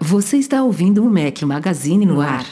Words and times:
Você 0.00 0.36
está 0.38 0.62
ouvindo 0.62 1.04
o 1.04 1.10
Mac 1.10 1.42
Magazine 1.42 2.04
no 2.04 2.20
ar. 2.20 2.44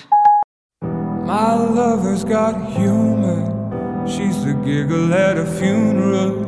My 1.27 1.55
lover's 1.55 2.25
got 2.25 2.55
humor. 2.77 4.07
She's 4.07 4.43
the 4.45 4.55
giggle 4.65 5.13
at 5.13 5.39
a 5.39 5.45
funeral. 5.45 6.48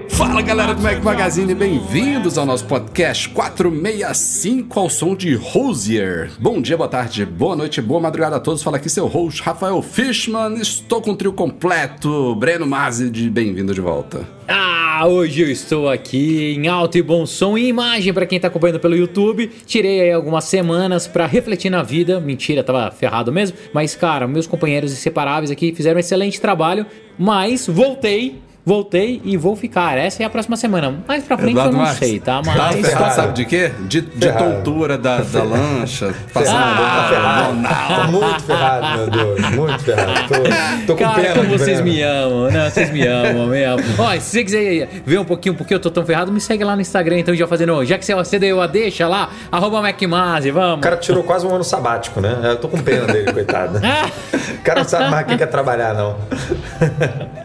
Fala 0.11 0.41
galera 0.41 0.73
do 0.75 0.81
Mac 0.81 1.01
Magazine, 1.03 1.55
bem-vindos 1.55 2.37
ao 2.37 2.45
nosso 2.45 2.65
podcast 2.65 3.29
465 3.29 4.79
ao 4.79 4.89
som 4.89 5.15
de 5.15 5.33
Rosier. 5.33 6.29
Bom 6.39 6.61
dia, 6.61 6.77
boa 6.77 6.89
tarde, 6.89 7.25
boa 7.25 7.55
noite, 7.55 7.81
boa 7.81 7.99
madrugada 7.99 8.35
a 8.35 8.39
todos. 8.39 8.61
Fala 8.61 8.77
aqui 8.77 8.89
seu 8.89 9.07
host 9.07 9.41
Rafael 9.41 9.81
Fishman. 9.81 10.59
Estou 10.61 11.01
com 11.01 11.11
o 11.11 11.15
trio 11.15 11.33
completo, 11.33 12.35
Breno 12.35 12.67
Mazzi, 12.67 13.09
de 13.09 13.29
bem-vindo 13.29 13.73
de 13.73 13.81
volta. 13.81 14.27
Ah, 14.47 15.07
hoje 15.07 15.41
eu 15.41 15.49
estou 15.49 15.89
aqui 15.89 16.55
em 16.55 16.67
alto 16.67 16.97
e 16.97 17.01
bom 17.01 17.25
som 17.25 17.57
e 17.57 17.67
imagem 17.67 18.13
para 18.13 18.25
quem 18.25 18.39
tá 18.39 18.47
acompanhando 18.49 18.79
pelo 18.79 18.95
YouTube. 18.95 19.49
Tirei 19.65 20.01
aí 20.01 20.11
algumas 20.11 20.43
semanas 20.43 21.07
para 21.07 21.25
refletir 21.25 21.71
na 21.71 21.81
vida. 21.81 22.19
Mentira, 22.19 22.63
tava 22.63 22.91
ferrado 22.91 23.31
mesmo. 23.31 23.57
Mas, 23.73 23.95
cara, 23.95 24.27
meus 24.27 24.45
companheiros 24.45 24.91
inseparáveis 24.91 25.49
aqui 25.49 25.73
fizeram 25.73 25.97
um 25.97 25.99
excelente 25.99 26.39
trabalho. 26.39 26.85
Mas 27.17 27.65
voltei 27.65 28.41
voltei 28.65 29.21
e 29.23 29.35
vou 29.37 29.55
ficar. 29.55 29.97
Essa 29.97 30.23
é 30.23 30.25
a 30.25 30.29
próxima 30.29 30.55
semana. 30.55 30.95
Mais 31.07 31.23
pra 31.23 31.37
frente 31.37 31.51
Eduardo 31.51 31.73
eu 31.73 31.77
não 31.77 31.83
Marques. 31.85 31.99
sei, 32.07 32.19
tá? 32.19 32.41
Tá 32.41 32.53
Mas. 32.55 32.87
ferrado, 32.87 33.15
sabe 33.15 33.33
de 33.33 33.45
quê? 33.45 33.71
De, 33.81 34.01
de 34.01 34.31
tontura 34.33 34.97
da, 34.97 35.17
da 35.19 35.43
lancha, 35.43 36.13
passando 36.33 36.57
Ah, 36.57 36.75
tá 36.75 37.09
ferrado. 37.09 37.47
hormonal. 37.49 38.05
Tô 38.05 38.11
muito 38.11 38.43
ferrado, 38.43 38.97
meu 38.97 39.09
Deus. 39.09 39.49
Muito 39.51 39.79
ferrado. 39.83 40.11
Tô, 40.27 40.87
tô 40.87 40.95
com 40.95 41.03
Cara, 41.03 41.21
pena 41.21 41.35
como 41.35 41.49
vocês 41.57 41.81
me 41.81 42.01
amam, 42.01 42.51
não, 42.51 42.69
vocês 42.69 42.91
me 42.91 43.05
amam 43.07 43.47
mesmo. 43.47 43.83
Ó, 43.97 44.11
se 44.13 44.19
você 44.21 44.43
quiser 44.43 44.89
ver 45.05 45.19
um 45.19 45.25
pouquinho 45.25 45.55
porque 45.55 45.73
eu 45.73 45.79
tô 45.79 45.89
tão 45.89 46.05
ferrado, 46.05 46.31
me 46.31 46.39
segue 46.41 46.63
lá 46.63 46.75
no 46.75 46.81
Instagram, 46.81 47.19
então 47.19 47.33
já 47.35 47.47
fazendo. 47.47 47.83
Já 47.85 47.97
que 47.97 48.05
você, 48.05 48.13
você 48.15 48.37
deu 48.39 48.61
a 48.61 48.67
deixa 48.67 49.07
lá, 49.07 49.29
arroba 49.51 49.81
MacMazi, 49.81 50.51
vamos. 50.51 50.77
O 50.79 50.81
cara 50.81 50.97
tirou 50.97 51.23
quase 51.23 51.45
um 51.45 51.53
ano 51.53 51.63
sabático, 51.63 52.21
né? 52.21 52.37
Eu 52.43 52.57
tô 52.57 52.67
com 52.67 52.77
pena 52.79 53.05
dele, 53.07 53.31
coitado. 53.33 53.79
O 54.51 54.63
cara 54.63 54.81
não 54.81 54.87
sabe 54.89 55.09
mais 55.09 55.25
o 55.25 55.29
que 55.29 55.37
quer 55.37 55.47
trabalhar, 55.47 55.93
não. 55.95 56.15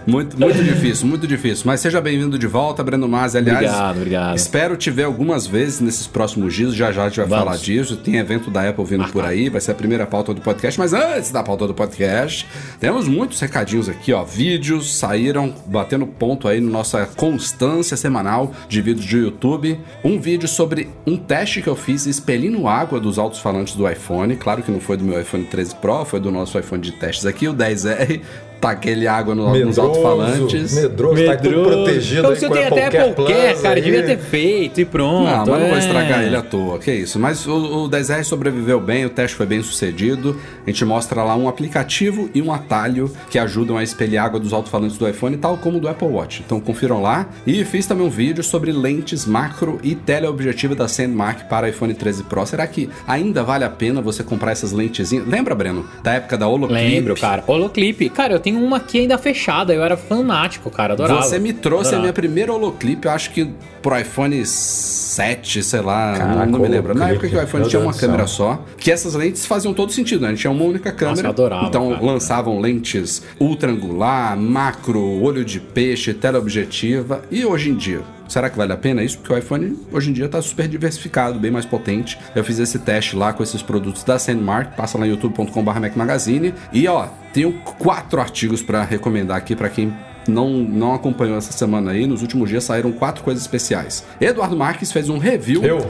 Muito, 0.07 0.39
muito 0.39 0.63
difícil, 0.63 1.07
muito 1.09 1.27
difícil. 1.27 1.65
Mas 1.67 1.81
seja 1.81 2.01
bem-vindo 2.01 2.39
de 2.39 2.47
volta, 2.47 2.83
Breno 2.85 3.09
Mazzi. 3.09 3.39
Aliás, 3.39 3.59
Obrigado, 3.67 3.97
obrigado. 3.97 4.37
espero 4.37 4.77
te 4.77 4.91
ver 4.91 5.03
algumas 5.05 5.47
vezes 5.47 5.81
nesses 5.81 6.07
próximos 6.07 6.55
dias. 6.55 6.75
Já 6.75 6.93
já 6.93 7.05
a 7.05 7.09
gente 7.09 7.17
vai 7.19 7.27
Vamos. 7.27 7.45
falar 7.45 7.57
disso. 7.57 7.97
Tem 7.97 8.17
evento 8.17 8.51
da 8.51 8.69
Apple 8.69 8.85
vindo 8.85 9.05
por 9.09 9.25
aí, 9.25 9.49
vai 9.49 9.61
ser 9.61 9.73
a 9.73 9.75
primeira 9.75 10.07
pauta 10.07 10.33
do 10.33 10.41
podcast. 10.41 10.79
Mas 10.79 10.93
antes 10.93 11.31
da 11.33 11.43
pauta 11.43 11.67
do 11.67 11.75
podcast, 11.75 12.47
temos 12.79 13.09
muitos 13.09 13.41
recadinhos 13.41 13.89
aqui, 13.89 14.13
ó. 14.13 14.23
Vídeos 14.23 14.95
saíram 14.97 15.53
batendo 15.67 16.07
ponto 16.07 16.47
aí 16.47 16.61
na 16.61 16.71
nossa 16.71 17.05
constância 17.17 17.97
semanal 17.97 18.53
de 18.69 18.81
vídeos 18.81 19.05
de 19.07 19.17
YouTube. 19.19 19.79
Um 20.05 20.21
vídeo 20.21 20.47
sobre 20.47 20.89
um 21.07 21.17
teste 21.17 21.61
que 21.61 21.69
eu 21.69 21.75
fiz 21.77 22.07
expelindo 22.07 22.69
água 22.69 23.01
dos 23.01 23.19
altos-falantes 23.19 23.75
do 23.75 23.89
iPhone. 23.91 24.37
Claro 24.37 24.63
que 24.63 24.71
não 24.71 24.79
foi 24.81 24.97
do 24.97 25.05
meu 25.05 25.21
iPhone 25.21 25.45
13 25.45 25.75
Pro, 25.77 26.05
foi 26.05 26.21
do 26.21 26.31
nosso 26.31 26.57
iPhone 26.59 26.81
de 26.81 26.93
testes 26.93 27.27
aqui, 27.27 27.49
o 27.49 27.55
10R. 27.55 28.21
Taquei 28.67 29.07
água 29.07 29.35
no- 29.35 29.45
nos 29.49 29.53
Medroso, 29.59 29.81
alto-falantes. 29.81 30.75
medroso, 30.75 31.25
tá 31.25 31.37
tudo 31.37 31.63
protegido 31.63 32.19
Então 32.21 32.31
aí 32.33 32.37
você 32.37 32.49
com 32.49 32.55
tem 32.55 32.65
Apple 32.67 32.81
até 32.81 33.13
qualquer, 33.13 33.63
cara, 33.63 33.75
aí. 33.77 33.83
devia 33.83 34.03
ter 34.03 34.19
feito 34.19 34.81
e 34.81 34.85
pronto. 34.85 35.25
Não, 35.25 35.37
mas 35.47 35.61
não 35.61 35.67
vou 35.69 35.77
é. 35.77 35.79
estragar 35.79 36.23
ele 36.25 36.37
à 36.37 36.43
toa, 36.43 36.79
que 36.79 36.93
isso. 36.93 37.19
Mas 37.19 37.47
o, 37.47 37.85
o 37.85 37.89
10R 37.89 38.25
sobreviveu 38.25 38.81
bem, 38.81 39.05
o 39.05 39.11
teste 39.11 39.37
foi 39.37 39.47
bem 39.47 39.63
sucedido. 39.63 40.37
A 40.67 40.71
gente 40.71 40.85
mostra 40.85 41.23
lá 41.23 41.37
um 41.37 41.49
aplicativo 41.49 42.29
e 42.35 42.43
um 42.43 42.53
atalho 42.53 43.11
que 43.31 43.39
ajudam 43.39 43.77
a 43.77 43.83
espelhar 43.83 44.27
água 44.27 44.41
dos 44.41 44.53
alto-falantes 44.53 44.99
do 44.99 45.09
iPhone, 45.09 45.37
tal 45.37 45.57
como 45.57 45.79
do 45.79 45.89
Apple 45.89 46.09
Watch. 46.09 46.43
Então 46.45 46.59
confiram 46.61 47.01
lá. 47.01 47.27
E 47.47 47.65
fiz 47.65 47.87
também 47.87 48.07
um 48.07 48.11
vídeo 48.11 48.43
sobre 48.43 48.73
lentes 48.73 49.25
macro 49.25 49.79
e 49.83 49.95
teleobjetiva 49.95 50.75
da 50.75 50.89
Sandmark 50.89 51.49
para 51.49 51.69
iPhone 51.69 51.95
13 51.95 52.25
Pro. 52.25 52.45
Será 52.47 52.67
que 52.67 52.89
ainda 53.07 53.43
vale 53.45 53.65
a 53.65 53.71
pena 53.71 54.01
você 54.01 54.23
comprar 54.23 54.53
essas 54.53 54.73
lentezinhas? 54.73 55.27
Lembra, 55.27 55.55
Breno, 55.55 55.87
da 56.03 56.15
época 56.15 56.37
da 56.37 56.49
Holoclip? 56.49 56.81
Lembro, 56.83 57.15
cara. 57.15 57.45
Holoclip. 57.47 58.09
Cara, 58.11 58.35
eu 58.35 58.41
tenho 58.41 58.56
uma 58.57 58.79
aqui 58.79 59.01
ainda 59.01 59.17
fechada. 59.19 59.73
Eu 59.75 59.83
era 59.85 59.97
fanático, 59.97 60.71
cara. 60.71 60.95
Adorava. 60.95 61.23
Você 61.23 61.39
me 61.39 61.53
trouxe 61.53 61.89
Adorava. 61.89 61.97
a 61.99 62.01
minha 62.03 62.13
primeira 62.13 62.53
holoclip, 62.53 63.05
eu 63.05 63.11
acho 63.13 63.31
que 63.31 63.51
pro 63.83 63.99
iPhone 63.99 64.45
7, 64.45 65.63
sei 65.63 65.81
lá, 65.81 66.13
não- 66.13 66.19
Caraca, 66.19 66.47
não 66.47 66.59
me 66.59 66.69
lembro. 66.69 66.95
Na 66.95 67.11
época 67.11 67.29
que 67.29 67.37
o 67.37 67.43
iPhone 67.43 67.63
meu 67.63 67.71
tinha 67.71 67.81
Deus 67.83 67.95
uma 67.95 68.01
câmera 68.01 68.27
só, 68.27 68.63
que 68.79 68.91
essas 68.91 69.15
lentes 69.15 69.47
faziam 69.47 69.73
todo 69.73 69.93
sentido, 69.93 70.23
né? 70.23 70.29
A 70.29 70.31
gente 70.31 70.41
tinha 70.41 70.51
uma 70.51 70.65
única 70.65 70.91
câmera. 70.93 71.27
eu 71.29 71.31
adorava, 71.31 71.67
então 71.67 71.91
cara. 71.91 72.05
lançavam 72.05 72.59
lentes 72.61 73.23
ultra 73.39 73.71
angular, 73.71 74.37
macro, 74.37 75.01
olho 75.23 75.45
de 75.45 75.61
peixe, 75.61 76.13
teleobjetiva. 76.13 77.23
E 77.31 77.45
hoje 77.45 77.71
em 77.71 77.75
dia? 77.75 78.01
Será 78.29 78.51
que 78.51 78.57
vale 78.57 78.73
a 78.73 78.77
pena 78.77 79.03
isso? 79.03 79.19
Porque 79.19 79.33
o 79.33 79.39
iPhone 79.39 79.79
hoje 79.93 80.11
em 80.11 80.13
dia 80.13 80.29
tá 80.29 80.41
super 80.43 80.69
diversificado, 80.69 81.39
bem 81.39 81.51
mais 81.51 81.65
potente. 81.65 82.19
Eu 82.35 82.45
fiz 82.45 82.59
esse 82.59 82.79
teste 82.79 83.17
lá 83.17 83.33
com 83.33 83.43
esses 83.43 83.63
produtos 83.63 84.03
da 84.05 84.19
Sandmark, 84.19 84.77
passa 84.77 84.99
lá 84.99 85.07
em 85.07 85.11
youtube.com.br 85.11 85.81
Mac 85.81 85.97
Magazine. 85.97 86.55
E 86.73 86.87
ó, 86.89 87.07
tenho 87.33 87.53
quatro 87.79 88.21
artigos 88.21 88.63
para 88.63 88.83
recomendar 88.83 89.37
aqui 89.37 89.55
para 89.55 89.69
quem 89.69 89.93
não, 90.29 90.51
não 90.51 90.95
acompanhou 90.95 91.37
essa 91.39 91.53
semana 91.53 91.93
aí. 91.93 92.07
Nos 92.07 92.23
últimos 92.23 92.49
dias 92.49 92.65
saíram 92.65 92.93
quatro 92.93 93.23
coisas 93.23 93.43
especiais. 93.43 94.05
Eduardo 94.21 94.57
Marques 94.57 94.93
fez 94.93 95.09
um 95.09 95.19
review 95.19 95.63
Eu? 95.63 95.87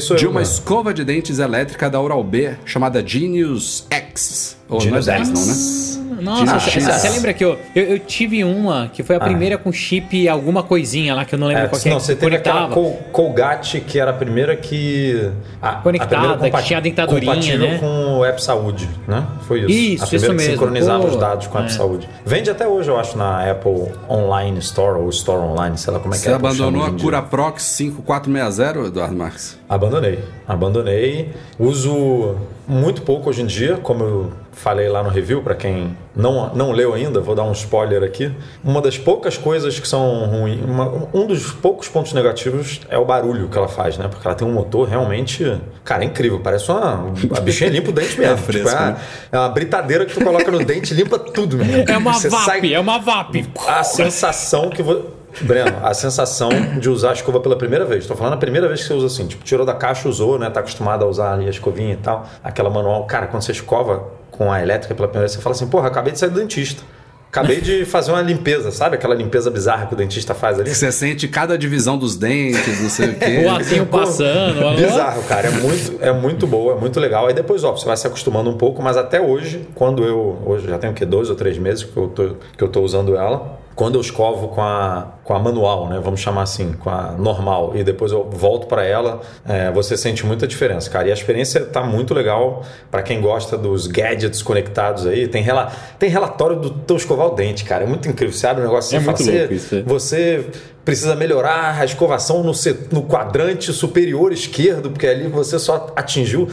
Sou 0.00 0.16
de 0.16 0.24
eu. 0.24 0.30
uma 0.30 0.40
mano. 0.40 0.52
escova 0.52 0.92
de 0.92 1.04
dentes 1.04 1.38
elétrica 1.38 1.88
da 1.88 2.00
Oral-B 2.00 2.56
chamada 2.64 3.06
Genius 3.06 3.86
X. 3.90 4.56
Ou 4.68 4.80
Genius 4.80 5.06
não 5.06 5.14
é 5.14 5.18
10 5.18 5.28
X. 5.28 5.96
não, 5.98 6.09
né? 6.09 6.09
Nossa, 6.20 6.54
Ah, 6.56 6.58
você 6.60 6.80
você 6.80 7.08
lembra 7.08 7.32
que 7.32 7.44
eu, 7.44 7.58
eu, 7.74 7.84
eu 7.84 7.98
tive 7.98 8.44
uma 8.44 8.88
que 8.92 9.02
foi 9.02 9.16
a 9.16 9.20
primeira 9.20 9.56
com 9.58 9.72
chip 9.72 10.28
alguma 10.28 10.62
coisinha 10.62 11.14
lá 11.14 11.24
que 11.24 11.34
eu 11.34 11.38
não 11.38 11.46
lembro 11.48 11.64
É, 11.64 11.68
qual 11.68 11.80
que 11.80 11.88
é, 11.88 11.92
não, 11.92 11.98
que 11.98 12.04
você 12.04 12.14
teve 12.16 12.36
aquela 12.36 12.68
conectava. 12.68 12.74
Col- 12.74 12.98
Colgate, 13.12 13.80
que 13.80 13.98
era 13.98 14.10
a 14.10 14.14
primeira 14.14 14.56
que... 14.56 15.30
A, 15.62 15.72
Conectada, 15.76 16.16
a 16.16 16.32
primeira 16.34 16.58
que 16.58 16.64
tinha 16.64 16.78
a 16.78 16.82
dentadurinha, 16.82 17.32
Compatível 17.32 17.66
né? 17.68 17.78
com 17.78 18.18
o 18.18 18.24
App 18.24 18.42
Saúde, 18.42 18.88
né? 19.08 19.26
Foi 19.42 19.60
isso. 19.60 19.70
Isso, 19.70 20.04
a 20.04 20.06
primeira 20.06 20.16
isso 20.16 20.26
que 20.26 20.32
mesmo. 20.48 20.52
sincronizava 20.52 21.02
Pô, 21.02 21.08
os 21.08 21.16
dados 21.16 21.46
com 21.46 21.58
a 21.58 21.60
App 21.62 21.70
é. 21.70 21.74
Saúde. 21.74 22.08
Vende 22.24 22.50
até 22.50 22.66
hoje, 22.68 22.88
eu 22.90 22.98
acho, 22.98 23.16
na 23.18 23.50
Apple 23.50 23.88
Online 24.08 24.58
Store 24.58 24.98
ou 25.00 25.08
Store 25.10 25.40
Online, 25.42 25.76
sei 25.78 25.92
lá 25.92 25.98
como 26.00 26.14
é 26.14 26.16
que 26.18 26.22
Você 26.24 26.28
é. 26.30 26.32
a 26.32 26.36
Apple 26.36 26.48
abandonou 26.48 26.84
a. 26.84 26.90
Cura 26.92 27.22
Prox 27.22 27.62
5460, 27.62 28.88
Eduardo 28.88 29.16
Marques? 29.16 29.58
Abandonei. 29.68 30.18
Abandonei. 30.46 31.30
Uso 31.58 32.36
muito 32.66 33.02
pouco 33.02 33.30
hoje 33.30 33.42
em 33.42 33.46
dia, 33.46 33.76
como 33.76 34.04
eu 34.04 34.32
falei 34.60 34.88
lá 34.88 35.02
no 35.02 35.08
review, 35.08 35.42
para 35.42 35.54
quem 35.54 35.96
não, 36.14 36.54
não 36.54 36.70
leu 36.72 36.92
ainda, 36.94 37.18
vou 37.20 37.34
dar 37.34 37.44
um 37.44 37.52
spoiler 37.52 38.02
aqui. 38.02 38.30
Uma 38.62 38.80
das 38.82 38.98
poucas 38.98 39.38
coisas 39.38 39.80
que 39.80 39.88
são 39.88 40.26
ruins, 40.26 40.60
uma- 40.64 41.08
um 41.14 41.26
dos 41.26 41.50
poucos 41.52 41.88
pontos 41.88 42.12
negativos 42.12 42.80
é 42.88 42.98
o 42.98 43.04
barulho 43.04 43.48
que 43.48 43.56
ela 43.56 43.68
faz, 43.68 43.96
né? 43.96 44.06
Porque 44.08 44.26
ela 44.26 44.34
tem 44.36 44.46
um 44.46 44.52
motor 44.52 44.86
realmente, 44.88 45.58
cara, 45.84 46.02
é 46.02 46.06
incrível. 46.06 46.40
Parece 46.40 46.70
uma. 46.70 47.06
A 47.36 47.40
bichinha 47.40 47.70
limpa 47.70 47.90
o 47.90 47.92
dente 47.92 48.16
mesmo. 48.20 48.34
É 48.34 48.36
Tipo, 48.36 48.46
fresco, 48.52 48.68
é, 48.70 48.80
né? 48.86 48.96
é 49.32 49.38
uma 49.38 49.48
britadeira 49.48 50.04
que 50.04 50.12
tu 50.14 50.22
coloca 50.22 50.50
no 50.50 50.64
dente 50.64 50.92
e 50.92 50.96
limpa 50.96 51.18
tudo, 51.18 51.56
meu. 51.56 51.84
É 51.88 51.96
uma 51.96 52.12
Você 52.12 52.28
VAP, 52.28 52.44
sai- 52.44 52.74
é 52.74 52.78
uma 52.80 52.98
VAP. 52.98 53.46
a 53.66 53.82
sensação 53.82 54.68
que 54.70 54.82
você. 54.82 55.02
Breno, 55.42 55.76
a 55.82 55.94
sensação 55.94 56.50
de 56.78 56.88
usar 56.88 57.10
a 57.10 57.12
escova 57.12 57.40
pela 57.40 57.56
primeira 57.56 57.84
vez. 57.84 58.06
Tô 58.06 58.14
falando 58.14 58.34
a 58.34 58.36
primeira 58.36 58.68
vez 58.68 58.80
que 58.82 58.88
você 58.88 58.94
usa 58.94 59.06
assim, 59.06 59.26
tipo, 59.26 59.44
tirou 59.44 59.64
da 59.64 59.74
caixa, 59.74 60.08
usou, 60.08 60.38
né? 60.38 60.50
Tá 60.50 60.60
acostumado 60.60 61.04
a 61.04 61.08
usar 61.08 61.32
ali 61.34 61.46
a 61.46 61.50
escovinha 61.50 61.94
e 61.94 61.96
tal. 61.96 62.28
Aquela 62.42 62.70
manual. 62.70 63.04
Cara, 63.06 63.26
quando 63.26 63.42
você 63.42 63.52
escova 63.52 64.04
com 64.30 64.50
a 64.52 64.62
elétrica 64.62 64.94
pela 64.94 65.08
primeira 65.08 65.26
vez, 65.26 65.32
você 65.32 65.42
fala 65.42 65.54
assim, 65.54 65.66
porra, 65.66 65.88
acabei 65.88 66.12
de 66.12 66.18
sair 66.18 66.30
do 66.30 66.38
dentista. 66.38 66.82
Acabei 67.30 67.60
de 67.60 67.84
fazer 67.84 68.10
uma 68.10 68.20
limpeza, 68.22 68.72
sabe? 68.72 68.96
Aquela 68.96 69.14
limpeza 69.14 69.52
bizarra 69.52 69.86
que 69.86 69.94
o 69.94 69.96
dentista 69.96 70.34
faz 70.34 70.58
ali. 70.58 70.68
Que 70.68 70.74
você 70.74 70.90
sente 70.90 71.28
cada 71.28 71.56
divisão 71.56 71.96
dos 71.96 72.16
dentes, 72.16 72.82
não 72.82 72.90
sei 72.90 73.10
o 73.10 73.14
quê. 73.14 73.44
O 73.46 73.50
azinho 73.52 73.86
passando. 73.86 74.66
alô? 74.66 74.76
Bizarro, 74.76 75.22
cara. 75.22 75.46
É 75.46 75.50
muito, 75.52 75.98
é 76.00 76.12
muito 76.12 76.44
boa, 76.44 76.74
é 76.74 76.80
muito 76.80 76.98
legal. 76.98 77.28
Aí 77.28 77.32
depois, 77.32 77.62
ó, 77.62 77.70
você 77.70 77.86
vai 77.86 77.96
se 77.96 78.04
acostumando 78.04 78.50
um 78.50 78.56
pouco, 78.56 78.82
mas 78.82 78.96
até 78.96 79.20
hoje, 79.20 79.64
quando 79.76 80.02
eu. 80.02 80.42
Hoje 80.44 80.66
já 80.66 80.76
tem 80.76 80.90
o 80.90 80.92
quê? 80.92 81.04
Dois 81.06 81.30
ou 81.30 81.36
três 81.36 81.56
meses 81.56 81.84
que 81.84 81.96
eu 81.96 82.08
tô, 82.08 82.30
que 82.58 82.64
eu 82.64 82.68
tô 82.68 82.80
usando 82.80 83.14
ela. 83.14 83.59
Quando 83.74 83.94
eu 83.94 84.00
escovo 84.00 84.48
com 84.48 84.60
a, 84.60 85.08
com 85.24 85.32
a 85.34 85.38
manual, 85.38 85.88
né? 85.88 85.98
Vamos 86.02 86.20
chamar 86.20 86.42
assim, 86.42 86.72
com 86.72 86.90
a 86.90 87.12
normal, 87.12 87.72
e 87.74 87.82
depois 87.82 88.12
eu 88.12 88.28
volto 88.30 88.66
para 88.66 88.84
ela, 88.84 89.20
é, 89.48 89.70
você 89.70 89.96
sente 89.96 90.26
muita 90.26 90.46
diferença, 90.46 90.90
cara. 90.90 91.08
E 91.08 91.10
a 91.10 91.14
experiência 91.14 91.64
tá 91.64 91.82
muito 91.82 92.12
legal 92.12 92.62
para 92.90 93.02
quem 93.02 93.20
gosta 93.20 93.56
dos 93.56 93.86
gadgets 93.86 94.42
conectados 94.42 95.06
aí. 95.06 95.26
Tem, 95.28 95.42
rela, 95.42 95.72
tem 95.98 96.10
relatório 96.10 96.56
do 96.56 96.70
teu 96.70 96.96
escovar 96.96 97.28
o 97.28 97.30
dente, 97.34 97.64
cara. 97.64 97.84
É 97.84 97.86
muito 97.86 98.06
incrível. 98.08 98.34
Você 98.36 98.46
abre 98.46 98.62
um 98.62 98.66
negócio 98.66 98.88
assim 98.88 98.96
É 98.96 99.06
muito 99.10 99.22
louco 99.40 99.54
isso, 99.54 99.76
é. 99.76 99.82
você 99.82 100.44
precisa 100.84 101.14
melhorar 101.14 101.78
a 101.78 101.84
escovação 101.84 102.42
no, 102.42 102.52
set- 102.54 102.88
no 102.90 103.02
quadrante 103.02 103.72
superior 103.72 104.32
esquerdo, 104.32 104.90
porque 104.90 105.06
ali 105.06 105.28
você 105.28 105.58
só 105.58 105.92
atingiu 105.94 106.48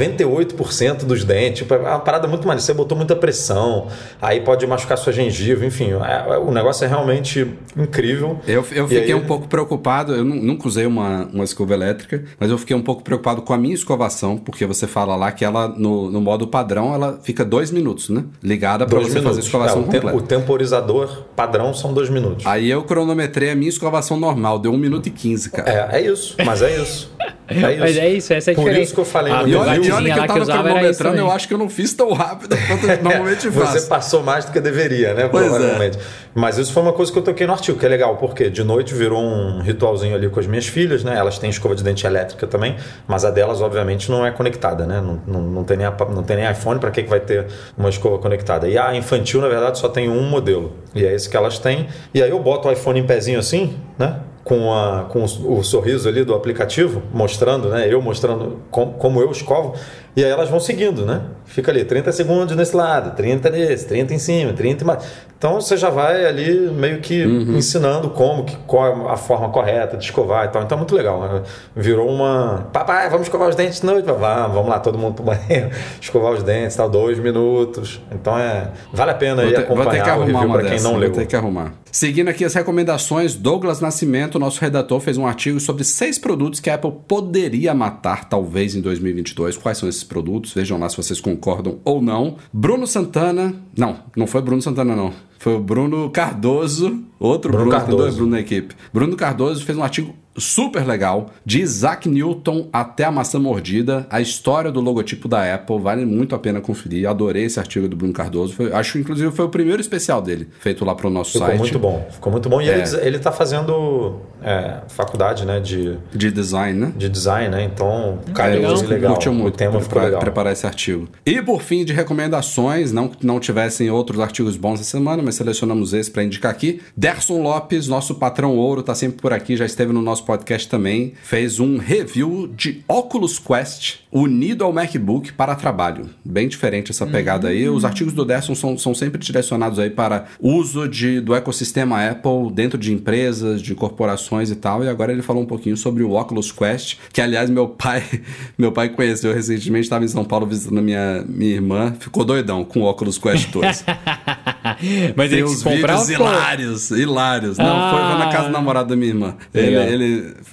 98% 0.00 1.04
dos 1.04 1.24
dentes. 1.24 1.58
Tipo, 1.58 1.74
É 1.74 1.78
uma 1.78 1.98
parada 2.00 2.26
muito 2.26 2.46
maneira. 2.46 2.64
Você 2.64 2.74
botou 2.74 2.96
muita 2.96 3.14
pressão, 3.14 3.86
aí 4.20 4.40
pode 4.40 4.66
machucar 4.66 4.98
sua 4.98 5.12
gengiva, 5.12 5.64
enfim. 5.64 5.92
é- 5.92 6.32
é- 6.34 6.38
o 6.38 6.50
negócio 6.56 6.84
é 6.84 6.88
realmente 6.88 7.46
incrível. 7.76 8.40
Eu, 8.46 8.64
eu 8.72 8.88
fiquei 8.88 9.04
aí- 9.04 9.14
um 9.14 9.24
pouco 9.24 9.46
preocupado, 9.48 10.14
eu 10.14 10.24
nu- 10.24 10.34
nunca 10.36 10.66
usei 10.66 10.86
uma, 10.86 11.28
uma 11.32 11.44
escova 11.44 11.74
elétrica, 11.74 12.24
mas 12.40 12.50
eu 12.50 12.58
fiquei 12.58 12.74
um 12.74 12.82
pouco 12.82 13.02
preocupado 13.02 13.42
com 13.42 13.52
a 13.52 13.58
minha 13.58 13.74
escovação, 13.74 14.36
porque 14.36 14.66
você 14.66 14.86
fala 14.86 15.14
lá 15.16 15.30
que 15.32 15.44
ela, 15.44 15.68
no, 15.68 16.10
no 16.10 16.20
modo 16.20 16.46
padrão, 16.46 16.94
ela 16.94 17.18
fica 17.22 17.44
dois 17.44 17.70
minutos, 17.70 18.08
né? 18.08 18.24
Ligada 18.42 18.86
para 18.86 18.98
você 18.98 19.20
fazer 19.20 19.40
a 19.40 19.42
escovação 19.44 19.78
É, 19.78 19.80
o, 19.80 19.84
completa. 19.84 20.16
o 20.16 20.20
temporizador 20.22 21.24
padrão 21.36 21.74
são 21.74 21.92
dois 21.92 22.08
minutos. 22.08 22.46
Aí 22.46 22.70
eu 22.70 22.82
cronometrei 22.84 23.50
a 23.50 23.54
minha 23.54 23.68
escovação 23.68 24.18
normal, 24.18 24.58
deu 24.58 24.72
1 24.72 24.76
minuto 24.78 25.06
e 25.06 25.10
15, 25.10 25.50
cara. 25.50 25.90
É, 25.92 25.98
é 25.98 26.10
isso, 26.10 26.36
mas 26.44 26.62
é 26.62 26.76
isso. 26.80 27.14
É 27.48 27.54
isso. 27.54 27.78
Mas 27.80 27.96
é 27.96 28.08
isso, 28.10 28.32
essa 28.34 28.50
é 28.50 28.52
a 28.52 28.54
Por 28.56 28.62
diferença. 28.62 28.82
isso 28.82 28.94
que 28.94 29.00
eu 29.00 29.04
falei 29.04 29.32
Ah, 29.32 29.42
no 29.42 29.48
E 29.48 29.54
olha, 29.54 29.76
e 29.76 29.90
olha 29.92 30.14
que 30.14 30.18
eu 30.18 30.26
tava 30.26 30.40
isso 30.40 30.50
cronometrando, 30.50 31.16
eu 31.18 31.30
acho 31.30 31.46
que 31.46 31.54
eu 31.54 31.58
não 31.58 31.68
fiz 31.68 31.94
tão 31.94 32.12
rápido 32.12 32.56
quanto 32.66 32.86
normalmente 33.04 33.48
faço. 33.52 33.72
Você 33.78 33.86
passou 33.86 34.24
mais 34.24 34.44
do 34.46 34.50
que 34.50 34.58
deveria, 34.60 35.14
né? 35.14 35.28
Pois 35.28 35.46
é. 35.46 35.48
Provavelmente. 35.48 35.98
Mas 36.46 36.58
isso 36.58 36.72
foi 36.72 36.80
uma 36.80 36.92
coisa 36.92 37.10
que 37.10 37.18
eu 37.18 37.22
toquei 37.24 37.44
no 37.44 37.52
artigo, 37.52 37.76
que 37.76 37.84
é 37.84 37.88
legal, 37.88 38.18
porque 38.18 38.48
de 38.48 38.62
noite 38.62 38.94
virou 38.94 39.20
um 39.20 39.58
ritualzinho 39.62 40.14
ali 40.14 40.28
com 40.28 40.38
as 40.38 40.46
minhas 40.46 40.64
filhas, 40.64 41.02
né? 41.02 41.18
Elas 41.18 41.40
têm 41.40 41.50
escova 41.50 41.74
de 41.74 41.82
dente 41.82 42.06
elétrica 42.06 42.46
também, 42.46 42.76
mas 43.04 43.24
a 43.24 43.32
delas, 43.32 43.60
obviamente, 43.60 44.08
não 44.08 44.24
é 44.24 44.30
conectada, 44.30 44.86
né? 44.86 45.00
Não, 45.00 45.20
não, 45.26 45.40
não, 45.40 45.64
tem, 45.64 45.76
nem, 45.76 45.88
não 46.14 46.22
tem 46.22 46.36
nem 46.36 46.48
iPhone, 46.48 46.78
para 46.78 46.92
que, 46.92 47.02
que 47.02 47.10
vai 47.10 47.18
ter 47.18 47.46
uma 47.76 47.88
escova 47.88 48.18
conectada? 48.18 48.68
E 48.68 48.78
a 48.78 48.94
infantil, 48.94 49.40
na 49.40 49.48
verdade, 49.48 49.76
só 49.76 49.88
tem 49.88 50.08
um 50.08 50.22
modelo. 50.22 50.74
E 50.94 51.04
é 51.04 51.12
esse 51.12 51.28
que 51.28 51.36
elas 51.36 51.58
têm. 51.58 51.88
E 52.14 52.22
aí 52.22 52.30
eu 52.30 52.38
boto 52.38 52.68
o 52.68 52.70
iPhone 52.70 53.00
em 53.00 53.04
pezinho 53.04 53.40
assim, 53.40 53.76
né? 53.98 54.20
Com, 54.44 54.72
a, 54.72 55.06
com 55.08 55.24
o, 55.24 55.64
sorriso 55.64 56.08
ali 56.08 56.22
do 56.22 56.32
aplicativo, 56.32 57.02
mostrando, 57.12 57.70
né? 57.70 57.92
Eu 57.92 58.00
mostrando 58.00 58.58
com- 58.70 58.92
como 58.92 59.20
eu 59.20 59.32
escovo. 59.32 59.74
E 60.16 60.24
aí 60.24 60.30
elas 60.30 60.48
vão 60.48 60.58
seguindo, 60.58 61.04
né? 61.04 61.20
Fica 61.44 61.70
ali 61.70 61.84
30 61.84 62.10
segundos 62.10 62.56
nesse 62.56 62.74
lado, 62.74 63.14
30 63.14 63.50
nesse, 63.50 63.86
30 63.86 64.14
em 64.14 64.18
cima, 64.18 64.52
30 64.54 64.82
em 64.82 64.86
baixo. 64.86 65.06
Então 65.36 65.60
você 65.60 65.76
já 65.76 65.90
vai 65.90 66.24
ali 66.24 66.70
meio 66.70 67.00
que 67.00 67.22
ensinando 67.22 68.08
como, 68.08 68.44
que, 68.44 68.56
qual 68.66 68.86
é 68.86 69.12
a 69.12 69.16
forma 69.18 69.50
correta 69.50 69.96
de 69.98 70.04
escovar 70.04 70.46
e 70.46 70.48
tal. 70.48 70.62
Então 70.62 70.76
é 70.76 70.78
muito 70.78 70.94
legal. 70.94 71.20
né? 71.20 71.42
Virou 71.74 72.08
uma. 72.08 72.66
Papai, 72.72 73.10
vamos 73.10 73.26
escovar 73.26 73.48
os 73.48 73.54
dentes 73.54 73.80
de 73.80 73.86
noite? 73.86 74.06
Vamos, 74.06 74.54
vamos 74.54 74.68
lá, 74.70 74.80
todo 74.80 74.96
mundo 74.98 75.14
pro 75.16 75.24
banheiro, 75.24 75.70
escovar 76.00 76.32
os 76.32 76.42
dentes, 76.42 76.74
tal, 76.74 76.88
dois 76.88 77.18
minutos. 77.18 78.00
Então 78.10 78.38
é. 78.38 78.72
Vale 78.94 79.10
a 79.10 79.14
pena 79.14 79.42
aí 79.42 79.48
Vou 79.48 79.56
ter, 79.56 79.66
vou 79.66 79.76
acompanhar 79.82 80.04
ter 80.04 80.10
que 80.10 80.18
o 80.18 80.22
arrumar 80.22 80.40
uma 80.40 80.54
para 80.54 80.62
quem 80.62 80.70
dessa, 80.72 80.84
não 80.84 80.92
vou 80.92 81.00
leu. 81.00 81.12
ter 81.12 81.26
que 81.26 81.36
arrumar. 81.36 81.72
Seguindo 81.92 82.28
aqui 82.28 82.44
as 82.44 82.52
recomendações, 82.52 83.34
Douglas 83.34 83.80
Nascimento, 83.80 84.38
nosso 84.38 84.60
redator, 84.60 85.00
fez 85.00 85.16
um 85.16 85.26
artigo 85.26 85.58
sobre 85.60 85.84
seis 85.84 86.18
produtos 86.18 86.60
que 86.60 86.68
a 86.68 86.74
Apple 86.74 86.92
poderia 87.06 87.74
matar, 87.74 88.28
talvez, 88.28 88.74
em 88.74 88.80
2022. 88.80 89.56
Quais 89.56 89.78
são 89.78 89.88
esses 89.88 90.04
produtos? 90.06 90.52
Vejam 90.52 90.78
lá 90.78 90.88
se 90.88 90.96
vocês 90.96 91.20
concordam 91.20 91.78
ou 91.84 92.00
não. 92.00 92.36
Bruno 92.52 92.86
Santana... 92.86 93.54
Não, 93.76 93.98
não 94.16 94.26
foi 94.26 94.40
Bruno 94.40 94.62
Santana, 94.62 94.96
não. 94.96 95.12
Foi 95.38 95.54
o 95.54 95.60
Bruno 95.60 96.08
Cardoso, 96.10 97.04
outro 97.20 97.52
Bruno 97.52 97.70
Bruno, 97.70 97.84
tem 97.84 97.88
dois 97.88 98.00
Cardoso. 98.00 98.16
Bruno 98.16 98.32
na 98.32 98.40
equipe. 98.40 98.74
Bruno 98.92 99.16
Cardoso 99.16 99.64
fez 99.64 99.76
um 99.76 99.82
artigo 99.82 100.14
super 100.38 100.86
legal 100.86 101.30
de 101.44 101.60
Isaac 101.60 102.08
Newton 102.08 102.68
até 102.72 103.04
a 103.04 103.10
maçã 103.10 103.38
mordida, 103.38 104.06
a 104.10 104.20
história 104.20 104.70
do 104.70 104.80
logotipo 104.80 105.28
da 105.28 105.54
Apple, 105.54 105.78
vale 105.78 106.04
muito 106.04 106.34
a 106.34 106.38
pena 106.38 106.60
conferir. 106.60 107.08
Adorei 107.08 107.44
esse 107.44 107.58
artigo 107.58 107.88
do 107.88 107.96
Bruno 107.96 108.12
Cardoso. 108.12 108.54
Foi- 108.54 108.72
acho 108.72 108.98
inclusive 108.98 109.30
foi 109.32 109.44
o 109.44 109.48
primeiro 109.48 109.80
especial 109.80 110.20
dele, 110.22 110.48
feito 110.60 110.84
lá 110.84 110.94
pro 110.94 111.08
nosso 111.10 111.32
Ficou 111.32 111.46
site 111.48 111.58
muito 111.58 111.78
bom. 111.78 112.06
Ficou 112.10 112.32
muito 112.32 112.48
bom. 112.48 112.60
E 112.60 112.68
É. 112.68 112.78
ele, 112.78 113.06
ele 113.06 113.18
tá 113.18 113.32
fazendo 113.32 114.16
é, 114.42 114.80
faculdade 114.88 115.44
né, 115.44 115.60
de, 115.60 115.96
de 116.14 116.30
design, 116.30 116.78
né? 116.78 116.92
de 116.96 117.08
design, 117.08 117.48
né? 117.48 117.64
Então, 117.64 118.18
cara, 118.34 118.54
legal. 118.54 118.72
legal. 118.74 118.88
legal. 118.90 119.12
Curtiu 119.14 119.32
O 119.32 119.34
muito 119.34 119.56
tema 119.56 119.80
ficou 119.80 119.88
pra 119.88 120.02
legal. 120.04 120.20
preparar 120.20 120.52
esse 120.52 120.66
artigo. 120.66 121.08
E 121.24 121.40
por 121.42 121.62
fim, 121.62 121.84
de 121.84 121.92
recomendações, 121.92 122.92
não 122.92 123.08
que 123.08 123.24
não 123.26 123.40
tivessem 123.40 123.90
outros 123.90 124.20
artigos 124.20 124.56
bons 124.56 124.80
essa 124.80 124.90
semana, 124.90 125.22
mas 125.22 125.34
selecionamos 125.36 125.92
esse 125.94 126.10
para 126.10 126.22
indicar 126.24 126.50
aqui. 126.50 126.80
Derson 126.96 127.42
Lopes, 127.42 127.88
nosso 127.88 128.14
patrão 128.16 128.56
ouro, 128.56 128.82
tá 128.82 128.94
sempre 128.94 129.20
por 129.20 129.32
aqui, 129.32 129.56
já 129.56 129.64
esteve 129.64 129.92
no 129.92 130.02
nosso 130.02 130.24
podcast 130.26 130.68
também. 130.68 131.14
Fez 131.22 131.58
um 131.60 131.78
review 131.78 132.50
de 132.54 132.82
Oculus 132.86 133.38
Quest 133.38 134.00
unido 134.12 134.64
ao 134.64 134.72
MacBook 134.72 135.32
para 135.32 135.54
trabalho. 135.54 136.10
Bem 136.24 136.48
diferente 136.48 136.90
essa 136.90 137.06
pegada 137.06 137.48
aí. 137.48 137.68
Os 137.68 137.84
artigos 137.84 138.12
do 138.12 138.24
Derson 138.24 138.54
são, 138.54 138.76
são 138.76 138.94
sempre 138.94 139.18
direcionados 139.18 139.78
aí 139.78 139.90
para 139.90 140.26
uso 140.40 140.88
de, 140.88 141.20
do 141.20 141.34
ecossistema 141.34 142.04
Apple 142.08 142.50
dentro 142.52 142.78
de 142.78 142.92
empresas, 142.92 143.60
de 143.62 143.74
corporações 143.74 144.50
e 144.50 144.56
tal. 144.56 144.82
E 144.82 144.88
agora 144.88 145.12
ele 145.12 145.22
falou 145.22 145.42
um 145.42 145.46
pouquinho 145.46 145.76
sobre 145.76 146.02
o 146.02 146.12
Oculus 146.12 146.50
Quest, 146.50 146.96
que 147.12 147.20
aliás 147.20 147.48
meu 147.48 147.68
pai, 147.68 148.02
meu 148.58 148.72
pai 148.72 148.88
conheceu 148.88 149.32
recentemente, 149.32 149.84
estava 149.84 150.04
em 150.04 150.08
São 150.08 150.24
Paulo 150.24 150.46
visitando 150.46 150.82
minha, 150.82 151.24
minha 151.28 151.54
irmã, 151.54 151.94
ficou 151.98 152.24
doidão 152.24 152.64
com 152.64 152.80
o 152.80 152.84
Oculus 152.84 153.18
Quest 153.18 153.50
2. 153.50 153.84
Mas 155.14 155.30
Tem 155.30 155.38
ele 155.38 155.44
uns 155.44 155.62
comprar 155.62 155.96
vídeos 155.96 156.08
ficou? 156.08 156.26
hilários, 156.26 156.90
hilários. 156.90 157.58
Não, 157.58 157.90
foi, 157.90 158.00
foi 158.00 158.18
na 158.18 158.32
casa 158.32 158.46
do 158.46 158.52
namorado 158.52 158.88
da 158.88 158.96
minha 158.96 159.10
irmã. 159.10 159.36
Ele, 159.54 159.66
Legal. 159.66 159.86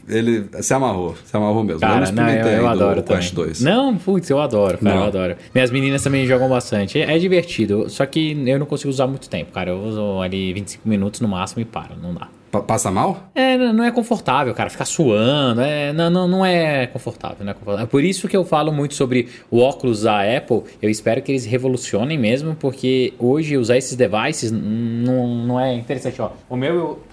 Ele, 0.08 0.48
ele 0.54 0.64
se 0.64 0.74
amarrou, 0.74 1.16
se 1.26 1.36
amarrou 1.36 1.64
mesmo. 1.64 1.80
Cara, 1.82 2.06
eu 2.08 2.12
não 2.14 2.24
não, 2.24 2.24
eu, 2.24 2.30
experimentei 2.30 2.60
eu 2.60 2.68
adoro 2.68 3.00
o. 3.00 3.04
Quest 3.04 3.34
2. 3.34 3.62
Não, 3.62 3.98
putz, 3.98 4.30
eu 4.30 4.40
adoro, 4.42 4.78
cara, 4.78 4.96
Não. 4.96 5.02
eu 5.04 5.08
adoro. 5.08 5.36
Minhas 5.54 5.72
meninas 5.72 6.02
também 6.04 6.26
jogam 6.26 6.50
bastante. 6.50 7.00
É, 7.02 7.16
é 7.16 7.20
divertido, 7.20 7.90
só 7.90 8.06
que 8.06 8.32
eu 8.48 8.60
não 8.60 8.66
consigo 8.66 8.90
usar 8.90 9.08
muito 9.08 9.30
tempo, 9.30 9.52
cara. 9.52 9.72
Eu 9.72 9.80
uso 9.84 10.22
ali 10.22 10.54
25 10.54 10.88
minutos 10.88 11.22
no 11.22 11.28
máximo 11.28 11.62
e 11.62 11.66
paro, 11.66 11.96
não 12.02 12.14
dá. 12.14 12.28
Pa- 12.52 12.62
Passa 12.62 12.92
mal? 12.92 13.32
É, 13.34 13.58
não 13.58 13.84
é 13.84 13.92
confortável, 13.92 14.54
cara. 14.54 14.70
Ficar 14.70 14.86
suando, 14.86 15.60
é, 15.62 15.92
não, 15.92 16.10
não, 16.12 16.28
não 16.28 16.46
é 16.46 16.86
confortável, 16.86 17.38
não 17.44 17.50
é 17.50 17.54
confortável. 17.56 17.84
É 17.84 17.88
por 17.88 18.04
isso 18.04 18.28
que 18.28 18.38
eu 18.38 18.46
falo 18.46 18.72
muito 18.72 18.94
sobre 18.94 19.28
o 19.50 19.58
óculos 19.60 20.04
da 20.04 20.20
Apple. 20.38 20.62
Eu 20.80 20.88
espero 20.90 21.20
que 21.24 21.32
eles 21.32 21.46
revolucionem 21.46 22.16
mesmo, 22.18 22.56
porque 22.56 23.14
hoje 23.18 23.58
usar 23.58 23.78
esses 23.78 23.96
devices 23.96 24.52
não, 24.52 25.28
não 25.46 25.60
é 25.60 25.74
interessante. 25.74 26.22
Ó, 26.22 26.30
o 26.48 26.56
meu 26.56 26.76
eu, 26.76 27.04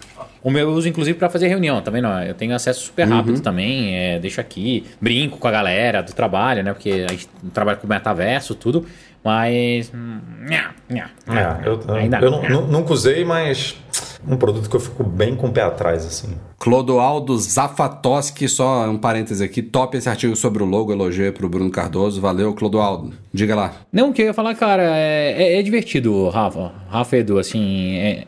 o 0.42 0.50
meu 0.50 0.68
eu 0.68 0.74
uso 0.74 0.88
inclusive 0.88 1.18
para 1.18 1.28
fazer 1.30 1.48
reunião, 1.48 1.80
tá 1.80 1.90
vendo? 1.90 2.08
Ó, 2.08 2.20
Eu 2.20 2.34
tenho 2.34 2.54
acesso 2.54 2.80
super 2.86 3.06
rápido 3.08 3.40
também, 3.40 3.94
é, 3.96 4.18
deixo 4.18 4.40
aqui, 4.40 4.84
brinco 5.00 5.38
com 5.38 5.48
a 5.48 5.50
galera 5.50 6.02
do 6.02 6.12
trabalho, 6.12 6.62
né? 6.62 6.72
Porque 6.72 7.04
a 7.08 7.12
gente 7.12 7.28
trabalha 7.52 7.76
com 7.76 7.86
metaverso, 7.86 8.54
tudo. 8.54 8.84
Mas. 9.22 9.92
hum, 9.94 10.18
nha, 10.48 10.70
nha, 10.88 11.10
É, 11.28 11.68
eu, 11.68 11.80
eu, 11.86 11.94
Ainda 11.94 12.18
eu 12.20 12.30
não. 12.30 12.42
nu- 12.42 12.48
nu- 12.48 12.66
nunca 12.68 12.92
usei, 12.94 13.22
mas 13.24 13.76
um 14.26 14.34
produto 14.36 14.68
que 14.70 14.74
eu 14.76 14.80
fico 14.80 15.04
bem 15.04 15.36
com 15.36 15.48
o 15.48 15.52
pé 15.52 15.60
atrás, 15.62 16.06
assim. 16.06 16.28
Clodoaldo 16.58 17.36
Zafatoski, 17.38 18.48
só 18.48 18.88
um 18.88 18.96
parêntese 18.96 19.42
aqui, 19.44 19.60
top 19.62 19.96
esse 19.96 20.08
artigo 20.08 20.34
sobre 20.36 20.62
o 20.62 20.66
logo, 20.66 20.92
elogio 20.92 21.30
pro 21.32 21.48
Bruno 21.48 21.70
Cardoso. 21.70 22.20
Valeu, 22.20 22.54
Clodoaldo. 22.54 23.12
Diga 23.32 23.54
lá. 23.54 23.74
Não, 23.92 24.10
o 24.10 24.12
que 24.12 24.22
eu 24.22 24.26
ia 24.26 24.34
falar, 24.34 24.54
cara, 24.54 24.82
é, 24.82 25.34
é- 25.36 25.58
é 25.58 25.62
divertido, 25.62 26.28
Rafa. 26.30 26.72
Rafa 26.88 27.16
Edu, 27.18 27.38
assim. 27.38 27.96
é- 27.96 28.24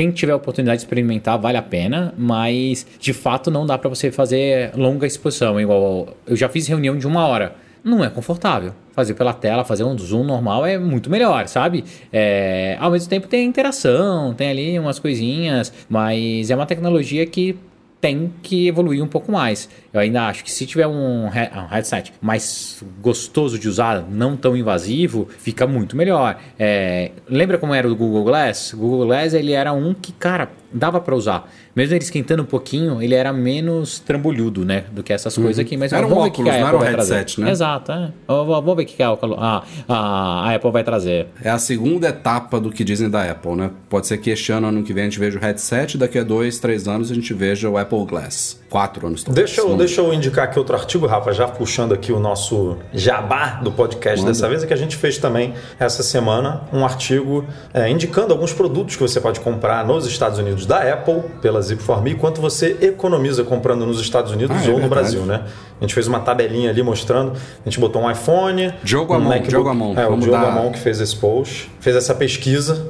quem 0.00 0.10
tiver 0.10 0.32
a 0.32 0.36
oportunidade 0.36 0.78
de 0.78 0.86
experimentar, 0.86 1.38
vale 1.38 1.58
a 1.58 1.62
pena, 1.62 2.14
mas 2.16 2.86
de 2.98 3.12
fato 3.12 3.50
não 3.50 3.66
dá 3.66 3.76
pra 3.76 3.86
você 3.90 4.10
fazer 4.10 4.74
longa 4.74 5.06
exposição. 5.06 5.60
Igual 5.60 6.16
eu 6.26 6.34
já 6.34 6.48
fiz 6.48 6.66
reunião 6.66 6.96
de 6.96 7.06
uma 7.06 7.26
hora. 7.26 7.54
Não 7.84 8.02
é 8.02 8.08
confortável. 8.08 8.72
Fazer 8.92 9.12
pela 9.12 9.34
tela, 9.34 9.62
fazer 9.62 9.84
um 9.84 9.98
zoom 9.98 10.24
normal 10.24 10.64
é 10.64 10.78
muito 10.78 11.10
melhor, 11.10 11.46
sabe? 11.48 11.84
É, 12.10 12.78
ao 12.80 12.90
mesmo 12.90 13.10
tempo 13.10 13.28
tem 13.28 13.46
interação, 13.46 14.32
tem 14.32 14.48
ali 14.48 14.78
umas 14.78 14.98
coisinhas, 14.98 15.70
mas 15.86 16.50
é 16.50 16.56
uma 16.56 16.64
tecnologia 16.64 17.26
que 17.26 17.58
tem 18.00 18.32
que 18.42 18.66
evoluir 18.66 19.02
um 19.04 19.06
pouco 19.06 19.30
mais. 19.30 19.68
Eu 19.92 20.00
ainda 20.00 20.26
acho 20.26 20.42
que 20.42 20.50
se 20.50 20.64
tiver 20.64 20.86
um, 20.86 21.26
he- 21.26 21.50
um 21.54 21.66
headset 21.66 22.12
mais 22.20 22.82
gostoso 23.00 23.58
de 23.58 23.68
usar, 23.68 24.02
não 24.10 24.36
tão 24.36 24.56
invasivo, 24.56 25.28
fica 25.38 25.66
muito 25.66 25.96
melhor. 25.96 26.40
É, 26.58 27.10
lembra 27.28 27.58
como 27.58 27.74
era 27.74 27.86
o 27.90 27.94
Google 27.94 28.24
Glass? 28.24 28.72
O 28.72 28.78
Google 28.78 29.06
Glass 29.06 29.34
ele 29.34 29.52
era 29.52 29.72
um 29.72 29.92
que, 29.92 30.12
cara, 30.12 30.50
dava 30.72 31.00
pra 31.00 31.14
usar. 31.14 31.50
Mesmo 31.74 31.94
ele 31.94 32.04
esquentando 32.04 32.42
um 32.42 32.46
pouquinho, 32.46 33.00
ele 33.02 33.14
era 33.14 33.32
menos 33.32 33.98
trambolhudo, 34.00 34.64
né? 34.64 34.84
Do 34.92 35.02
que 35.02 35.12
essas 35.12 35.34
coisas 35.36 35.58
aqui. 35.58 35.76
Mas 35.76 35.92
Era 35.92 36.06
um 36.06 36.10
vamos 36.10 36.24
ver 36.24 36.30
o 36.30 36.32
que 36.32 36.40
óculos, 36.42 36.54
que 36.54 36.60
não 36.60 36.68
era 36.68 36.76
um 36.76 36.80
vai 36.80 36.92
trazer. 36.92 37.14
headset, 37.14 37.40
né? 37.40 37.50
Exato, 37.50 37.92
é. 37.92 38.10
Vamos 38.26 38.76
ver 38.76 38.82
o 38.82 38.86
que 38.86 39.02
a, 39.02 39.08
a, 39.10 39.62
a, 39.88 40.48
a 40.50 40.54
Apple 40.54 40.70
vai 40.70 40.84
trazer. 40.84 41.28
É 41.42 41.50
a 41.50 41.58
segunda 41.58 42.08
etapa 42.08 42.60
do 42.60 42.70
que 42.70 42.82
dizem 42.84 43.08
da 43.08 43.22
Apple, 43.30 43.54
né? 43.54 43.70
Pode 43.88 44.06
ser 44.06 44.18
que 44.18 44.30
este 44.30 44.52
ano, 44.52 44.68
ano 44.68 44.82
que 44.82 44.92
vem, 44.92 45.02
a 45.04 45.06
gente 45.06 45.18
veja 45.18 45.38
o 45.38 45.40
headset, 45.40 45.96
daqui 45.98 46.18
a 46.18 46.24
dois, 46.24 46.58
três 46.58 46.86
anos 46.88 47.10
a 47.10 47.14
gente 47.14 47.32
veja 47.34 47.68
o 47.68 47.76
Apple 47.78 48.04
Glass. 48.04 48.58
Quatro 48.68 49.06
anos 49.06 49.24
talvez. 49.24 49.46
Deixa 49.46 49.60
eu, 49.60 49.64
Vamos- 49.64 49.78
deixa 49.78 50.00
eu 50.00 50.14
indicar 50.14 50.44
aqui 50.44 50.58
outro 50.58 50.76
artigo, 50.76 51.04
Rafa, 51.06 51.32
já 51.32 51.48
puxando 51.48 51.92
aqui 51.92 52.12
o 52.12 52.20
nosso 52.20 52.76
jabá 52.92 53.60
do 53.62 53.72
podcast 53.72 54.24
dessa 54.24 54.48
vez, 54.48 54.62
é 54.62 54.66
que 54.66 54.72
a 54.72 54.76
gente 54.76 54.96
fez 54.96 55.18
também 55.18 55.54
essa 55.78 56.02
semana 56.04 56.62
um 56.72 56.84
artigo 56.84 57.44
é, 57.74 57.88
indicando 57.90 58.32
alguns 58.32 58.52
produtos 58.52 58.94
que 58.94 59.02
você 59.02 59.20
pode 59.20 59.40
comprar 59.40 59.84
nos 59.84 60.06
Estados 60.06 60.38
Unidos 60.38 60.59
da 60.66 60.78
Apple, 60.92 61.22
pela 61.42 61.60
Zip4Me, 61.60 62.16
quanto 62.16 62.40
você 62.40 62.76
economiza 62.80 63.44
comprando 63.44 63.84
nos 63.86 64.00
Estados 64.00 64.32
Unidos 64.32 64.56
Ah, 64.60 64.66
é 64.66 64.70
ou 64.70 64.78
no. 64.80 64.88
Brasil, 64.88 65.22
né? 65.22 65.42
A 65.78 65.84
gente 65.84 65.94
fez 65.94 66.06
uma 66.06 66.20
tabelinha 66.20 66.70
ali 66.70 66.82
mostrando, 66.82 67.32
a 67.32 67.64
gente 67.68 67.78
botou 67.80 68.02
um 68.02 68.10
iPhone, 68.10 68.72
Diogo 68.82 69.12
um 69.12 69.16
Amon, 69.16 69.28
MacBook, 69.28 69.48
Diogo 69.48 69.68
Amon. 69.68 69.94
É, 69.96 70.06
o 70.06 70.16
Diogo 70.16 70.30
dar- 70.32 70.48
Amon 70.48 70.70
que 70.72 70.78
fez 70.78 71.00
esse 71.00 71.16
post, 71.16 71.70
fez 71.80 71.94
essa 71.96 72.14
pesquisa. 72.14 72.86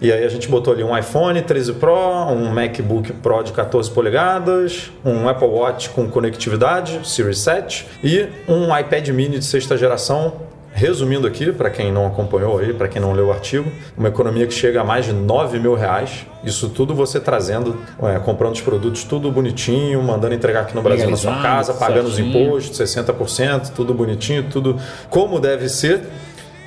E 0.00 0.12
aí 0.12 0.24
a 0.24 0.28
gente 0.28 0.46
botou 0.46 0.72
ali 0.72 0.84
um 0.84 0.96
iPhone 0.96 1.42
13 1.42 1.72
Pro, 1.72 1.92
um 2.30 2.50
MacBook 2.52 3.12
Pro 3.14 3.42
de 3.42 3.50
14 3.50 3.90
polegadas, 3.90 4.92
um 5.04 5.28
Apple 5.28 5.48
Watch 5.48 5.88
com 5.90 6.08
conectividade, 6.08 7.00
Series 7.02 7.38
7 7.38 7.84
e 8.04 8.28
um 8.46 8.76
iPad 8.78 9.08
mini 9.08 9.40
de 9.40 9.44
sexta 9.44 9.76
geração. 9.76 10.46
Resumindo 10.72 11.26
aqui, 11.26 11.50
para 11.50 11.70
quem 11.70 11.90
não 11.90 12.06
acompanhou 12.06 12.58
aí, 12.58 12.72
para 12.72 12.86
quem 12.88 13.00
não 13.02 13.12
leu 13.12 13.26
o 13.26 13.32
artigo, 13.32 13.70
uma 13.96 14.08
economia 14.08 14.46
que 14.46 14.54
chega 14.54 14.80
a 14.80 14.84
mais 14.84 15.06
de 15.06 15.12
9 15.12 15.58
mil 15.58 15.74
reais. 15.74 16.26
Isso 16.44 16.68
tudo 16.68 16.94
você 16.94 17.18
trazendo, 17.18 17.76
é, 18.02 18.18
comprando 18.20 18.54
os 18.54 18.60
produtos 18.60 19.02
tudo 19.02 19.30
bonitinho, 19.32 20.00
mandando 20.02 20.34
entregar 20.34 20.60
aqui 20.60 20.74
no 20.74 20.82
Brasil 20.82 21.10
na 21.10 21.16
sua 21.16 21.42
casa, 21.42 21.74
pagando 21.74 22.08
os 22.08 22.16
certinho. 22.16 22.44
impostos, 22.44 22.78
60%, 22.78 23.70
tudo 23.74 23.92
bonitinho, 23.92 24.44
tudo 24.44 24.76
como 25.10 25.40
deve 25.40 25.68
ser. 25.68 26.02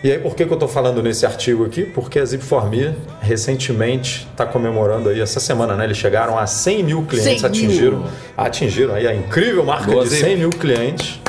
E 0.04 0.12
aí, 0.12 0.18
por 0.18 0.36
que, 0.36 0.46
que 0.46 0.52
eu 0.52 0.56
estou 0.56 0.68
falando 0.68 1.02
nesse 1.04 1.28
artigo 1.28 1.64
aqui? 1.64 1.84
Porque 1.84 2.18
a 2.18 2.24
Zip4Me 2.24 2.96
recentemente 3.22 4.28
está 4.32 4.48
comemorando 4.48 5.10
aí 5.10 5.22
essa 5.22 5.40
semana, 5.40 5.76
né? 5.76 5.84
Eles 5.84 5.98
chegaram 5.98 6.40
a 6.40 6.48
100 6.48 6.84
mil 6.84 7.04
clientes, 7.04 7.42
100 7.42 7.52
mil! 7.52 7.68
atingiram, 7.68 8.06
atingiram 8.36 8.96
aí 8.96 9.08
a 9.08 9.14
incrível 9.14 9.64
marca 9.64 9.92
Boa, 9.92 10.04
de 10.04 10.10
Zip. 10.10 10.24
100 10.24 10.38
mil 10.38 10.50
clientes. 10.50 11.22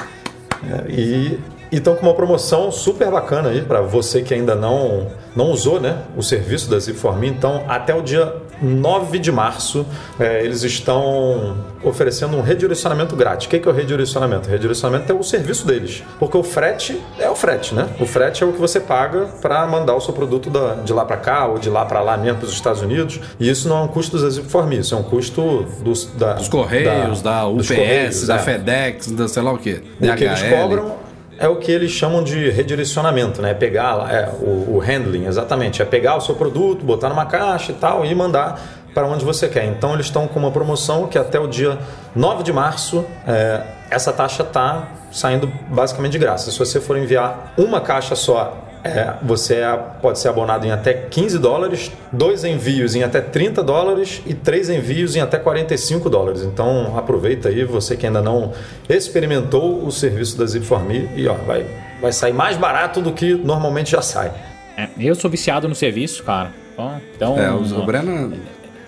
É, 0.64 0.90
e 0.90 1.38
estão 1.76 1.94
com 1.94 2.06
uma 2.06 2.14
promoção 2.14 2.70
super 2.70 3.10
bacana 3.10 3.48
aí 3.50 3.62
para 3.62 3.80
você 3.80 4.22
que 4.22 4.34
ainda 4.34 4.54
não, 4.54 5.06
não 5.34 5.50
usou 5.50 5.80
né, 5.80 5.98
o 6.16 6.22
serviço 6.22 6.68
da 6.70 6.76
Zip4Me. 6.76 7.26
Então, 7.28 7.64
até 7.68 7.94
o 7.94 8.02
dia 8.02 8.34
9 8.60 9.18
de 9.18 9.32
março, 9.32 9.84
é, 10.20 10.44
eles 10.44 10.62
estão 10.62 11.56
oferecendo 11.82 12.36
um 12.36 12.42
redirecionamento 12.42 13.16
grátis. 13.16 13.46
O 13.46 13.50
que 13.50 13.58
que 13.58 13.66
é 13.68 13.70
o 13.70 13.74
redirecionamento? 13.74 14.48
O 14.48 14.52
redirecionamento 14.52 15.10
é 15.10 15.14
o 15.14 15.22
serviço 15.22 15.66
deles. 15.66 16.04
Porque 16.18 16.36
o 16.36 16.42
frete 16.44 17.00
é 17.18 17.28
o 17.28 17.34
frete, 17.34 17.74
né? 17.74 17.88
O 17.98 18.06
frete 18.06 18.44
é 18.44 18.46
o 18.46 18.52
que 18.52 18.60
você 18.60 18.78
paga 18.78 19.26
para 19.40 19.66
mandar 19.66 19.96
o 19.96 20.00
seu 20.00 20.14
produto 20.14 20.48
da- 20.48 20.74
de 20.74 20.92
lá 20.92 21.04
para 21.04 21.16
cá 21.16 21.46
ou 21.46 21.58
de 21.58 21.68
lá 21.68 21.84
para 21.84 22.00
lá 22.00 22.16
mesmo 22.16 22.38
para 22.38 22.46
os 22.46 22.52
Estados 22.52 22.82
Unidos. 22.82 23.18
E 23.40 23.48
isso 23.50 23.68
não 23.68 23.78
é 23.78 23.80
um 23.82 23.88
custo 23.88 24.16
da 24.16 24.28
Zip4Me, 24.28 24.78
isso 24.78 24.94
é 24.94 24.98
um 24.98 25.02
custo 25.02 25.66
dos, 25.82 26.04
da, 26.14 26.34
Dos 26.34 26.48
Correios, 26.48 27.20
da, 27.20 27.44
dos 27.44 27.68
UPS, 27.68 27.76
Correios, 27.78 28.26
da 28.28 28.36
é. 28.36 28.38
FedEx, 28.38 29.10
da 29.12 29.26
sei 29.26 29.42
lá 29.42 29.52
o 29.52 29.58
quê. 29.58 29.82
O 30.00 30.14
que 30.14 30.24
eles 30.24 30.42
cobram 30.42 31.01
é 31.42 31.48
o 31.48 31.56
que 31.56 31.72
eles 31.72 31.90
chamam 31.90 32.22
de 32.22 32.50
redirecionamento, 32.50 33.42
né? 33.42 33.50
É 33.50 33.54
Pegar 33.54 34.08
é, 34.14 34.28
o, 34.40 34.76
o 34.76 34.78
handling, 34.78 35.26
exatamente. 35.26 35.82
É 35.82 35.84
pegar 35.84 36.16
o 36.16 36.20
seu 36.20 36.36
produto, 36.36 36.84
botar 36.84 37.08
numa 37.08 37.26
caixa 37.26 37.72
e 37.72 37.74
tal 37.74 38.06
e 38.06 38.14
mandar 38.14 38.60
para 38.94 39.08
onde 39.08 39.24
você 39.24 39.48
quer. 39.48 39.64
Então 39.64 39.92
eles 39.92 40.06
estão 40.06 40.28
com 40.28 40.38
uma 40.38 40.52
promoção 40.52 41.08
que 41.08 41.18
até 41.18 41.40
o 41.40 41.48
dia 41.48 41.80
9 42.14 42.44
de 42.44 42.52
março 42.52 43.04
é, 43.26 43.60
essa 43.90 44.12
taxa 44.12 44.44
está 44.44 44.86
saindo 45.10 45.50
basicamente 45.68 46.12
de 46.12 46.18
graça. 46.18 46.48
Se 46.48 46.56
você 46.56 46.80
for 46.80 46.96
enviar 46.96 47.52
uma 47.58 47.80
caixa 47.80 48.14
só, 48.14 48.56
é, 48.84 49.14
você 49.22 49.56
é- 49.56 49.76
pode 50.00 50.18
ser 50.18 50.28
abonado 50.28 50.64
em 50.66 50.70
até 50.72 50.92
15 50.92 51.38
dólares, 51.38 51.92
dois 52.12 52.44
envios 52.44 52.94
em 52.94 53.02
até 53.02 53.20
30 53.20 53.62
dólares 53.62 54.20
e 54.26 54.34
três 54.34 54.68
envios 54.68 55.14
em 55.16 55.20
até 55.20 55.38
45 55.38 56.10
dólares. 56.10 56.42
Então 56.42 56.96
aproveita 56.98 57.48
aí, 57.48 57.64
você 57.64 57.96
que 57.96 58.06
ainda 58.06 58.20
não 58.20 58.52
experimentou 58.88 59.84
o 59.84 59.90
serviço 59.92 60.36
da 60.38 60.44
Zip4Me 60.44 61.08
e 61.16 61.26
ó, 61.28 61.34
vai, 61.34 61.66
vai 62.00 62.12
sair 62.12 62.32
mais 62.32 62.56
barato 62.56 63.00
do 63.00 63.12
que 63.12 63.34
normalmente 63.34 63.90
já 63.92 64.02
sai. 64.02 64.32
É, 64.76 64.88
eu 64.98 65.14
sou 65.14 65.30
viciado 65.30 65.68
no 65.68 65.74
serviço, 65.74 66.22
cara. 66.24 66.50
Então, 66.74 67.00
então 67.14 67.38
É, 67.38 67.50
o, 67.50 67.56
o 67.80 67.84
Breno. 67.86 68.32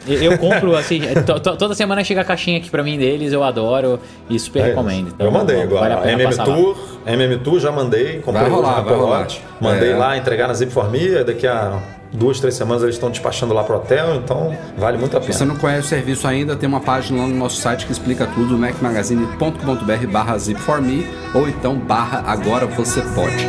Eu, 0.07 0.39
compro 0.39 0.77
assim, 0.77 1.01
to- 1.25 1.57
toda 1.57 1.75
semana 1.75 2.03
chega 2.05 2.21
a 2.21 2.25
caixinha 2.25 2.59
aqui 2.59 2.69
pra 2.71 2.83
mim 2.83 2.99
deles, 2.99 3.33
eu 3.33 3.43
adoro 3.43 3.99
e 4.29 4.39
super 4.39 4.61
É, 4.61 4.67
recomendo. 4.67 5.09
Então, 5.09 5.27
eu 5.27 5.33
mandei 5.33 5.57
vale 5.57 5.69
agora. 5.69 5.97
pena 5.99 6.23
MM. 6.23 6.37
Tour, 6.37 6.77
MM 7.07 7.37
Tour 7.39 7.59
já 7.61 7.73
mandei, 7.73 8.21
comprei 8.21 8.43
Vai 8.45 8.51
rolar, 8.51 8.81
vai 8.83 8.95
rolar. 8.95 9.27
Mandei 9.61 9.93
É. 9.93 9.97
lá 9.97 10.17
entregar 10.17 10.49
na 10.49 10.55
Zip4Me, 10.55 11.25
daqui 11.25 11.47
a 11.47 11.79
duas, 12.13 12.39
três 12.39 12.55
semanas 12.55 12.83
eles 12.83 12.95
estão 12.95 13.11
despachando 13.11 13.53
lá 13.55 13.65
pro 13.65 13.77
hotel, 13.77 14.15
então 14.17 14.57
vale 14.79 14.97
muito 14.99 15.17
a 15.17 15.21
Se 15.21 15.27
pena. 15.27 15.39
você 15.39 15.45
não 15.45 15.57
conhece 15.57 15.87
o 15.87 15.89
serviço 15.89 16.29
ainda, 16.29 16.55
tem 16.55 16.69
uma 16.69 16.81
página 16.81 17.23
lá 17.23 17.27
no 17.29 17.35
nosso 17.35 17.57
site 17.61 17.87
que 17.87 17.93
explica 17.93 18.27
tudo, 18.27 18.57
macmagazine.com.br 18.57 20.07
barra 20.13 20.37
zip4me 20.37 21.07
ou 21.35 21.49
então 21.49 21.77
barra 21.77 22.23
agora 22.27 22.67
você 22.67 23.01
pode. 23.15 23.45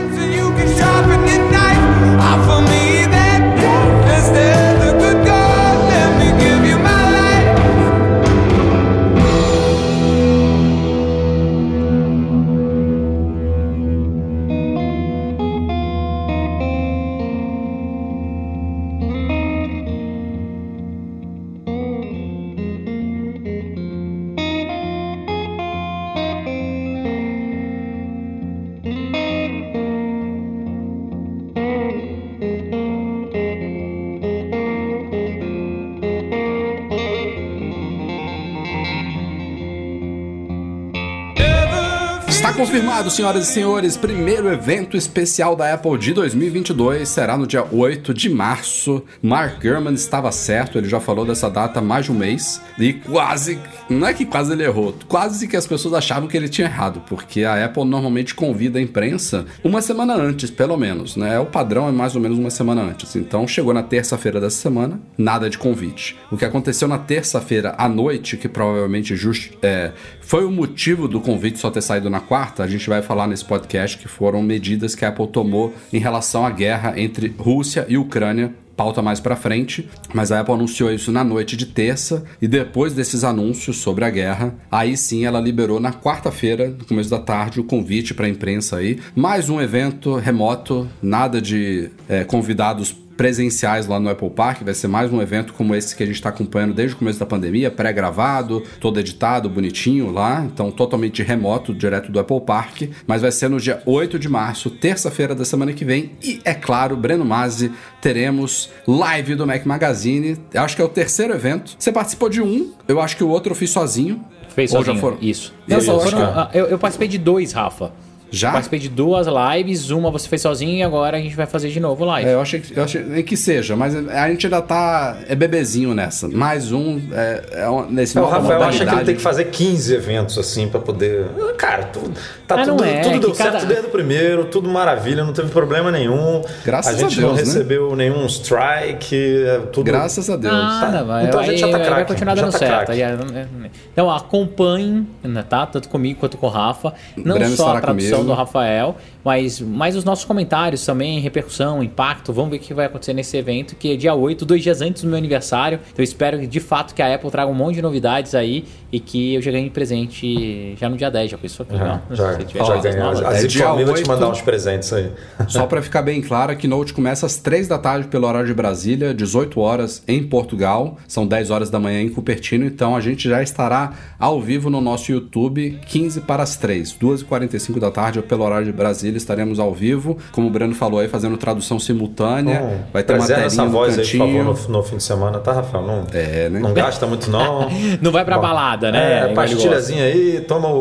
Confirmado, 43.06 43.10
senhoras 43.12 43.50
e 43.50 43.52
senhores, 43.52 43.98
primeiro 43.98 44.50
evento 44.50 44.98
especial 44.98 45.56
da 45.56 45.74
Apple 45.74 45.98
de 45.98 46.14
2022 46.14 47.08
será 47.08 47.38
no 47.38 47.46
dia 47.46 47.66
8 47.72 48.14
de 48.14 48.30
março. 48.30 49.04
Mark 49.22 49.62
Gurman 49.62 49.94
estava 49.94 50.32
certo, 50.32 50.78
ele 50.78 50.88
já 50.88 51.00
falou 51.00 51.26
dessa 51.26 51.50
data 51.50 51.80
há 51.80 51.82
mais 51.82 52.06
de 52.06 52.12
um 52.12 52.16
mês 52.16 52.62
e 52.80 52.94
quase, 52.94 53.60
não 53.90 54.08
é 54.08 54.14
que 54.14 54.26
quase 54.26 54.54
ele 54.54 54.64
errou, 54.64 54.96
quase 55.08 55.48
que 55.48 55.56
as 55.56 55.68
pessoas 55.68 55.94
achavam 55.94 56.28
que 56.28 56.36
ele 56.36 56.50
tinha 56.50 56.68
errado, 56.68 57.02
porque 57.08 57.44
a 57.44 57.66
Apple 57.66 57.86
normalmente 57.86 58.34
convida 58.34 58.80
a 58.80 58.82
imprensa 58.82 59.46
uma 59.64 59.82
semana 59.82 60.16
antes, 60.16 60.50
pelo 60.50 60.78
menos, 60.78 61.16
né? 61.16 61.40
O 61.40 61.46
padrão 61.46 61.88
é 61.88 61.92
mais 61.92 62.16
ou 62.16 62.22
menos 62.22 62.38
uma 62.38 62.50
semana 62.50 62.82
antes. 62.82 63.16
Então 63.16 63.48
chegou 63.48 63.74
na 63.74 63.84
terça-feira 63.84 64.40
dessa 64.40 64.58
semana, 64.58 65.00
nada 65.18 65.50
de 65.50 65.58
convite. 65.58 66.18
O 66.32 66.38
que 66.38 66.46
aconteceu 66.46 66.88
na 66.88 66.98
terça-feira 66.98 67.76
à 67.78 67.88
noite, 67.88 68.38
que 68.38 68.48
provavelmente 68.48 69.16
just, 69.16 69.54
é, 69.62 69.92
foi 70.22 70.46
o 70.46 70.52
motivo 70.52 71.08
do 71.08 71.22
convite 71.22 71.60
só 71.60 71.70
ter 71.70 71.82
saído 71.82 72.10
na 72.10 72.20
quarta, 72.20 72.64
a 72.64 72.68
gente 72.68 72.90
vai 72.90 72.95
falar 73.02 73.28
nesse 73.28 73.46
podcast 73.46 73.98
que 73.98 74.08
foram 74.08 74.42
medidas 74.42 74.96
que 74.96 75.06
a 75.06 75.10
Apple 75.10 75.28
tomou 75.28 75.74
em 75.92 76.00
relação 76.00 76.46
à 76.46 76.50
guerra 76.50 77.00
entre 77.00 77.34
Rússia 77.38 77.86
e 77.90 77.98
Ucrânia. 77.98 78.54
Pauta 78.76 79.02
mais 79.02 79.22
pra 79.22 79.38
frente, 79.38 79.88
mas 80.14 80.34
a 80.34 80.42
Apple 80.42 80.54
anunciou 80.54 80.92
isso 80.92 81.10
na 81.10 81.24
noite 81.24 81.56
de 81.56 81.66
terça 81.66 82.26
e 82.42 82.48
depois 82.48 82.94
desses 82.94 83.24
anúncios 83.24 83.78
sobre 83.78 84.04
a 84.04 84.10
guerra, 84.10 84.54
aí 84.70 84.98
sim 84.98 85.24
ela 85.24 85.40
liberou 85.40 85.80
na 85.80 85.94
quarta-feira, 85.94 86.68
no 86.68 86.84
começo 86.84 87.10
da 87.10 87.20
tarde, 87.20 87.62
o 87.62 87.64
convite 87.64 88.14
pra 88.14 88.28
imprensa 88.28 88.76
aí. 88.76 89.00
Mais 89.16 89.50
um 89.50 89.62
evento 89.62 90.16
remoto, 90.16 90.90
nada 91.02 91.42
de 91.42 91.90
é, 92.10 92.26
convidados 92.26 92.94
presenciais 93.18 93.88
lá 93.88 94.00
no 94.00 94.10
Apple 94.10 94.30
Park. 94.30 94.62
Vai 94.64 94.74
ser 94.74 94.88
mais 94.88 95.12
um 95.12 95.22
evento 95.22 95.54
como 95.54 95.74
esse 95.76 95.96
que 95.96 96.04
a 96.04 96.06
gente 96.06 96.16
está 96.16 96.30
acompanhando 96.30 96.74
desde 96.74 96.96
o 96.96 97.00
começo 97.00 97.20
da 97.20 97.26
pandemia, 97.26 97.72
pré-gravado, 97.72 98.62
todo 98.80 99.00
editado, 99.00 99.50
bonitinho 99.50 100.12
lá. 100.12 100.44
Então, 100.46 100.70
totalmente 100.72 101.24
remoto, 101.24 101.74
direto 101.74 102.12
do 102.12 102.20
Apple 102.20 102.42
Park. 102.42 102.84
Mas 103.08 103.22
vai 103.22 103.32
ser 103.32 103.50
no 103.50 103.60
dia 103.60 103.82
8 103.86 104.20
de 104.20 104.28
março, 104.30 104.70
terça-feira 104.70 105.34
da 105.34 105.46
semana 105.46 105.74
que 105.74 105.86
vem. 105.86 106.12
E, 106.24 106.40
é 106.44 106.54
claro, 106.54 106.96
Breno 106.98 107.26
Mazzi, 107.26 107.72
teremos 108.02 108.70
live 108.88 109.36
do 109.36 109.48
Mac 109.48 109.66
Magazine. 109.66 110.38
Eu 110.54 110.62
acho 110.62 110.76
que 110.76 110.82
é 110.82 110.86
o 110.86 110.90
terceiro 110.90 111.34
evento. 111.34 111.76
Você 111.78 111.92
participou 111.92 112.30
de 112.30 112.42
um, 112.42 112.72
eu 112.88 113.00
acho 113.02 113.18
que 113.18 113.24
o 113.24 113.30
outro 113.30 113.52
eu 113.52 113.56
fiz 113.56 113.70
sozinho. 113.70 114.24
Fez 114.50 114.72
Ou 114.72 114.78
sozinho, 114.78 114.96
já 114.96 115.02
foram? 115.02 115.18
Isso. 115.22 115.54
Não, 115.68 115.78
eu 115.78 116.02
acho 116.02 116.12
foram- 116.12 116.18
que- 116.34 116.40
ah, 116.40 116.50
eu, 116.54 116.66
eu 116.68 116.80
participei 116.80 117.08
de 117.10 117.18
dois, 117.18 117.52
Rafa. 117.52 117.92
Já? 118.32 118.52
Participei 118.52 118.80
de 118.80 118.90
duas 118.90 119.28
lives, 119.28 119.90
uma 119.92 120.12
você 120.12 120.28
fez 120.28 120.42
sozinho 120.42 120.78
e 120.78 120.84
agora 120.84 121.18
a 121.18 121.20
gente 121.22 121.36
vai 121.36 121.46
fazer 121.46 121.70
de 121.70 121.80
novo 121.80 122.04
live. 122.06 122.28
É, 122.30 122.34
eu 122.34 122.42
achei, 122.42 122.60
que, 122.60 122.78
eu 122.78 122.84
achei 122.84 123.24
que 123.24 123.38
seja, 123.38 123.76
mas 123.76 123.96
a 123.96 124.30
gente 124.30 124.46
ainda 124.46 124.62
tá. 124.62 125.18
É 125.28 125.36
bebezinho 125.36 125.94
nessa. 125.94 126.28
Mais 126.28 126.72
um. 126.72 127.00
É, 127.14 127.44
é 127.64 127.70
um- 127.70 127.90
nesse 127.90 128.18
É, 128.18 128.22
o 128.22 128.24
nova 128.24 128.40
Rafael 128.40 128.64
acha 128.64 128.86
que 128.86 128.94
ele 128.96 129.04
tem 129.06 129.16
que 129.16 129.22
fazer 129.22 129.46
15 129.46 129.94
eventos 129.94 130.38
assim 130.38 130.68
pra 130.68 130.80
poder. 130.80 131.26
Cara, 131.58 131.84
tu- 131.84 132.12
tá 132.48 132.56
Ah, 132.56 132.66
não 132.66 132.78
tudo, 132.78 132.84
é, 132.88 133.02
tudo 133.02 133.20
deu 133.20 133.32
que 133.32 133.38
cada- 133.38 133.52
certo 133.60 133.68
desde 133.68 133.86
o 133.88 133.90
primeiro, 133.90 134.46
tudo 134.46 134.70
maravilha, 134.70 135.24
não 135.24 135.34
teve 135.34 135.50
problema 135.50 135.92
nenhum. 135.92 136.42
Graças 136.66 136.94
a 136.94 136.98
gente 136.98 137.18
a 137.20 137.22
não 137.22 137.36
Deus, 137.36 137.48
né? 137.48 137.54
recebeu 137.54 137.96
nenhum 137.96 138.26
strike, 138.26 139.16
é 139.46 139.60
tudo. 139.72 139.86
Graças 139.86 140.30
a 140.30 140.36
Deus. 140.36 140.54
Nada, 140.54 140.98
Tá. 140.98 141.04
vai. 141.04 141.26
Então 141.26 141.40
a 141.40 141.44
gente 141.44 141.60
já 141.60 141.68
tá 141.70 141.78
vai 141.78 141.88
craque, 141.88 142.12
continuar 142.12 142.36
já 142.36 142.42
dando 142.42 142.52
tá 142.52 142.58
certo. 142.60 142.92
é, 142.92 143.48
Então 143.94 144.10
acompanhem, 144.12 145.08
né, 145.24 145.44
tá? 145.48 145.66
Tanto 145.66 145.90
comigo 145.90 146.20
quanto 146.20 146.38
com 146.38 146.48
o 146.48 146.50
Rafa. 146.50 146.94
Não 147.18 147.36
só 147.56 147.76
a 147.78 147.82
tradução 147.82 148.15
comigo. 148.15 148.15
Do 148.24 148.34
Rafael, 148.34 148.96
mas, 149.26 149.60
mas 149.60 149.96
os 149.96 150.04
nossos 150.04 150.24
comentários 150.24 150.86
também, 150.86 151.20
repercussão, 151.20 151.84
impacto. 151.84 152.32
Vamos 152.32 152.52
ver 152.52 152.58
o 152.58 152.60
que 152.60 152.74
vai 152.74 152.86
acontecer 152.86 153.14
nesse 153.14 153.36
evento, 153.36 153.76
que 153.76 153.94
é 153.94 153.96
dia 153.96 154.14
8, 154.14 154.46
dois 154.46 154.62
dias 154.62 154.82
antes 154.82 155.02
do 155.02 155.10
meu 155.10 155.18
aniversário. 155.18 155.80
Então 155.92 155.98
eu 155.98 156.04
espero 156.04 156.40
que, 156.40 156.46
de 156.46 156.60
fato 156.60 156.94
que 156.94 157.02
a 157.02 157.16
Apple 157.16 157.32
traga 157.32 157.50
um 157.50 157.56
monte 157.56 157.76
de 157.76 157.82
novidades 157.82 158.36
aí 158.36 158.66
e 158.92 159.00
que 159.00 159.34
eu 159.34 159.42
já 159.42 159.52
ganhe 159.52 159.70
presente 159.70 160.76
já 160.80 160.88
no 160.88 160.96
dia 160.96 161.10
10. 161.10 161.32
Já 161.32 161.38
pensou 161.38 161.66
que 161.66 161.74
legal? 161.74 162.02
Já, 162.12 162.34
Se 162.38 162.46
tiver 162.46 162.66
já 162.66 162.78
ganhou. 162.78 163.28
A 163.28 163.34
É 163.36 163.48
dia 163.48 163.66
Família 163.66 163.86
vai 163.88 163.96
te 163.96 164.00
8. 164.02 164.08
mandar 164.08 164.30
uns 164.30 164.42
presentes 164.42 164.94
aí. 164.94 165.12
Só 165.50 165.66
pra 165.66 165.82
ficar 165.82 166.02
bem 166.04 166.22
claro, 166.22 166.52
a 166.52 166.56
Keynote 166.56 166.94
começa 166.94 167.26
às 167.26 167.38
3 167.38 167.68
da 167.68 167.78
tarde 167.80 168.08
pelo 168.08 168.28
horário 168.28 168.48
de 168.48 168.54
Brasília, 168.54 169.14
18 169.14 169.60
horas 169.60 170.04
em 170.08 170.24
Portugal, 170.24 170.98
são 171.08 171.26
10 171.26 171.50
horas 171.50 171.70
da 171.70 171.80
manhã 171.80 172.02
em 172.02 172.10
Cupertino, 172.10 172.66
então 172.66 172.96
a 172.96 173.02
gente 173.02 173.28
já 173.28 173.42
estará 173.42 173.94
ao 174.20 174.40
vivo 174.40 174.70
no 174.70 174.80
nosso 174.80 175.12
YouTube 175.12 175.80
15 175.88 176.22
para 176.22 176.44
as 176.44 176.56
3, 176.56 176.94
2h45 176.94 177.80
da 177.80 177.90
tarde 177.92 178.22
pelo 178.22 178.44
horário 178.44 178.66
de 178.66 178.72
Brasília, 178.72 179.15
estaremos 179.18 179.60
ao 179.60 179.74
vivo, 179.74 180.18
como 180.32 180.48
o 180.48 180.50
Breno 180.50 180.74
falou 180.76 181.00
aí, 181.00 181.08
fazendo 181.08 181.38
tradução 181.38 181.80
simultânea, 181.80 182.62
Hum, 182.62 182.78
vai 182.94 183.04
ter 183.04 183.14
uma 183.14 183.20
preserva 183.20 183.42
telinha 183.44 183.48
essa 183.48 183.64
no 183.66 183.70
voz 183.72 183.98
aí, 184.00 184.06
por 184.06 184.18
favor, 184.18 184.44
no, 184.44 184.78
no 184.78 184.84
fim 184.84 184.98
de 184.98 185.04
semana, 185.04 185.40
tá, 185.40 185.54
Rafael? 185.54 185.84
Não, 185.86 186.04
É, 186.14 186.50
né? 186.50 186.60
não 186.60 186.74
gasta 186.74 187.06
muito, 187.08 187.30
não. 187.30 187.70
Não 188.02 188.12
vai 188.12 188.24
pra 188.26 188.36
Bom, 188.36 188.42
balada, 188.44 188.92
né? 188.92 189.32
É, 189.32 189.34
pastilhazinha 189.34 190.04
aí, 190.04 190.42
toma 190.48 190.68
o, 190.70 190.74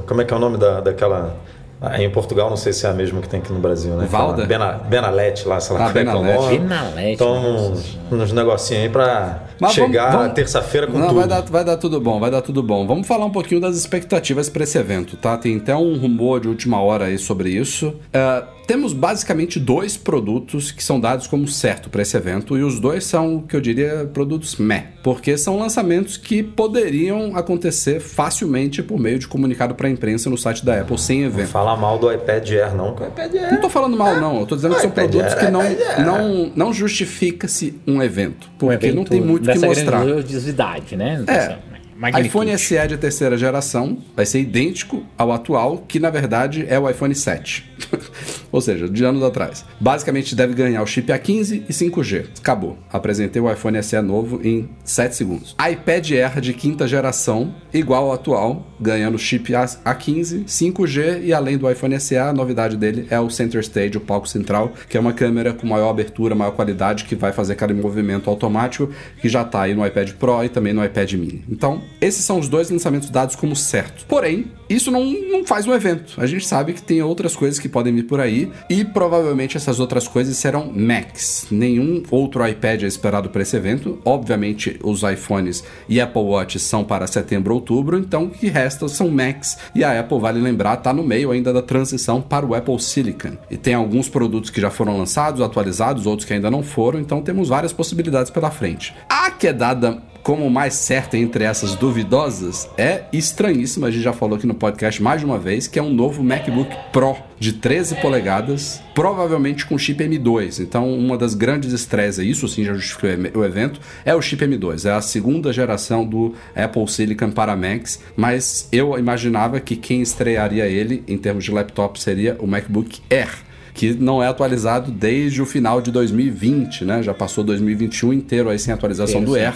o- 0.00 0.02
Como 0.06 0.20
é 0.20 0.24
que 0.24 0.32
é 0.32 0.36
o 0.36 0.40
nome 0.40 0.56
da, 0.58 0.80
daquela. 0.80 1.36
Aí 1.82 2.04
em 2.04 2.10
Portugal, 2.10 2.50
não 2.50 2.58
sei 2.58 2.74
se 2.74 2.84
é 2.84 2.90
a 2.90 2.92
mesma 2.92 3.22
que 3.22 3.28
tem 3.28 3.40
aqui 3.40 3.50
no 3.52 3.58
Brasil, 3.58 3.94
né? 3.94 4.06
Valda? 4.10 4.44
Bena, 4.44 4.72
Benalete 4.72 5.48
lá, 5.48 5.58
sei 5.60 5.74
lá 5.76 5.80
Ah, 5.80 5.84
é 5.84 5.88
é 5.88 5.90
o 5.90 5.94
Benalete. 5.94 6.36
nome. 6.42 6.58
Benalete, 6.58 7.16
Toma 7.18 7.40
nossa 7.40 7.70
uns, 7.70 7.98
uns 8.12 8.32
negocinhos 8.32 8.82
aí 8.82 8.88
pra 8.90 9.38
Mas 9.60 9.72
chegar 9.72 10.10
vamos- 10.10 10.32
terça-feira 10.34 10.86
com 10.86 10.98
Não, 10.98 11.08
tudo. 11.08 11.18
Vai 11.18 11.28
dar, 11.28 11.40
vai 11.42 11.64
dar 11.64 11.76
tudo 11.76 12.00
bom, 12.00 12.18
vai 12.18 12.30
dar 12.30 12.40
tudo 12.42 12.62
bom. 12.62 12.86
Vamos 12.86 13.06
falar 13.06 13.26
um 13.26 13.30
pouquinho 13.30 13.60
das 13.60 13.76
expectativas 13.76 14.48
para 14.48 14.64
esse 14.64 14.78
evento, 14.78 15.16
tá? 15.16 15.36
Tem 15.36 15.56
até 15.56 15.74
um 15.76 15.96
rumor 15.98 16.40
de 16.40 16.48
última 16.48 16.80
hora 16.80 17.06
aí 17.06 17.18
sobre 17.18 17.50
isso. 17.50 17.94
É, 18.12 18.42
temos 18.66 18.92
basicamente 18.92 19.58
dois 19.58 19.96
produtos 19.96 20.70
que 20.70 20.82
são 20.82 21.00
dados 21.00 21.26
como 21.26 21.46
certo 21.48 21.90
para 21.90 22.02
esse 22.02 22.16
evento, 22.16 22.56
e 22.56 22.62
os 22.62 22.78
dois 22.80 23.04
são, 23.04 23.36
o 23.36 23.42
que 23.42 23.56
eu 23.56 23.60
diria, 23.60 24.08
produtos 24.12 24.56
meh, 24.56 24.86
porque 25.02 25.36
são 25.36 25.58
lançamentos 25.58 26.16
que 26.16 26.42
poderiam 26.42 27.36
acontecer 27.36 27.98
facilmente 28.00 28.82
por 28.82 28.98
meio 28.98 29.18
de 29.18 29.26
comunicado 29.26 29.74
para 29.74 29.88
a 29.88 29.90
imprensa 29.90 30.30
no 30.30 30.38
site 30.38 30.64
da 30.64 30.80
Apple 30.80 30.98
sem 30.98 31.22
evento. 31.24 31.48
Falar 31.48 31.76
mal 31.76 31.98
do 31.98 32.12
iPad 32.12 32.48
Air, 32.50 32.74
não, 32.76 32.94
que 32.94 33.02
o 33.02 33.06
iPad 33.08 33.34
Air. 33.34 33.52
Não 33.54 33.60
tô 33.60 33.68
falando 33.68 33.96
mal, 33.96 34.20
não. 34.20 34.40
Eu 34.40 34.46
tô 34.46 34.54
dizendo 34.54 34.74
que 34.76 34.80
são 34.82 34.90
iPad 34.90 35.10
produtos 35.10 35.32
Air, 35.34 35.46
que 35.46 35.50
não, 35.50 35.62
não, 36.04 36.52
não 36.54 36.72
justifica-se 36.72 37.74
um 37.86 38.00
evento. 38.02 38.46
Um 38.54 38.58
Porque 38.58 38.86
não 38.92 39.02
evento 39.02 39.10
tem 39.10 39.20
muito 39.20 39.49
que 39.54 39.66
mostrar. 39.66 40.04
grandiosidade, 40.04 40.96
né? 40.96 41.24
É. 41.26 41.56
Magnitude. 42.00 42.28
iPhone 42.28 42.58
SE 42.58 42.88
de 42.88 42.96
terceira 42.96 43.36
geração 43.36 43.98
vai 44.16 44.24
ser 44.24 44.40
idêntico 44.40 45.04
ao 45.18 45.30
atual, 45.30 45.84
que 45.86 46.00
na 46.00 46.08
verdade 46.08 46.64
é 46.66 46.78
o 46.78 46.88
iPhone 46.88 47.14
7. 47.14 47.70
Ou 48.52 48.60
seja, 48.60 48.88
de 48.88 49.04
anos 49.04 49.22
atrás. 49.22 49.64
Basicamente 49.80 50.34
deve 50.34 50.54
ganhar 50.54 50.82
o 50.82 50.86
chip 50.86 51.12
A15 51.12 51.62
e 51.68 51.72
5G. 51.72 52.26
Acabou. 52.38 52.78
Apresentei 52.92 53.40
o 53.40 53.50
iPhone 53.50 53.82
SE 53.82 54.00
novo 54.00 54.40
em 54.42 54.68
7 54.84 55.14
segundos. 55.14 55.54
iPad 55.70 56.10
Air 56.12 56.40
de 56.40 56.52
quinta 56.52 56.86
geração, 56.88 57.54
igual 57.72 58.04
ao 58.06 58.12
atual, 58.12 58.66
ganhando 58.80 59.18
chip 59.18 59.54
A- 59.54 59.64
A15, 59.84 60.44
5G 60.46 61.22
e 61.24 61.32
além 61.32 61.56
do 61.58 61.70
iPhone 61.70 61.98
SE, 62.00 62.16
a 62.16 62.32
novidade 62.32 62.76
dele 62.76 63.06
é 63.10 63.18
o 63.20 63.30
Center 63.30 63.60
Stage, 63.60 63.96
o 63.96 64.00
palco 64.00 64.28
central, 64.28 64.72
que 64.88 64.96
é 64.96 65.00
uma 65.00 65.12
câmera 65.12 65.52
com 65.52 65.66
maior 65.66 65.90
abertura, 65.90 66.34
maior 66.34 66.52
qualidade, 66.52 67.04
que 67.04 67.14
vai 67.14 67.32
fazer 67.32 67.52
aquele 67.54 67.74
movimento 67.74 68.28
automático, 68.30 68.90
que 69.20 69.28
já 69.28 69.44
tá 69.44 69.62
aí 69.62 69.74
no 69.74 69.86
iPad 69.86 70.12
Pro 70.12 70.42
e 70.44 70.48
também 70.48 70.72
no 70.72 70.84
iPad 70.84 71.12
Mini. 71.14 71.44
Então, 71.48 71.82
esses 72.00 72.24
são 72.24 72.38
os 72.38 72.48
dois 72.48 72.70
lançamentos 72.70 73.10
dados 73.10 73.36
como 73.36 73.54
certo. 73.54 74.04
Porém, 74.06 74.46
isso 74.68 74.90
não, 74.90 75.04
não 75.04 75.44
faz 75.44 75.66
um 75.66 75.74
evento. 75.74 76.14
A 76.16 76.26
gente 76.26 76.46
sabe 76.46 76.72
que 76.72 76.82
tem 76.82 77.02
outras 77.02 77.34
coisas 77.36 77.58
que 77.58 77.68
podem 77.68 77.94
vir 77.94 78.04
por 78.04 78.20
aí 78.20 78.39
e 78.68 78.84
provavelmente 78.84 79.56
essas 79.56 79.80
outras 79.80 80.06
coisas 80.06 80.36
serão 80.36 80.72
Macs. 80.72 81.46
Nenhum 81.50 82.02
outro 82.10 82.46
iPad 82.46 82.82
é 82.82 82.86
esperado 82.86 83.28
para 83.30 83.42
esse 83.42 83.56
evento. 83.56 83.98
Obviamente, 84.04 84.78
os 84.82 85.02
iPhones 85.02 85.64
e 85.88 86.00
Apple 86.00 86.22
Watch 86.22 86.58
são 86.58 86.84
para 86.84 87.06
setembro, 87.06 87.54
outubro, 87.54 87.98
então 87.98 88.24
o 88.24 88.30
que 88.30 88.48
resta 88.48 88.88
são 88.88 89.08
Macs 89.08 89.58
e 89.74 89.82
a 89.82 89.98
Apple, 89.98 90.20
vale 90.20 90.40
lembrar, 90.40 90.78
está 90.78 90.92
no 90.92 91.02
meio 91.02 91.30
ainda 91.30 91.52
da 91.52 91.62
transição 91.62 92.20
para 92.20 92.46
o 92.46 92.54
Apple 92.54 92.78
Silicon. 92.80 93.36
E 93.50 93.56
tem 93.56 93.74
alguns 93.74 94.08
produtos 94.08 94.50
que 94.50 94.60
já 94.60 94.70
foram 94.70 94.96
lançados, 94.96 95.40
atualizados, 95.40 96.06
outros 96.06 96.26
que 96.26 96.34
ainda 96.34 96.50
não 96.50 96.62
foram, 96.62 97.00
então 97.00 97.22
temos 97.22 97.48
várias 97.48 97.72
possibilidades 97.72 98.30
pela 98.30 98.50
frente. 98.50 98.94
A 99.08 99.30
que 99.30 99.52
dada 99.52 100.09
como 100.22 100.48
mais 100.50 100.74
certa 100.74 101.16
entre 101.16 101.44
essas 101.44 101.74
duvidosas 101.74 102.68
é 102.76 103.04
estranhíssima, 103.12 103.86
a 103.86 103.90
gente 103.90 104.02
já 104.02 104.12
falou 104.12 104.36
aqui 104.36 104.46
no 104.46 104.54
podcast 104.54 105.02
mais 105.02 105.20
de 105.20 105.26
uma 105.26 105.38
vez, 105.38 105.66
que 105.66 105.78
é 105.78 105.82
um 105.82 105.92
novo 105.92 106.22
MacBook 106.22 106.74
Pro 106.92 107.16
de 107.38 107.54
13 107.54 107.96
polegadas, 107.96 108.82
provavelmente 108.94 109.64
com 109.64 109.78
chip 109.78 110.02
M2. 110.04 110.60
Então, 110.60 110.92
uma 110.92 111.16
das 111.16 111.34
grandes 111.34 111.72
estreias, 111.72 112.18
e 112.18 112.28
isso 112.28 112.46
sim 112.48 112.64
já 112.64 112.74
justificou 112.74 113.10
o 113.34 113.44
evento, 113.44 113.80
é 114.04 114.14
o 114.14 114.20
chip 114.20 114.44
M2. 114.44 114.88
É 114.88 114.92
a 114.92 115.00
segunda 115.00 115.52
geração 115.52 116.04
do 116.04 116.34
Apple 116.54 116.86
Silicon 116.88 117.30
para 117.30 117.56
Macs, 117.56 118.00
mas 118.16 118.68
eu 118.70 118.98
imaginava 118.98 119.58
que 119.58 119.74
quem 119.74 120.02
estrearia 120.02 120.66
ele 120.66 121.02
em 121.08 121.16
termos 121.16 121.44
de 121.44 121.50
laptop 121.50 122.00
seria 122.00 122.36
o 122.38 122.46
MacBook 122.46 123.00
Air 123.10 123.50
que 123.72 123.94
não 123.94 124.22
é 124.22 124.26
atualizado 124.26 124.90
desde 124.90 125.40
o 125.40 125.46
final 125.46 125.80
de 125.80 125.90
2020, 125.90 126.84
né? 126.84 127.02
Já 127.02 127.14
passou 127.14 127.42
2021 127.42 128.12
inteiro 128.12 128.50
aí 128.50 128.58
sem 128.58 128.74
atualização 128.74 129.22
do 129.22 129.34
Air. 129.34 129.54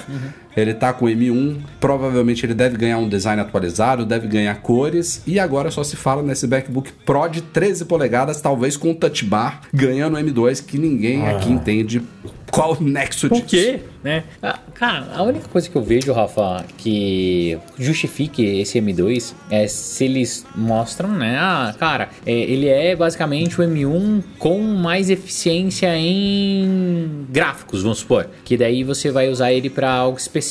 Ele 0.57 0.75
tá 0.75 0.93
com 0.93 1.07
M1, 1.07 1.59
provavelmente 1.81 2.45
ele 2.47 2.55
deve 2.55 2.77
ganhar 2.77 2.99
um 2.99 3.09
design 3.09 3.41
atualizado, 3.41 4.05
deve 4.05 4.27
ganhar 4.27 4.55
cores, 4.57 5.23
e 5.27 5.39
agora 5.39 5.71
só 5.71 5.83
se 5.83 5.97
fala 5.97 6.23
nesse 6.23 6.47
MacBook 6.47 6.93
Pro 7.05 7.29
de 7.29 7.41
13 7.43 7.85
polegadas, 7.85 8.41
talvez 8.41 8.77
com 8.77 8.95
touch 8.95 9.25
bar, 9.25 9.63
ganhando 9.73 10.17
o 10.17 10.21
M2, 10.21 10.65
que 10.65 10.79
ninguém 10.79 11.27
aqui 11.27 11.51
entende 11.51 12.03
qual 12.51 12.77
o 12.79 12.83
nexo 12.83 13.29
Por 13.29 13.41
disso. 13.41 13.47
quê? 13.49 13.81
Né? 14.03 14.23
Ah, 14.43 14.59
Cara, 14.75 15.07
a 15.15 15.23
única 15.23 15.49
coisa 15.49 15.69
que 15.71 15.77
eu 15.77 15.83
vejo, 15.83 16.13
Rafa, 16.13 16.65
que 16.77 17.57
justifique 17.79 18.45
esse 18.45 18.81
M2 18.81 19.33
é 19.49 19.69
se 19.69 20.05
eles 20.05 20.45
mostram, 20.55 21.11
né? 21.11 21.37
Ah, 21.39 21.73
cara, 21.79 22.09
é, 22.27 22.33
ele 22.33 22.67
é 22.69 22.97
basicamente 22.97 23.61
o 23.61 23.65
M1 23.65 24.23
com 24.37 24.61
mais 24.61 25.11
eficiência 25.11 25.97
em 25.97 27.25
gráficos, 27.31 27.83
vamos 27.83 27.99
supor. 27.99 28.29
Que 28.45 28.57
daí 28.57 28.83
você 28.83 29.13
vai 29.13 29.29
usar 29.29 29.53
ele 29.53 29.71
para 29.71 29.91
algo 29.93 30.19
específico. 30.19 30.44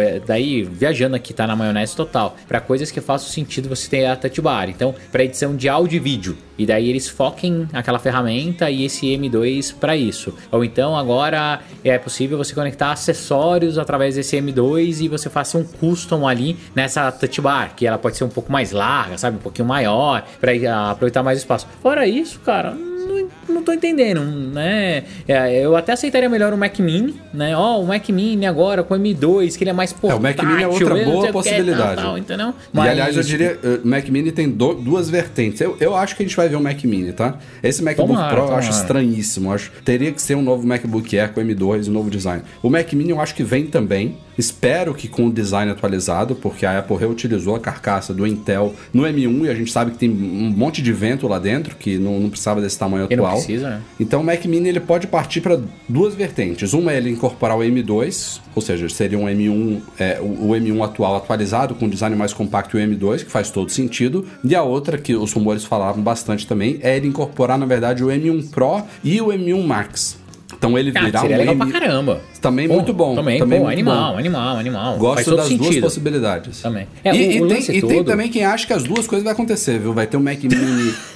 É, 0.00 0.20
daí, 0.20 0.62
viajando 0.62 1.16
aqui, 1.16 1.32
tá 1.32 1.46
na 1.46 1.56
maionese 1.56 1.94
total. 1.94 2.36
Para 2.48 2.60
coisas 2.60 2.90
que 2.90 3.00
façam 3.00 3.28
sentido 3.28 3.68
você 3.68 3.88
ter 3.88 4.06
a 4.06 4.16
touch 4.16 4.40
bar. 4.40 4.68
Então, 4.68 4.94
para 5.10 5.24
edição 5.24 5.54
de 5.56 5.68
áudio 5.68 5.96
e 5.96 6.00
vídeo. 6.00 6.36
E 6.56 6.64
daí 6.64 6.88
eles 6.88 7.08
foquem 7.08 7.68
aquela 7.72 7.98
ferramenta 7.98 8.70
e 8.70 8.84
esse 8.84 9.06
M2 9.06 9.74
para 9.74 9.96
isso. 9.96 10.34
Ou 10.52 10.64
então 10.64 10.96
agora 10.96 11.60
é 11.82 11.98
possível 11.98 12.38
você 12.38 12.54
conectar 12.54 12.92
acessórios 12.92 13.76
através 13.76 14.14
desse 14.14 14.36
M2 14.36 15.00
e 15.00 15.08
você 15.08 15.28
faça 15.28 15.58
um 15.58 15.64
custom 15.64 16.26
ali 16.26 16.56
nessa 16.74 17.10
touch 17.10 17.40
bar, 17.40 17.74
que 17.74 17.86
ela 17.86 17.98
pode 17.98 18.16
ser 18.16 18.24
um 18.24 18.28
pouco 18.28 18.52
mais 18.52 18.70
larga, 18.70 19.18
sabe, 19.18 19.36
um 19.36 19.40
pouquinho 19.40 19.66
maior, 19.66 20.24
para 20.40 20.90
aproveitar 20.90 21.22
mais 21.22 21.38
espaço. 21.38 21.66
Fora 21.82 22.06
isso, 22.06 22.38
cara, 22.40 22.70
não, 22.70 23.28
não 23.48 23.62
tô 23.62 23.72
entendendo, 23.72 24.20
né? 24.22 25.04
É, 25.28 25.64
eu 25.64 25.76
até 25.76 25.92
aceitaria 25.92 26.28
melhor 26.28 26.52
o 26.52 26.56
Mac 26.56 26.78
Mini, 26.78 27.14
né? 27.32 27.56
Ó, 27.56 27.80
o 27.80 27.86
Mac 27.86 28.08
Mini 28.08 28.46
agora 28.46 28.82
com 28.82 28.94
M2, 28.94 29.56
que 29.56 29.64
ele 29.64 29.70
é 29.70 29.72
mais 29.72 29.92
É, 29.92 29.94
o 29.94 29.98
portátil. 29.98 30.22
Mac 30.22 30.42
Mini 30.42 30.62
é 30.62 30.68
outra 30.68 31.04
boa 31.04 31.28
o 31.28 31.32
possibilidade. 31.32 31.96
tal, 31.96 32.04
tal, 32.04 32.18
entendeu? 32.18 32.54
E 32.74 32.78
aliás, 32.80 33.16
eu 33.16 33.22
diria, 33.22 33.58
eh, 33.62 33.80
o 33.84 33.86
Mac 33.86 34.08
Mini 34.08 34.32
tem 34.32 34.48
do- 34.48 34.74
duas 34.74 35.08
vertentes. 35.10 35.60
Eu, 35.60 35.76
eu 35.80 35.94
acho 35.96 36.16
que 36.16 36.22
a 36.22 36.26
gente 36.26 36.36
vai 36.36 36.48
ver 36.48 36.56
um 36.56 36.62
Mac 36.62 36.82
Mini, 36.84 37.12
tá? 37.12 37.38
Esse 37.62 37.82
MacBook 37.82 38.08
Tomara, 38.08 38.28
Pro 38.34 38.44
eu 38.46 38.54
acho 38.56 38.68
tomara. 38.68 38.82
estranhíssimo. 38.82 39.48
Eu 39.50 39.54
acho 39.54 39.72
teria 39.84 40.12
que 40.12 40.20
ser 40.22 40.34
um 40.36 40.42
novo 40.42 40.66
MacBook 40.66 41.18
Air 41.18 41.32
com 41.32 41.40
M2 41.40 41.86
e 41.86 41.90
um 41.90 41.92
novo 41.92 42.10
design. 42.10 42.42
O 42.62 42.70
Mac 42.70 42.92
Mini 42.92 43.10
eu 43.10 43.20
acho 43.20 43.34
que 43.34 43.42
vem 43.42 43.66
também. 43.66 44.16
Espero 44.36 44.92
que 44.94 45.06
com 45.06 45.26
o 45.26 45.32
design 45.32 45.70
atualizado, 45.70 46.34
porque 46.34 46.66
a 46.66 46.80
Apple 46.80 46.96
reutilizou 46.96 47.54
a 47.54 47.60
carcaça 47.60 48.12
do 48.12 48.26
Intel 48.26 48.74
no 48.92 49.04
M1 49.04 49.44
e 49.44 49.48
a 49.48 49.54
gente 49.54 49.70
sabe 49.70 49.92
que 49.92 49.98
tem 49.98 50.10
um 50.10 50.50
monte 50.50 50.82
de 50.82 50.92
vento 50.92 51.28
lá 51.28 51.38
dentro 51.38 51.76
que 51.76 51.98
não, 51.98 52.18
não 52.18 52.28
precisava 52.28 52.60
desse 52.60 52.76
tamanho 52.76 53.06
E 53.08 53.14
precisa, 53.36 53.70
né? 53.70 53.80
Então 53.98 54.20
o 54.20 54.24
Mac 54.24 54.44
Mini 54.44 54.68
ele 54.68 54.80
pode 54.80 55.06
partir 55.06 55.40
para 55.40 55.58
duas 55.88 56.14
vertentes. 56.14 56.72
Uma 56.72 56.92
é 56.92 56.96
ele 56.98 57.10
incorporar 57.10 57.56
o 57.56 57.60
M2, 57.60 58.40
ou 58.54 58.62
seja, 58.62 58.88
seria 58.88 59.18
um 59.18 59.24
M1, 59.26 59.80
é, 59.98 60.18
o 60.20 60.44
o 60.44 60.48
M1 60.50 60.84
atual 60.84 61.16
atualizado 61.16 61.74
com 61.74 61.86
um 61.86 61.88
design 61.88 62.14
mais 62.16 62.32
compacto 62.32 62.78
e 62.78 62.84
o 62.84 62.88
M2, 62.88 63.24
que 63.24 63.30
faz 63.30 63.50
todo 63.50 63.70
sentido. 63.70 64.26
E 64.44 64.54
a 64.54 64.62
outra, 64.62 64.98
que 64.98 65.14
os 65.14 65.32
rumores 65.32 65.64
falavam 65.64 66.02
bastante 66.02 66.46
também, 66.46 66.78
é 66.82 66.96
ele 66.96 67.06
incorporar, 67.08 67.58
na 67.58 67.66
verdade, 67.66 68.04
o 68.04 68.08
M1 68.08 68.50
Pro 68.50 68.82
e 69.02 69.20
o 69.20 69.26
M1 69.28 69.62
Max. 69.64 70.22
Então 70.56 70.78
ele 70.78 70.92
Cara, 70.92 71.06
virar 71.06 71.20
seria 71.20 71.36
um 71.36 71.38
legal 71.40 71.54
M... 71.54 71.70
pra 71.70 71.80
caramba. 71.80 72.20
Também 72.40 72.68
Pô, 72.68 72.74
muito 72.74 72.92
bom. 72.92 73.14
Também, 73.14 73.38
também 73.38 73.58
muito 73.60 73.72
animal, 73.72 74.12
bom. 74.12 74.18
animal, 74.18 74.56
animal. 74.56 74.98
Gosto 74.98 75.36
das 75.36 75.48
duas 75.48 75.64
sentido. 75.66 75.82
possibilidades. 75.82 76.60
Também. 76.62 76.86
É, 77.02 77.14
e, 77.14 77.40
o- 77.40 77.44
o 77.44 77.46
e 77.46 77.52
lance 77.54 77.66
tem, 77.66 77.76
e 77.78 77.80
tem 77.80 77.96
todo- 77.98 78.06
também 78.06 78.28
quem 78.30 78.44
acha 78.44 78.66
que 78.66 78.72
as 78.72 78.82
duas 78.84 79.06
coisas 79.06 79.24
vai 79.24 79.32
acontecer, 79.32 79.78
viu? 79.78 79.92
Vai 79.92 80.06
ter 80.06 80.16
um 80.16 80.20
Mac 80.20 80.42
Mini. 80.42 80.94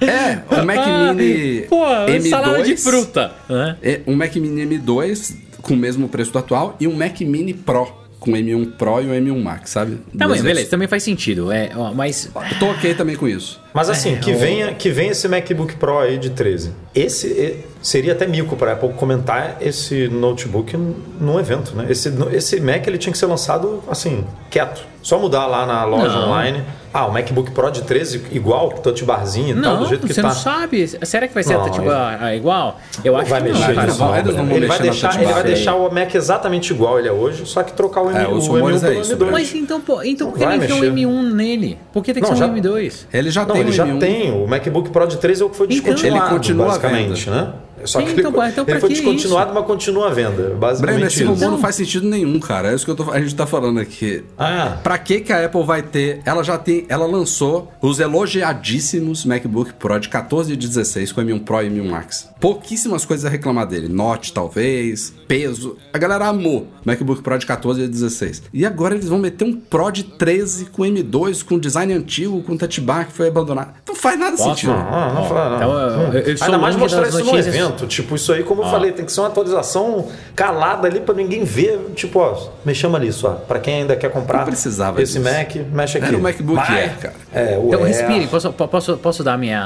é, 0.00 0.42
o 0.60 0.64
Mac 0.64 1.16
Mini. 1.16 1.62
Pô, 1.62 1.84
M2, 1.84 2.28
salada 2.28 2.62
de 2.62 2.76
fruta. 2.76 3.32
Né? 3.48 3.76
é, 3.82 4.00
Um 4.06 4.14
Mac 4.16 4.34
Mini 4.36 4.78
M2 4.78 5.34
com 5.62 5.74
o 5.74 5.76
mesmo 5.76 6.08
preço 6.08 6.32
do 6.32 6.38
atual 6.38 6.76
e 6.80 6.86
um 6.86 6.94
Mac 6.94 7.20
Mini 7.20 7.54
Pro 7.54 8.00
com 8.20 8.32
o 8.32 8.34
M1 8.34 8.72
Pro 8.72 9.00
e 9.00 9.06
o 9.06 9.10
M1 9.10 9.42
Max, 9.42 9.70
sabe? 9.70 9.98
Tá 10.16 10.28
bem, 10.28 10.42
beleza, 10.42 10.68
também 10.70 10.86
faz 10.86 11.02
sentido. 11.02 11.50
É, 11.50 11.70
ó, 11.74 11.92
mas. 11.94 12.30
Tô 12.58 12.66
ok 12.66 12.94
também 12.94 13.16
com 13.16 13.26
isso. 13.26 13.58
Mas 13.72 13.88
assim, 13.88 14.16
que, 14.16 14.32
o- 14.32 14.38
venha, 14.38 14.72
que 14.74 14.90
venha 14.90 15.12
esse 15.12 15.26
MacBook 15.28 15.76
Pro 15.76 15.98
aí 15.98 16.18
de 16.18 16.30
13. 16.30 16.72
Esse 16.94 17.64
seria 17.80 18.12
até 18.12 18.26
mico 18.26 18.56
para 18.56 18.72
Apple 18.72 18.92
comentar 18.94 19.56
esse 19.60 20.08
notebook 20.08 20.76
num 20.76 21.38
evento, 21.38 21.74
né? 21.74 21.86
Esse, 21.88 22.12
esse 22.32 22.60
Mac 22.60 22.86
ele 22.86 22.98
tinha 22.98 23.12
que 23.12 23.18
ser 23.18 23.26
lançado 23.26 23.82
assim, 23.88 24.24
quieto. 24.50 24.82
Só 25.02 25.18
mudar 25.18 25.46
lá 25.46 25.64
na 25.64 25.82
loja 25.84 26.08
Não. 26.18 26.26
online. 26.28 26.62
Ah, 26.92 27.06
o 27.06 27.12
MacBook 27.12 27.52
Pro 27.52 27.70
de 27.70 27.82
13 27.82 28.20
igual, 28.32 28.68
touch 28.70 29.02
barzinho 29.04 29.56
e 29.56 29.62
tal, 29.62 29.74
Não, 29.74 29.82
do 29.84 29.88
jeito 29.88 30.06
que 30.06 30.12
você 30.12 30.20
tá. 30.20 30.28
não 30.28 30.34
sabe. 30.34 30.86
Será 31.04 31.26
que 31.28 31.32
vai 31.32 31.42
ser 31.44 31.56
Não, 31.56 31.70
tipo, 31.70 31.82
ele- 31.86 31.90
ah, 31.90 32.18
ah, 32.20 32.34
igual? 32.36 32.78
Eu 33.04 33.16
acho 33.16 33.30
vai 33.30 33.40
que 33.40 33.48
mexer 33.48 33.74
não, 33.76 33.94
vão- 33.94 34.16
eles 34.18 34.34
não 34.34 34.50
ele 34.50 34.66
vai 34.66 34.78
deixar, 34.80 35.08
touch 35.10 35.18
ele 35.22 35.32
vai 35.32 35.42
bar. 35.42 35.46
deixar 35.46 35.74
o 35.76 35.90
Mac 35.90 36.12
exatamente 36.14 36.72
igual 36.72 36.98
ele 36.98 37.06
é 37.08 37.12
hoje, 37.12 37.46
só 37.46 37.62
que 37.62 37.72
trocar 37.72 38.02
o, 38.02 38.10
M, 38.10 38.18
É, 38.24 38.28
os 38.28 38.46
o 38.48 38.50
M1 38.50 38.54
rumores 38.56 38.82
é 38.84 38.88
pelo 38.88 39.00
isso, 39.00 39.16
M2. 39.16 39.30
Mas 39.30 39.54
então, 39.54 39.80
pô, 39.80 40.02
então 40.02 40.30
por 40.32 40.38
que 40.38 40.44
Vai 40.44 40.58
nem 40.58 40.66
tem 40.66 40.76
um 40.76 40.80
mexer. 40.80 40.92
M1 41.06 41.22
nele? 41.32 41.78
Por 41.92 42.02
que 42.04 42.12
tem 42.12 42.22
que 42.22 42.28
Não, 42.28 42.36
ser 42.36 42.44
um 42.44 42.46
já- 42.48 42.52
M2? 42.52 43.06
Ele 43.12 43.30
já 43.30 43.46
Não, 43.46 43.54
tem 43.54 43.59
ele 43.60 43.72
já 43.72 43.86
M1. 43.86 43.98
tem. 43.98 44.32
O 44.32 44.46
MacBook 44.46 44.90
Pro 44.90 45.06
de 45.06 45.16
13 45.18 45.42
é 45.42 45.44
o 45.46 45.50
que 45.50 45.56
foi 45.56 45.66
Então- 45.66 45.76
descontinuado, 45.92 46.24
Ele 46.26 46.34
continua 46.34 46.66
basicamente, 46.66 47.30
né? 47.30 47.48
Só 47.84 48.00
que 48.02 48.10
Então, 48.12 48.30
ele, 48.42 48.50
então 48.50 48.64
ele 48.66 48.80
foi 48.80 48.88
que 48.90 48.94
descontinuado, 48.96 49.52
mas 49.54 49.64
continua 49.66 50.08
à 50.08 50.10
venda. 50.10 50.30
Breno, 50.42 50.56
Basicamente 50.56 51.06
esse 51.06 51.22
isso. 51.22 51.32
rumor 51.32 51.50
não 51.50 51.58
faz 51.58 51.74
sentido 51.76 52.06
nenhum, 52.08 52.38
cara. 52.40 52.70
É 52.72 52.74
isso 52.74 52.84
que 52.84 52.90
eu 52.90 52.96
tô- 52.96 53.10
a 53.10 53.20
gente 53.20 53.34
tá 53.34 53.46
falando 53.46 53.80
aqui. 53.80 54.24
Ah, 54.38 54.76
Pra 54.82 54.98
que 54.98 55.20
que 55.20 55.32
a 55.32 55.44
Apple 55.46 55.64
vai 55.64 55.82
ter? 55.82 56.20
Ela 56.24 56.42
já 56.42 56.56
tem, 56.58 56.84
ela 56.88 57.06
lançou 57.06 57.70
os 57.80 57.98
elogiadíssimos 58.00 59.24
MacBook 59.24 59.74
Pro 59.74 59.98
de 59.98 60.08
14 60.08 60.52
e 60.52 60.56
16 60.56 61.12
com 61.12 61.20
M1 61.20 61.38
Pro 61.44 61.62
e 61.62 61.68
M1 61.70 61.88
Max. 61.90 62.28
Pouquíssimas 62.40 63.04
coisas 63.04 63.26
a 63.26 63.28
reclamar 63.28 63.66
dele. 63.66 63.86
Note, 63.88 64.32
talvez, 64.32 65.12
peso. 65.28 65.76
A 65.92 65.98
galera 65.98 66.26
amou 66.26 66.66
MacBook 66.84 67.22
Pro 67.22 67.38
de 67.38 67.44
14 67.46 67.82
e 67.82 67.88
16. 67.88 68.42
E 68.52 68.64
agora 68.64 68.94
eles 68.94 69.08
vão 69.08 69.18
meter 69.18 69.44
um 69.44 69.52
Pro 69.52 69.90
de 69.90 70.02
13 70.04 70.66
com 70.66 70.82
M2, 70.82 71.42
com 71.42 71.58
design 71.58 71.92
antigo, 71.92 72.42
com 72.42 72.56
touch 72.56 72.80
bar 72.80 73.06
que 73.06 73.12
foi 73.12 73.28
abandonado. 73.28 73.74
Não 73.86 73.94
faz 73.94 74.18
nada 74.18 74.36
Posso? 74.36 74.48
sentido. 74.50 74.72
não, 74.72 74.78
não, 74.80 75.14
não, 75.28 75.50
não. 75.50 75.56
então, 75.56 75.72
eu- 75.72 76.12
eu- 76.14 76.20
eu 76.22 76.36
sou 76.38 76.46
Ainda 76.46 76.58
mais 76.58 76.76
mostrar 76.76 77.02
das 77.02 77.14
isso 77.14 77.24
no 77.24 77.38
evento. 77.38 77.69
Tipo, 77.86 78.14
isso 78.16 78.32
aí, 78.32 78.42
como 78.42 78.62
eu 78.62 78.68
falei, 78.70 78.92
tem 78.92 79.04
que 79.04 79.12
ser 79.12 79.20
uma 79.20 79.28
atualização 79.28 80.08
calada 80.34 80.86
ali 80.88 81.00
pra 81.00 81.14
ninguém 81.14 81.44
ver. 81.44 81.78
Tipo, 81.94 82.20
ó, 82.20 82.48
mexamos 82.64 82.96
ali 83.00 83.12
só. 83.12 83.30
Pra 83.46 83.58
quem 83.58 83.82
ainda 83.82 83.96
quer 83.96 84.10
comprar 84.10 84.44
precisava 84.44 85.00
esse 85.02 85.18
disso. 85.18 85.24
Mac, 85.34 85.54
mexe 85.72 85.98
aqui. 85.98 86.06
Era 86.08 86.16
o 86.16 86.20
MacBook 86.20 86.56
Vai. 86.66 86.82
Air, 86.82 86.98
cara. 86.98 87.14
É, 87.32 87.58
o 87.58 87.68
Então 87.68 87.80
Air. 87.84 87.88
respire, 87.88 88.26
posso, 88.26 88.52
po- 88.52 88.68
posso, 88.68 88.96
posso 88.98 89.22
dar 89.24 89.34
a 89.34 89.38
minha, 89.38 89.60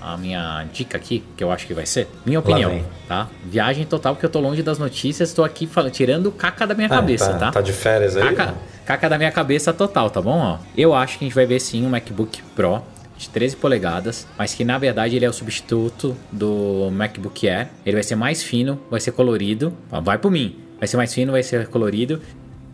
a, 0.00 0.16
minha 0.16 0.64
dica 0.72 0.96
aqui, 0.96 1.22
que 1.36 1.42
eu 1.44 1.50
acho 1.50 1.66
que 1.66 1.74
vai 1.74 1.86
ser? 1.86 2.08
Minha 2.24 2.38
opinião, 2.40 2.80
tá? 3.08 3.26
Viagem 3.44 3.84
total, 3.84 4.14
porque 4.14 4.26
eu 4.26 4.30
tô 4.30 4.40
longe 4.40 4.62
das 4.62 4.78
notícias, 4.78 5.32
tô 5.32 5.44
aqui 5.44 5.66
falando, 5.66 5.92
tirando 5.92 6.30
caca 6.32 6.66
da 6.66 6.74
minha 6.74 6.86
Ah, 6.88 6.96
cabeça, 6.96 7.32
tá, 7.32 7.38
tá? 7.38 7.50
tá 7.52 7.60
de 7.60 7.72
férias 7.72 8.16
aí? 8.16 8.34
Caca, 8.34 8.54
caca 8.84 9.08
da 9.08 9.18
minha 9.18 9.30
cabeça 9.32 9.72
total, 9.72 10.10
tá 10.10 10.20
bom? 10.20 10.38
Ó, 10.38 10.58
eu 10.76 10.94
acho 10.94 11.18
que 11.18 11.24
a 11.24 11.28
gente 11.28 11.34
vai 11.34 11.46
ver 11.46 11.60
sim 11.60 11.84
um 11.84 11.88
MacBook 11.90 12.42
Pro 12.54 12.82
de 13.18 13.28
13 13.30 13.56
polegadas, 13.56 14.26
mas 14.38 14.54
que 14.54 14.64
na 14.64 14.76
verdade 14.78 15.16
ele 15.16 15.24
é 15.24 15.28
o 15.28 15.32
substituto 15.32 16.16
do 16.30 16.90
MacBook 16.92 17.48
Air. 17.48 17.68
Ele 17.84 17.96
vai 17.96 18.02
ser 18.02 18.14
mais 18.16 18.42
fino, 18.42 18.78
vai 18.90 19.00
ser 19.00 19.12
colorido. 19.12 19.72
Vai 20.02 20.18
por 20.18 20.30
mim. 20.30 20.56
Vai 20.78 20.86
ser 20.86 20.96
mais 20.96 21.12
fino, 21.14 21.32
vai 21.32 21.42
ser 21.42 21.66
colorido. 21.68 22.20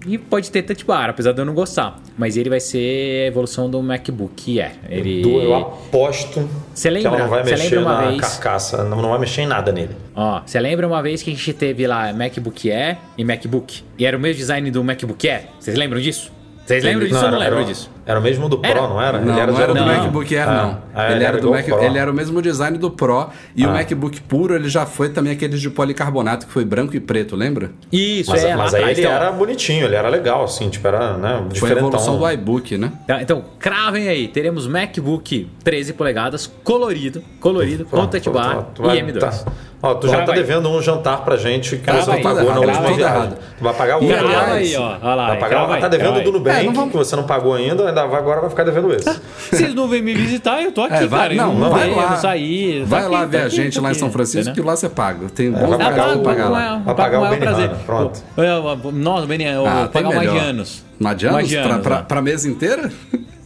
E 0.04 0.18
pode 0.18 0.50
ter 0.50 0.62
touch 0.62 0.84
bar, 0.84 1.08
apesar 1.10 1.30
de 1.30 1.40
eu 1.40 1.44
não 1.44 1.54
gostar. 1.54 1.96
Mas 2.18 2.36
ele 2.36 2.50
vai 2.50 2.58
ser 2.58 3.22
a 3.22 3.26
evolução 3.28 3.70
do 3.70 3.80
MacBook 3.80 4.60
Air. 4.60 4.72
Ele... 4.88 5.22
Do- 5.22 5.40
Eu 5.40 5.54
aposto 5.54 6.48
Você 6.74 6.88
que 6.88 6.94
lembra? 6.94 7.10
ela 7.10 7.18
não 7.20 7.28
vai 7.28 7.44
Você 7.44 7.50
mexer 7.52 7.80
na 7.80 8.00
vez? 8.08 8.20
carcaça, 8.20 8.82
não, 8.82 9.00
não 9.00 9.10
vai 9.10 9.20
mexer 9.20 9.42
em 9.42 9.46
nada 9.46 9.70
nele. 9.70 9.94
Ó, 10.16 10.42
você 10.44 10.58
lembra 10.58 10.88
uma 10.88 11.00
vez 11.00 11.22
que 11.22 11.30
a 11.30 11.32
gente 11.32 11.52
teve 11.52 11.86
lá 11.86 12.12
MacBook 12.12 12.68
Air 12.68 12.98
e 13.16 13.24
MacBook? 13.24 13.84
E 13.96 14.04
era 14.04 14.16
o 14.16 14.20
mesmo 14.20 14.38
design 14.38 14.68
do 14.72 14.82
MacBook 14.82 15.28
Air? 15.28 15.44
Vocês 15.60 15.76
lembram 15.78 16.00
disso? 16.00 16.32
Vocês 16.66 16.82
lembram 16.82 17.06
disso 17.06 17.24
ou 17.24 17.30
não 17.30 17.38
lembram 17.38 17.64
disso? 17.64 17.88
Era 18.04 18.18
o 18.18 18.22
mesmo 18.22 18.48
do 18.48 18.58
Pro, 18.58 18.68
Era? 18.70 18.80
não 18.82 19.00
era? 19.00 19.20
Não, 19.20 19.38
Ele 19.38 19.52
não 19.52 19.60
era 19.60 19.72
do 19.74 19.80
não. 19.80 19.86
MacBook 19.86 20.36
Air, 20.36 20.48
Ah, 20.48 20.52
não. 20.54 20.78
ah, 20.94 21.04
ele, 21.06 21.14
ele 21.14 21.24
era 21.24 21.32
era 21.34 21.40
do 21.42 21.50
Mac, 21.50 21.64
Pro. 21.64 21.82
ele 21.84 21.98
era 21.98 22.10
o 22.10 22.14
mesmo 22.14 22.42
design 22.42 22.76
do 22.76 22.90
Pro. 22.90 23.28
E 23.54 23.64
o 23.64 23.68
Ah. 23.70 23.72
MacBook 23.74 24.20
puro, 24.22 24.54
ele 24.56 24.68
já 24.68 24.84
foi 24.84 25.08
também 25.08 25.32
aqueles 25.32 25.60
de 25.60 25.70
policarbonato, 25.70 26.46
que 26.46 26.52
foi 26.52 26.64
branco 26.64 26.96
e 26.96 27.00
preto, 27.00 27.36
lembra? 27.36 27.70
Isso, 27.92 28.30
Mas, 28.30 28.44
é, 28.44 28.56
mas 28.56 28.74
aí 28.74 28.90
ele 28.90 29.00
então. 29.02 29.12
era 29.12 29.30
bonitinho, 29.30 29.84
ele 29.84 29.94
era 29.94 30.08
legal, 30.08 30.42
assim, 30.44 30.68
tipo, 30.68 30.86
era, 30.88 31.16
né, 31.16 31.44
Foi 31.54 31.68
a 31.70 31.72
evolução 31.76 32.18
do 32.18 32.28
iBook, 32.30 32.76
né? 32.76 32.92
Tá, 33.06 33.22
Então, 33.22 33.44
cravem 33.58 34.08
aí. 34.08 34.26
Teremos 34.26 34.66
MacBook 34.66 35.48
13 35.62 35.92
polegadas, 35.92 36.50
colorido, 36.64 37.22
colorido, 37.40 37.84
com 37.84 37.90
Pronto, 37.90 38.10
touch 38.10 38.30
bar 38.30 38.66
vai- 38.78 38.98
e 38.98 39.02
M2. 39.02 39.18
tá. 39.20 39.52
Ó, 39.84 39.94
tu 39.94 40.06
já 40.06 40.22
tá 40.22 40.32
aí. 40.32 40.38
devendo 40.38 40.68
um 40.70 40.80
jantar 40.80 41.24
pra 41.24 41.36
gente 41.36 41.70
que 41.76 41.82
Crava 41.82 42.02
você 42.02 42.10
não 42.10 42.16
aí, 42.18 42.22
pagou 42.22 42.44
na 42.44 42.52
crava 42.52 42.66
última 42.68 42.88
aí. 42.88 42.94
viagem. 42.94 43.30
Tu 43.58 43.64
vai 43.64 43.74
pagar 43.74 43.98
o 43.98 44.04
outro. 44.04 44.16
aliás- 44.16 44.36
Crava 44.44 44.54
aí, 44.54 44.76
ó. 44.76 44.80
Olha 45.02 45.14
lá, 45.16 45.26
Vai 45.26 45.38
pagar, 45.40 45.70
aí, 45.72 45.80
tá 45.80 45.88
devendo 45.88 46.12
do 46.12 46.18
aí. 46.20 46.30
Nubank, 46.32 46.66
É, 46.68 46.88
que 46.88 46.96
você 46.96 47.16
não 47.16 47.24
pagou 47.24 47.52
ainda, 47.54 47.91
agora 48.00 48.40
vai 48.40 48.50
ficar 48.50 48.64
devendo 48.64 48.92
esse. 48.94 49.04
Vocês 49.50 49.74
não 49.74 49.86
vêm 49.88 50.00
me 50.02 50.14
visitar, 50.14 50.62
eu 50.62 50.72
tô 50.72 50.82
aqui, 50.82 50.94
É, 50.94 51.06
vai, 51.06 51.20
cara. 51.28 51.34
não, 51.34 51.52
eu 51.52 51.58
não 51.58 51.70
vai 51.70 51.90
lá. 51.90 52.02
eu 52.02 52.10
não 52.10 52.16
saí. 52.16 52.76
eu 52.76 52.80
tô 52.84 52.86
Vai 52.86 53.00
aqui, 53.02 53.10
lá 53.12 53.20
tô 53.22 53.28
ver 53.28 53.38
a 53.38 53.46
aqui, 53.46 53.56
gente 53.56 53.80
lá 53.80 53.90
em 53.90 53.94
São 53.94 54.10
Francisco, 54.10 54.40
entendeu? 54.40 54.54
que 54.54 54.60
lá 54.68 54.76
você 54.76 54.88
paga. 54.88 55.28
Tem 55.28 55.50
bons 55.50 55.68
vai 55.68 55.78
Tá 55.78 55.84
pagar 55.84 56.02
pago, 56.08 56.22
pagar 56.22 56.48
lá. 56.48 56.76
é, 56.76 56.78
Vai 56.84 56.94
pagar 56.94 57.20
o 57.20 57.26
é 57.26 57.30
um 57.30 57.36
prazer. 57.38 57.70
pronto. 57.86 58.22
Pô, 58.34 58.42
eu- 58.42 58.92
Nossa, 58.92 59.26
Benihana, 59.26 59.56
eu 59.58 59.66
Ah, 59.66 59.74
vou 59.80 59.88
pagar 59.88 60.08
mais 60.08 60.20
de 60.22 60.34
melhor. 60.34 60.48
anos. 60.48 60.84
Madianos? 60.98 61.34
Mais 61.34 61.48
de 61.48 61.56
Pra, 61.56 61.64
anos, 61.72 61.82
pra, 61.82 61.96
ó. 61.98 62.02
pra 62.02 62.22
mesa 62.22 62.48
inteira? 62.48 62.90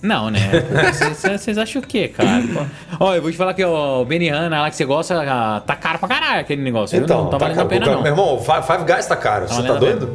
Não, 0.02 0.30
né? 0.30 0.38
Vocês 1.36 1.56
acham 1.58 1.80
o 1.82 1.84
quê, 1.86 2.08
cara? 2.08 2.42
Ó, 3.00 3.14
eu 3.14 3.22
vou 3.22 3.30
te 3.30 3.36
falar 3.36 3.54
que 3.54 3.64
o 3.64 4.04
Benihana 4.04 4.60
lá 4.60 4.70
que 4.70 4.76
você 4.76 4.84
gosta, 4.84 5.20
ah, 5.26 5.60
tá 5.66 5.74
caro 5.74 5.98
pra 5.98 6.08
caralho 6.08 6.40
aquele 6.40 6.62
negócio. 6.62 6.96
Então, 6.98 7.24
não 7.24 7.30
tá 7.30 7.38
valendo 7.38 7.56
caro. 7.56 7.66
a 7.66 7.70
pena, 7.70 7.86
Meu 7.86 7.98
não. 8.00 8.06
irmão, 8.06 8.34
o 8.36 8.40
Five 8.40 8.84
Guys 8.86 9.06
tá 9.06 9.16
caro. 9.16 9.48
Você 9.48 9.62
tá 9.62 9.74
a 9.74 9.78
doido? 9.78 10.14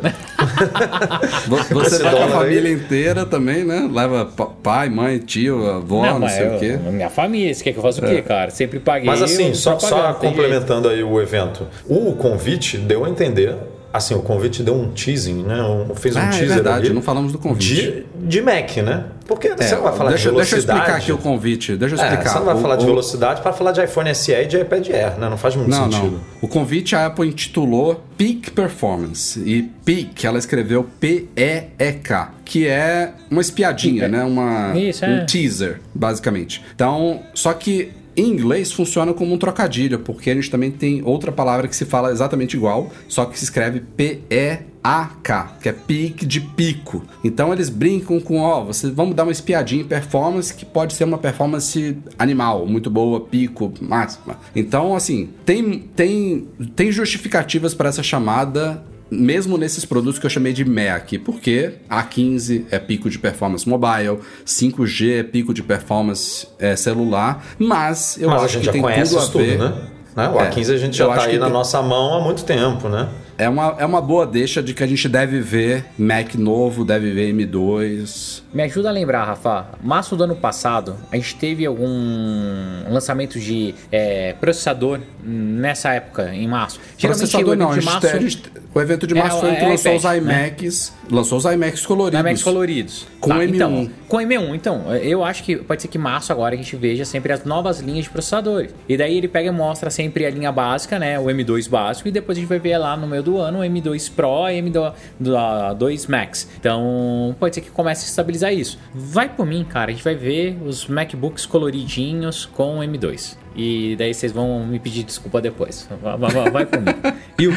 Vo- 1.48 1.58
Você 1.84 2.02
vai 2.04 2.12
com 2.14 2.18
a 2.18 2.22
dólar 2.22 2.26
aí. 2.26 2.32
família 2.56 2.72
inteira 2.72 3.26
também, 3.26 3.64
né? 3.64 3.90
Leva 3.92 4.26
pa- 4.26 4.48
pai, 4.62 4.90
mãe, 4.90 5.18
tio, 5.20 5.68
avó, 5.70 6.06
não, 6.06 6.20
mas 6.20 6.34
sei 6.34 6.48
eu- 6.48 6.56
o 6.56 6.60
quê. 6.60 6.78
Minha 6.92 7.10
família, 7.10 7.54
você 7.54 7.64
quer 7.64 7.72
que 7.74 7.80
eu 7.80 7.84
faça 7.84 8.04
o 8.06 8.08
quê, 8.08 8.22
cara? 8.22 8.52
Sempre 8.52 8.80
paguei. 8.80 9.06
Mas 9.08 9.22
assim, 9.22 9.54
só, 9.54 9.78
só 9.80 10.14
complementando 10.14 10.88
aí 10.90 11.04
o 11.04 11.20
evento. 11.22 11.68
O 11.88 12.14
convite 12.14 12.78
deu 12.78 13.04
a 13.06 13.10
entender. 13.10 13.56
Assim, 13.94 14.14
o 14.14 14.22
convite 14.22 14.64
deu 14.64 14.74
um 14.74 14.90
teasing, 14.92 15.44
né? 15.44 15.62
Um- 15.62 15.94
fez 15.96 16.16
um 16.16 16.20
Ah, 16.20 16.24
é 16.28 16.30
teaser 16.30 16.48
verdade, 16.56 16.86
ali 16.86 16.94
não 16.96 17.02
falamos 17.02 17.32
do 17.34 17.38
convite. 17.38 17.76
De, 17.76 18.06
de 18.28 18.42
Mac, 18.42 18.78
né? 18.78 19.04
Porque 19.28 19.48
É, 19.50 19.58
você 19.58 19.76
não 19.76 19.84
vai 19.84 19.94
falar 19.98 20.10
deixa, 20.12 20.30
de 20.30 20.36
deixa 20.36 20.56
eu 20.56 20.60
velocidade. 20.60 20.80
explicar 20.80 20.98
aqui 20.98 21.12
o 21.12 21.18
convite. 21.18 21.76
Deixa 21.76 21.96
eu 21.96 22.00
É, 22.02 22.04
explicar. 22.06 22.30
você 22.30 22.38
não 22.40 22.46
vai 22.46 22.56
O- 22.56 22.58
falar 22.60 22.76
de 22.78 22.84
o- 22.84 22.88
velocidade 22.88 23.42
para 23.42 23.52
falar 23.52 23.72
de 23.74 23.84
iPhone 23.84 24.10
SE 24.16 24.32
e 24.32 24.46
de 24.46 24.58
iPad 24.62 24.90
Air, 24.90 25.20
né? 25.20 25.30
Não 25.30 25.38
faz 25.38 25.56
muito 25.58 25.70
Não, 25.70 25.92
sentido. 25.92 26.12
não. 26.14 26.20
O 26.42 26.48
convite 26.48 26.96
a 26.96 27.06
Apple 27.08 27.28
intitulou 27.28 28.02
Peak 28.18 28.52
Performance. 28.52 29.40
E 29.46 29.64
Peak, 29.84 30.26
ela 30.26 30.38
escreveu 30.38 30.86
P-E-E-K, 31.00 32.32
que 32.46 32.68
é 32.68 33.12
uma 33.30 33.42
espiadinha, 33.42 34.08
né? 34.08 34.24
Uma, 34.24 34.74
Isso, 34.78 35.06
um 35.06 35.18
é. 35.18 35.26
teaser, 35.26 35.80
basicamente. 35.94 36.62
Então, 36.76 37.22
só 37.34 37.54
que 37.54 37.92
em 38.22 38.30
inglês 38.30 38.72
funciona 38.72 39.14
como 39.14 39.34
um 39.34 39.38
trocadilho, 39.38 40.00
porque 40.00 40.30
a 40.30 40.36
gente 40.36 40.50
também 40.50 40.72
tem 40.72 41.02
outra 41.04 41.32
palavra 41.32 41.68
que 41.68 41.76
se 41.76 41.86
fala 41.86 42.12
exatamente 42.12 42.56
igual, 42.56 42.92
só 43.08 43.26
que 43.26 43.38
se 43.38 43.46
escreve 43.46 43.80
P-E-A-K, 43.80 45.58
que 45.62 45.70
é 45.70 45.74
peak 45.74 46.26
de 46.26 46.42
pico. 46.42 47.04
Então 47.24 47.52
eles 47.52 47.70
brincam 47.70 48.20
com, 48.20 48.40
ó, 48.40 48.64
vocês 48.64 48.94
vamos 48.94 49.16
dar 49.16 49.24
uma 49.24 49.32
espiadinha 49.32 49.82
em 49.82 49.88
performance 49.88 50.54
que 50.54 50.66
pode 50.66 50.94
ser 50.94 51.04
uma 51.04 51.18
performance 51.18 51.98
animal, 52.18 52.66
muito 52.66 52.90
boa, 52.90 53.22
pico, 53.22 53.74
máxima. 53.82 54.38
Então, 54.56 54.96
assim, 54.96 55.30
tem, 55.46 55.80
tem, 55.96 56.48
tem 56.76 56.92
justificativas 56.92 57.74
para 57.74 57.90
essa 57.90 58.04
chamada 58.04 58.84
mesmo 59.12 59.58
nesses 59.58 59.84
produtos 59.84 60.18
que 60.18 60.26
eu 60.26 60.30
chamei 60.30 60.54
de 60.54 60.64
aqui, 60.96 61.20
porque 61.20 61.74
A15 61.90 62.66
é 62.72 62.80
pico 62.80 63.10
de 63.10 63.20
performance 63.20 63.68
mobile, 63.68 64.20
5G 64.46 65.20
é 65.20 65.24
pico 65.24 65.54
de 65.54 65.62
performance 65.62 66.48
é, 66.58 66.76
celular, 66.78 67.44
mas 67.60 68.18
eu 68.20 68.30
Mas 68.30 68.42
a 68.42 68.46
acho 68.46 68.54
gente 68.54 68.62
que 68.62 68.66
já 68.68 68.72
tem 68.72 68.82
conhece 68.82 69.12
tudo 69.12 69.20
a 69.20 69.24
isso 69.24 69.32
tudo, 69.32 69.58
né? 69.58 69.88
Né? 70.16 70.28
O 70.30 70.40
É, 70.42 70.50
A15 70.50 70.74
a 70.74 70.78
gente 70.78 71.00
eu 71.00 71.08
já 71.08 71.14
acho 71.14 71.20
tá 71.22 71.26
aí 71.28 71.32
que 71.34 71.40
na 71.40 71.46
tem- 71.46 71.54
nossa 71.54 71.82
mão 71.82 72.16
há 72.16 72.22
muito 72.22 72.44
tempo, 72.44 72.90
né? 72.90 73.08
É 73.38 73.48
uma, 73.50 73.76
é 73.80 73.86
uma 73.86 74.02
boa 74.02 74.28
deixa 74.28 74.62
de 74.62 74.74
que 74.74 74.84
a 74.84 74.88
gente 74.88 75.08
deve 75.10 75.40
ver 75.40 75.86
Mac 75.98 76.36
novo, 76.36 76.84
deve 76.86 77.12
ver 77.12 77.34
M2. 77.34 78.44
Me 78.54 78.62
ajuda 78.64 78.90
a 78.90 78.92
lembrar, 78.92 79.24
Rafa. 79.24 79.68
Março 79.82 80.16
do 80.16 80.24
ano 80.26 80.36
passado, 80.36 80.96
a 81.12 81.16
gente 81.16 81.36
teve 81.38 81.66
algum 81.66 82.84
lançamento 82.90 83.40
de 83.40 83.74
é, 83.92 84.34
processador 84.34 85.00
nessa 85.24 85.94
época, 85.94 86.30
em 86.36 86.48
março. 86.48 86.80
Processador 87.00 87.54
o 87.54 87.58
não, 87.58 87.72
a 87.72 87.78
evento 87.78 87.82
gente, 87.82 87.90
de 87.90 87.94
março, 88.06 88.16
a 88.18 88.20
gente- 88.20 88.52
o 88.74 88.80
evento 88.82 89.06
de 89.08 89.18
É, 89.18 89.22
março 89.22 89.40
foi 89.40 89.52
o 89.52 89.56
que 89.56 89.64
é 89.64 89.68
lançou 89.68 89.96
iPad, 89.96 89.98
os 90.20 90.26
né? 90.26 90.48
iMacs, 90.48 90.94
lançou 91.10 91.38
os 91.38 91.46
iMacs 91.46 91.86
coloridos. 91.86 92.20
IMAX 92.20 92.44
coloridos. 92.44 93.08
Com 93.20 93.30
Tá, 93.30 93.38
M1. 93.40 93.56
Então, 93.56 93.90
com 94.12 94.18
M1. 94.18 94.54
Então, 94.56 94.94
eu 94.96 95.24
acho 95.24 95.42
que 95.44 95.56
pode 95.56 95.82
ser 95.82 95.88
que 95.88 95.98
março 95.98 96.34
agora 96.34 96.54
a 96.54 96.58
gente 96.58 96.76
veja 96.76 97.06
sempre 97.06 97.32
as 97.32 97.46
novas 97.46 97.80
linhas 97.80 98.04
de 98.04 98.10
processadores. 98.10 98.74
E 98.90 98.98
daí 98.98 99.18
ele 99.18 99.28
pega 99.30 99.48
e 99.48 99.52
mostra 99.52 99.90
sempre 99.90 100.26
a 100.26 100.30
linha 100.30 100.52
básica, 100.52 101.00
né? 101.00 101.18
O 101.18 101.28
M2 101.28 101.70
básico. 101.70 102.10
E 102.10 102.12
depois 102.12 102.38
a 102.38 102.42
gente 102.42 102.50
vai 102.50 102.60
ver 102.60 102.78
lá 102.78 102.98
no 102.98 103.08
meio 103.08 103.24
do 103.24 103.38
ano 103.38 103.60
o 103.60 103.62
M2 103.64 104.12
Pro 104.14 104.50
e 104.50 104.62
M2 104.62 106.10
Max. 106.10 106.50
Então, 106.60 107.34
pode 107.40 107.56
ser 107.56 107.62
que 107.62 107.72
comece 107.72 108.04
a 108.06 108.08
estabilizar 108.10 108.54
isso. 108.54 108.78
Vai 108.94 109.30
por 109.30 109.46
mim, 109.46 109.64
cara. 109.64 109.92
A 109.92 109.94
gente 109.94 110.04
vai 110.04 110.16
ver 110.16 110.58
os 110.66 110.88
MacBooks 110.88 111.46
coloridinhos 111.46 112.46
com 112.46 112.80
o 112.80 112.82
M2. 112.82 113.38
E 113.54 113.98
daí 113.98 114.14
vocês 114.14 114.32
vão 114.32 114.66
me 114.66 114.80
pedir 114.80 115.04
desculpa 115.04 115.42
depois. 115.42 115.86
Vai, 116.02 116.18
vai, 116.18 116.50
vai 116.50 116.66
por 116.66 116.80
mim. 116.80 116.94
E 117.38 117.48
o 117.50 117.52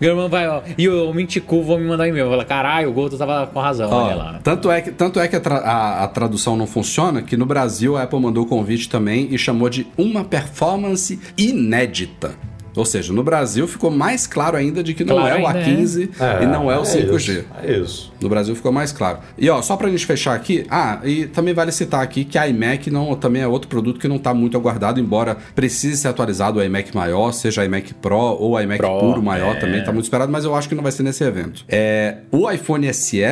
Gunman 0.00 0.28
vai, 0.28 0.46
ó, 0.48 0.62
e 0.78 0.88
o 0.88 1.12
Minticu 1.12 1.60
vão 1.62 1.76
me 1.78 1.84
mandar 1.86 2.04
um 2.04 2.06
e-mail. 2.06 2.26
Vai 2.26 2.34
falar, 2.34 2.44
caralho, 2.44 2.90
o 2.90 2.92
Goto 2.92 3.18
tava 3.18 3.46
com 3.48 3.58
razão, 3.58 3.90
Ó, 3.90 4.04
olha 4.04 4.14
lá. 4.14 4.40
Tanto 4.44 4.70
é 4.70 4.80
que, 4.80 4.92
tanto 4.92 5.18
é 5.18 5.26
que 5.26 5.34
a, 5.34 5.40
tra- 5.40 5.62
a- 6.00 6.04
a 6.04 6.08
tradução 6.08 6.56
não 6.56 6.66
funciona 6.66 7.22
que 7.22 7.36
no 7.36 7.46
Brasil 7.46 7.96
a 7.96 8.02
Apple 8.02 8.20
mandou 8.20 8.44
o 8.44 8.46
convite 8.46 8.88
também 8.88 9.28
e 9.30 9.38
chamou 9.38 9.68
de 9.68 9.86
uma 9.96 10.24
performance 10.24 11.18
inédita. 11.36 12.32
Ou 12.76 12.84
seja, 12.84 13.12
no 13.12 13.22
Brasil 13.22 13.68
ficou 13.68 13.88
mais 13.88 14.26
claro 14.26 14.56
ainda 14.56 14.82
de 14.82 14.94
que 14.94 15.04
não 15.04 15.14
Claro 15.14 15.38
é 15.38 15.42
o 15.44 15.46
ainda, 15.46 15.60
A15 15.60 16.10
e 16.42 16.46
não 16.46 16.68
é 16.68 16.76
o 16.76 16.82
5G. 16.84 17.32
Isso, 17.38 17.44
é 17.62 17.72
isso. 17.78 18.12
No 18.20 18.28
Brasil 18.28 18.52
ficou 18.56 18.72
mais 18.72 18.90
claro. 18.90 19.18
E 19.38 19.48
ó, 19.48 19.62
só 19.62 19.76
pra 19.76 19.88
gente 19.88 20.04
fechar 20.04 20.34
aqui, 20.34 20.66
ah, 20.68 20.98
e 21.04 21.26
também 21.26 21.54
vale 21.54 21.70
citar 21.70 22.02
aqui 22.02 22.24
que 22.24 22.36
a 22.36 22.48
iMac 22.48 22.90
não, 22.90 23.14
também 23.14 23.42
é 23.42 23.46
outro 23.46 23.68
produto 23.68 24.00
que 24.00 24.08
não 24.08 24.18
tá 24.18 24.34
muito 24.34 24.56
aguardado, 24.56 24.98
embora 24.98 25.36
precise 25.54 25.96
ser 25.98 26.08
atualizado 26.08 26.58
o 26.58 26.64
iMac 26.64 26.92
maior, 26.96 27.30
seja 27.30 27.60
o 27.60 27.64
iMac 27.64 27.94
Pro 27.94 28.16
ou 28.18 28.54
o 28.54 28.60
iMac 28.60 28.78
Pro, 28.78 28.98
puro 28.98 29.22
maior 29.22 29.54
é. 29.54 29.60
também, 29.60 29.84
tá 29.84 29.92
muito 29.92 30.06
esperado, 30.06 30.32
mas 30.32 30.44
eu 30.44 30.52
acho 30.52 30.68
que 30.68 30.74
não 30.74 30.82
vai 30.82 30.90
ser 30.90 31.04
nesse 31.04 31.22
evento. 31.22 31.64
É, 31.68 32.16
o 32.32 32.50
iPhone 32.50 32.92
SE 32.92 33.22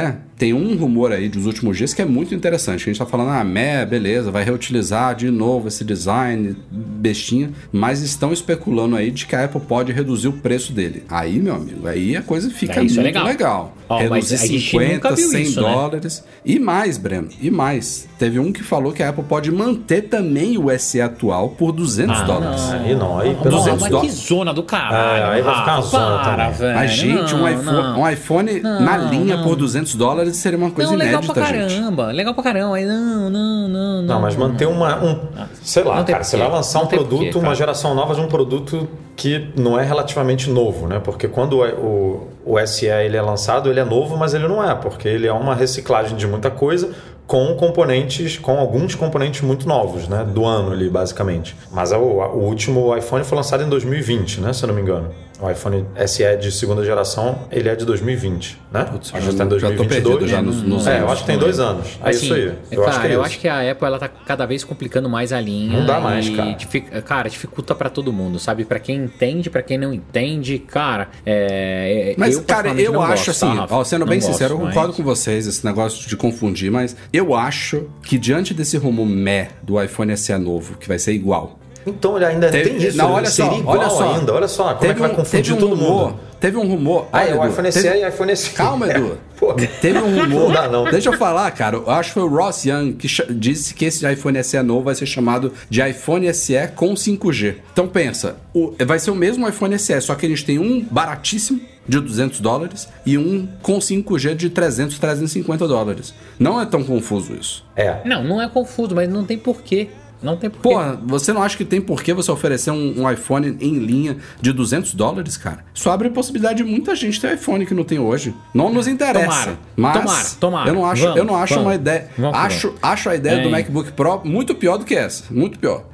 tem 0.43 0.53
um 0.53 0.75
rumor 0.77 1.13
aí 1.13 1.29
dos 1.29 1.47
últimos 1.47 1.77
dias 1.77 1.95
que 1.95 2.03
é 2.03 2.05
muito 2.05 2.35
interessante. 2.35 2.83
que 2.83 2.91
A 2.91 2.93
gente 2.93 2.99
tá 2.99 3.07
falando, 3.07 3.31
ah, 3.31 3.45
meh, 3.45 3.87
beleza, 3.87 4.29
vai 4.33 4.43
reutilizar 4.43 5.15
de 5.15 5.31
novo 5.31 5.69
esse 5.69 5.85
design 5.85 6.57
bestinha, 6.69 7.51
mas 7.71 8.03
estão 8.03 8.33
especulando 8.33 8.97
aí 8.97 9.13
de 9.13 9.25
que 9.25 9.37
a 9.37 9.45
Apple 9.45 9.61
pode 9.61 9.93
reduzir 9.93 10.27
o 10.27 10.33
preço 10.33 10.73
dele. 10.73 11.05
Aí, 11.09 11.39
meu 11.39 11.55
amigo, 11.55 11.87
aí 11.87 12.17
a 12.17 12.23
coisa 12.23 12.51
fica 12.51 12.81
É, 12.81 12.85
isso 12.85 12.99
é 12.99 13.05
muito 13.05 13.15
legal. 13.15 13.25
legal. 13.25 13.77
Ó, 13.89 13.99
mas 14.09 14.31
Reduzir 14.31 14.35
a 14.35 14.47
gente 14.49 14.71
50, 14.71 14.95
nunca 14.95 15.15
viu 15.15 15.29
100 15.29 15.43
isso, 15.43 15.63
né? 15.63 15.73
dólares. 15.73 16.25
E 16.45 16.59
mais, 16.59 16.99
Breno, 16.99 17.29
e 17.41 17.49
mais. 17.51 18.09
Teve 18.19 18.39
um 18.41 18.51
que 18.53 18.65
falou 18.65 18.93
que 18.93 19.03
a 19.03 19.11
Apple 19.11 19.23
pode 19.25 19.51
manter 19.53 20.03
também 20.03 20.59
o 20.59 20.77
SE 20.77 21.01
atual 21.01 21.51
por 21.51 21.71
200 21.71 22.19
Ah, 22.21 22.23
dólares. 22.25 22.63
Aí 22.73 22.95
não, 22.97 23.17
aí 23.19 23.35
pelo 23.37 23.51
Nossa, 23.57 23.71
200 23.71 23.81
mas 23.83 23.91
dólares. 23.93 24.15
que 24.15 24.27
zona 24.29 24.53
do 24.55 24.63
caralho. 24.65 25.23
É, 25.33 25.35
aí 25.37 25.43
vai 25.43 25.55
ficar 25.61 25.75
uma 25.77 25.83
zona 25.83 26.19
para, 26.19 26.45
também. 26.47 26.59
velho. 26.59 26.75
Mas, 26.75 26.91
gente, 26.93 27.35
um 27.35 27.39
Não, 27.39 27.49
iPhone, 27.49 27.77
não. 27.77 28.01
um 28.01 28.09
iPhone 28.11 28.61
na 28.61 28.97
linha 28.97 29.39
por 29.39 29.55
200 29.55 29.95
dólares 29.95 30.32
seria 30.33 30.59
uma 30.59 30.71
coisa 30.71 30.91
Não, 30.91 30.99
legal 30.99 31.15
inédita, 31.15 31.35
pra 31.35 31.45
gente. 31.47 31.75
caramba. 31.75 32.07
Legal 32.13 32.35
pra 32.35 32.43
caramba. 32.43 32.77
Aí, 32.77 32.85
Não, 32.85 33.31
não, 33.31 33.69
não, 33.69 33.69
não. 33.69 34.03
Não, 34.03 34.21
mas 34.21 34.37
manter 34.37 34.67
uma. 34.67 35.03
Um, 35.03 35.19
sei 35.63 35.83
lá, 35.83 36.03
cara, 36.05 36.25
você 36.25 36.37
vai 36.37 36.51
lançar 36.51 36.79
Não 36.81 36.87
um 36.87 36.89
produto, 36.89 37.33
porquê, 37.33 37.39
uma 37.39 37.55
geração 37.55 37.95
nova 37.95 38.15
de 38.15 38.21
um 38.21 38.29
produto 38.29 38.89
que 39.17 39.51
não 39.57 39.79
é 39.79 39.85
relativamente 39.85 40.51
novo, 40.51 40.87
né? 40.89 41.01
Porque 41.03 41.29
quando 41.29 41.61
o, 41.61 42.29
o, 42.45 42.55
o 42.55 42.67
SE 42.67 42.87
ele 42.87 43.17
é 43.17 43.23
lançado, 43.23 43.71
ele 43.71 43.81
é 43.81 43.85
novo, 43.85 44.17
mas 44.17 44.35
ele 44.35 44.49
não 44.49 44.63
é, 44.63 44.75
porque 44.75 45.09
ele 45.09 45.27
é 45.27 45.33
uma 45.33 45.55
reciclagem 45.55 46.17
de 46.17 46.27
muita 46.27 46.51
coisa 46.51 46.91
com 47.27 47.55
componentes, 47.55 48.37
com 48.37 48.59
alguns 48.59 48.95
componentes 48.95 49.41
muito 49.43 49.67
novos, 49.67 50.09
né? 50.09 50.25
Do 50.25 50.45
ano 50.45 50.73
ali, 50.73 50.91
basicamente. 50.91 51.57
Mas 51.71 51.93
o, 51.93 51.97
o 51.97 52.45
último 52.45 52.95
iPhone 52.97 53.25
foi 53.25 53.37
lançado 53.37 53.63
em 53.63 53.69
2020, 53.69 54.41
né? 54.41 54.53
Se 54.53 54.65
eu 54.65 54.69
não 54.69 54.75
me 54.75 54.83
engano. 54.83 55.09
O 55.43 55.51
iPhone 55.51 55.85
SE 56.07 56.37
de 56.37 56.53
segunda 56.53 56.85
geração, 56.85 57.41
ele 57.51 57.69
é 57.69 57.75
de 57.75 57.85
2020, 57.85 58.59
né? 58.73 58.85
Putz, 58.85 59.11
a 59.13 59.19
já 59.19 59.27
gente 59.27 59.37
tá 59.39 59.45
em 59.45 59.49
não- 59.49 59.59
já 59.59 59.69
tô 59.71 59.75
2022. 59.75 60.19
perdido 60.19 60.29
já 60.31 60.41
nos- 60.41 60.63
nos 60.63 60.87
é, 60.87 60.93
eu 60.93 60.97
anos. 60.99 61.11
acho 61.13 61.21
que 61.23 61.27
tem 61.27 61.39
dois 61.39 61.59
anos. 61.59 61.87
É 62.05 62.11
Assim, 62.11 62.25
isso 62.27 62.35
aí. 62.35 62.53
Eu 62.71 62.81
cara, 62.85 62.91
acho 62.91 63.01
que 63.01 63.07
é 63.07 63.11
eu 63.11 63.13
isso. 63.15 63.21
acho 63.27 63.39
que 63.41 63.49
a 63.49 63.71
Apple 63.73 63.87
ela 63.87 63.99
tá 63.99 64.09
cada 64.09 64.47
vez 64.47 64.63
complicando 64.63 65.09
mais 65.11 65.33
a 65.33 65.41
linha. 65.41 65.81
Não 65.81 65.85
dá 65.87 65.99
mais, 65.99 66.29
e 66.29 66.37
cara. 66.37 66.53
dific- 66.53 67.03
cara, 67.03 67.29
dificulta 67.29 67.75
pra 67.75 67.91
todo 67.91 68.13
mundo, 68.13 68.39
sabe? 68.39 68.65
Pra 68.65 68.79
quem 68.79 68.97
entende, 69.05 69.51
pra 69.51 69.63
quem 69.63 69.77
não 69.77 69.93
entende, 69.93 70.59
cara. 70.61 71.09
É, 71.27 72.15
Mas, 72.17 72.37
eu, 72.37 72.45
cara, 72.45 72.69
eu 72.81 72.93
não 72.93 73.03
acho 73.03 73.27
gosto, 73.27 73.41
tá, 73.41 73.47
assim, 73.49 73.59
Rafa? 73.59 73.75
ó, 73.75 73.85
sendo 73.85 74.07
bem 74.07 74.21
gosto, 74.21 74.33
sincero, 74.33 74.55
eu 74.55 74.59
mas- 74.59 74.69
concordo 74.75 74.93
com 74.95 75.03
vocês, 75.03 75.47
esse 75.47 75.65
negócio 75.67 76.09
de 76.09 76.17
confundir, 76.17 76.71
mas 76.71 76.97
eu 77.13 77.35
acho 77.35 77.89
que 78.05 78.17
diante 78.17 78.55
desse 78.55 78.77
rumo 78.77 79.05
meh 79.05 79.49
do 79.63 79.83
iPhone 79.83 80.17
SE 80.17 80.37
novo, 80.39 80.77
que 80.79 80.87
vai 80.87 80.99
ser 80.99 81.13
igual, 81.13 81.59
Então 81.87 82.17
ele 82.17 82.25
ainda 82.25 82.51
Teve- 82.51 82.71
tem 82.71 82.89
isso, 82.89 82.97
não, 82.97 83.13
olha 83.13 83.27
só, 83.27 83.45
seria 83.45 83.59
igual 83.59 83.79
olha 83.79 83.89
só. 83.91 84.15
ainda. 84.15 84.35
Olha 84.35 84.49
só, 84.49 84.65
como 84.65 84.77
é 84.77 84.79
Teve 84.81 84.95
que 84.95 85.01
vai 85.01 85.11
um- 85.11 85.15
confundir 85.15 85.43
teve 85.45 85.53
um 85.55 85.69
todo 85.69 85.75
rumor, 85.81 86.07
mundo? 86.11 86.21
Teve 86.41 86.57
um 86.57 86.67
rumor. 86.67 87.07
Ah, 87.13 87.21
olha, 87.21 87.29
é 87.31 87.35
o 87.39 87.47
iPhone 87.49 87.71
SE 87.73 87.87
e 87.89 88.09
iPhone 88.09 88.37
SE. 88.37 88.51
Calma, 88.51 88.89
Edu. 88.91 89.17
Pô. 89.39 89.55
Teve 89.55 89.99
um 89.99 90.03
rumor. 90.23 90.29
Não 90.49 90.53
dá, 90.53 90.69
não. 90.69 90.85
Deixa 90.85 91.09
eu 91.11 91.13
falar, 91.17 91.49
cara. 91.53 91.77
Eu 91.77 91.89
acho 91.91 92.11
que 92.11 92.15
foi 92.15 92.23
o 92.25 92.29
Ross 92.29 92.65
Young 92.65 92.93
que 92.95 93.07
disse 93.33 93.75
que 93.75 93.85
esse 93.85 94.05
iPhone 94.11 94.43
SE 94.43 94.61
novo 94.63 94.83
vai 94.83 94.95
ser 94.97 95.07
chamado 95.07 95.53
de 95.71 95.81
iPhone 95.89 96.33
SE 96.35 96.55
com 96.75 96.95
5G. 96.97 97.57
Então 97.73 97.87
pensa, 97.87 98.37
o- 98.53 98.75
vai 98.85 98.99
ser 98.99 99.11
o 99.13 99.15
mesmo 99.15 99.49
iPhone 99.49 99.79
SE, 99.79 100.01
só 100.01 100.15
que 100.17 100.27
a 100.27 100.29
gente 100.29 100.45
tem 100.45 100.59
um 100.59 100.81
baratíssimo 100.91 101.61
de 101.87 101.99
200 102.01 102.39
dólares 102.41 102.89
e 103.05 103.19
um 103.19 103.49
com 103.61 103.79
5G 103.81 104.35
de 104.37 104.51
300, 104.51 104.99
350 104.99 105.67
dólares. 105.67 106.15
Não 106.39 106.61
é 106.61 106.67
tão 106.67 106.83
confuso 106.85 107.35
isso. 107.35 107.65
É. 107.77 107.97
Não, 108.05 108.23
não 108.23 108.41
é 108.43 108.49
confuso, 108.49 108.95
mas 108.95 109.09
não 109.09 109.25
tem 109.25 109.37
porquê. 109.39 109.89
Não 110.23 110.37
tem 110.37 110.49
porquê. 110.49 110.69
Porra, 110.69 110.99
você 111.05 111.33
não 111.33 111.43
acha 111.43 111.57
que 111.57 111.65
tem 111.65 111.81
por 111.81 112.03
que 112.03 112.13
você 112.15 112.31
oferecer 112.31 112.71
um, 112.71 113.03
um 113.03 113.11
iPhone 113.11 113.57
em 113.61 113.79
linha 113.79 114.17
de 114.41 114.53
200 114.53 114.95
dólares, 114.95 115.37
cara? 115.37 115.65
Isso 115.75 115.91
abre 115.91 116.09
a 116.09 116.11
possibilidade 116.11 116.63
de 116.63 116.65
muita 116.65 116.95
gente 116.95 117.21
ter 117.21 117.35
iPhone 117.35 117.67
que 117.67 117.75
não 117.75 117.85
tem 117.85 117.99
hoje. 117.99 118.35
Não 118.55 118.73
nos 118.73 118.87
interessa. 118.87 119.25
Tomara, 119.27 119.59
mas 119.77 119.95
tomara, 119.97 120.29
tomara. 120.41 120.71
Eu 120.71 120.75
não 120.75 120.87
acho, 120.87 121.03
Vamos, 121.03 121.17
eu 121.17 121.25
não 121.25 121.37
acho 121.37 121.55
vamos, 121.55 121.69
uma 121.69 121.75
ideia. 121.75 122.09
vamos, 122.17 122.39
acho, 122.39 122.75
acho 122.83 123.09
a 123.11 123.17
ideia 123.17 123.43
do 123.43 123.49
É. 123.49 123.51
MacBook 123.51 123.93
Pro 123.93 124.21
muito 124.25 124.55
pior 124.55 124.77
do 124.79 124.85
que 124.85 124.95
essa. 124.95 125.25
Muito 125.31 125.59
pior. 125.59 125.85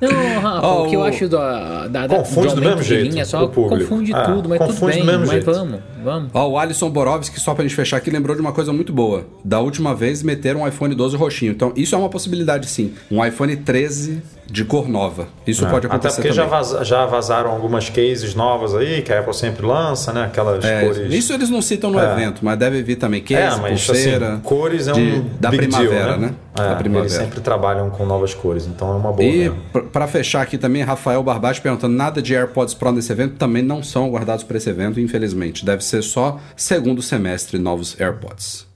Não, 0.00 0.10
Rafa, 0.40 0.66
Ó, 0.66 0.82
o 0.86 0.90
que 0.90 0.96
eu 0.96 1.04
acho 1.04 1.28
da, 1.28 1.86
da, 1.86 2.06
da 2.08 2.16
Confunde 2.16 2.48
do 2.48 2.52
aumento 2.54 2.68
mesmo 2.78 2.82
jeito, 2.82 3.10
linha, 3.12 3.24
só 3.24 3.44
o 3.44 3.48
público. 3.48 3.88
confunde 3.88 4.12
Ah, 4.12 4.22
tudo, 4.24 4.48
mas 4.48 4.58
tudo 4.58 4.68
confunde 4.68 4.92
bem, 4.94 5.00
do 5.00 5.06
mesmo 5.06 5.20
mas 5.20 5.30
jeito. 5.30 5.52
vamos, 5.52 5.80
vamos. 6.02 6.30
Ó, 6.34 6.48
o 6.50 6.58
Alisson 6.58 6.90
Borowski, 6.90 7.38
só 7.40 7.54
pra 7.54 7.62
gente 7.64 7.74
fechar 7.74 7.96
aqui, 7.96 8.10
lembrou 8.10 8.34
de 8.36 8.42
uma 8.42 8.52
coisa 8.52 8.72
muito 8.72 8.92
boa. 8.92 9.26
Da 9.44 9.60
última 9.60 9.94
vez 9.94 10.22
meteram 10.22 10.60
um 10.62 10.68
iPhone 10.68 10.94
12 10.94 11.16
roxinho. 11.16 11.52
Então, 11.52 11.72
isso 11.76 11.94
é 11.94 11.98
uma 11.98 12.08
possibilidade 12.08 12.66
sim. 12.68 12.92
Um 13.10 13.24
iPhone 13.24 13.56
13 13.56 14.22
de 14.50 14.64
cor 14.66 14.86
nova. 14.88 15.28
Isso 15.46 15.62
pode 15.66 15.86
É, 15.86 15.88
Até 15.88 15.96
acontecer 15.96 16.20
porque 16.20 16.32
já, 16.34 16.44
vaza- 16.44 16.84
já 16.84 17.06
vazaram 17.06 17.50
algumas 17.52 17.88
cases 17.88 18.34
novas 18.34 18.74
aí, 18.74 19.00
que 19.00 19.10
a 19.12 19.20
Apple 19.20 19.32
sempre 19.32 19.64
lança, 19.64 20.12
né? 20.12 20.24
Aquelas 20.24 20.62
É, 20.62 20.82
cores. 20.84 21.12
isso 21.14 21.32
eles 21.32 21.48
não 21.48 21.62
citam 21.62 21.90
no 21.90 21.98
É. 21.98 22.12
evento, 22.12 22.40
mas 22.44 22.58
deve 22.58 22.82
vir 22.82 22.96
também 22.96 23.22
case, 23.22 23.56
é, 23.58 23.60
mas 23.62 23.86
pulseira. 23.86 24.32
assim, 24.34 24.40
cores 24.42 24.88
é 24.88 24.92
de- 24.92 25.00
um 25.00 25.30
da 25.40 25.48
big 25.50 25.62
primavera, 25.68 26.04
deal, 26.08 26.18
né? 26.18 26.34
É, 26.58 26.68
da 26.68 26.74
primavera. 26.76 27.06
Eles 27.06 27.12
sempre 27.14 27.40
trabalham 27.40 27.88
com 27.88 28.04
novas 28.04 28.34
cores, 28.34 28.66
então 28.66 28.92
é 28.92 28.96
uma 28.96 29.10
boa. 29.12 29.22
E 29.24 29.50
pra 29.90 30.06
fechar 30.06 30.42
aqui 30.42 30.58
também, 30.58 30.82
Rafael 30.82 31.22
Barbati 31.22 31.60
perguntando: 31.62 31.94
nada 31.96 32.20
de 32.20 32.34
AirPods 32.34 32.74
Pro 32.74 32.92
nesse 32.92 33.10
evento 33.10 33.36
também 33.36 33.62
não 33.62 33.82
são 33.82 34.04
aguardados 34.04 34.44
para 34.44 34.58
esse 34.58 34.68
evento, 34.68 35.00
infelizmente. 35.00 35.64
Deve 35.64 35.82
ser 35.92 36.02
só 36.02 36.40
segundo 36.56 37.02
semestre 37.02 37.58
novos 37.58 37.98
AirPods. 38.00 38.66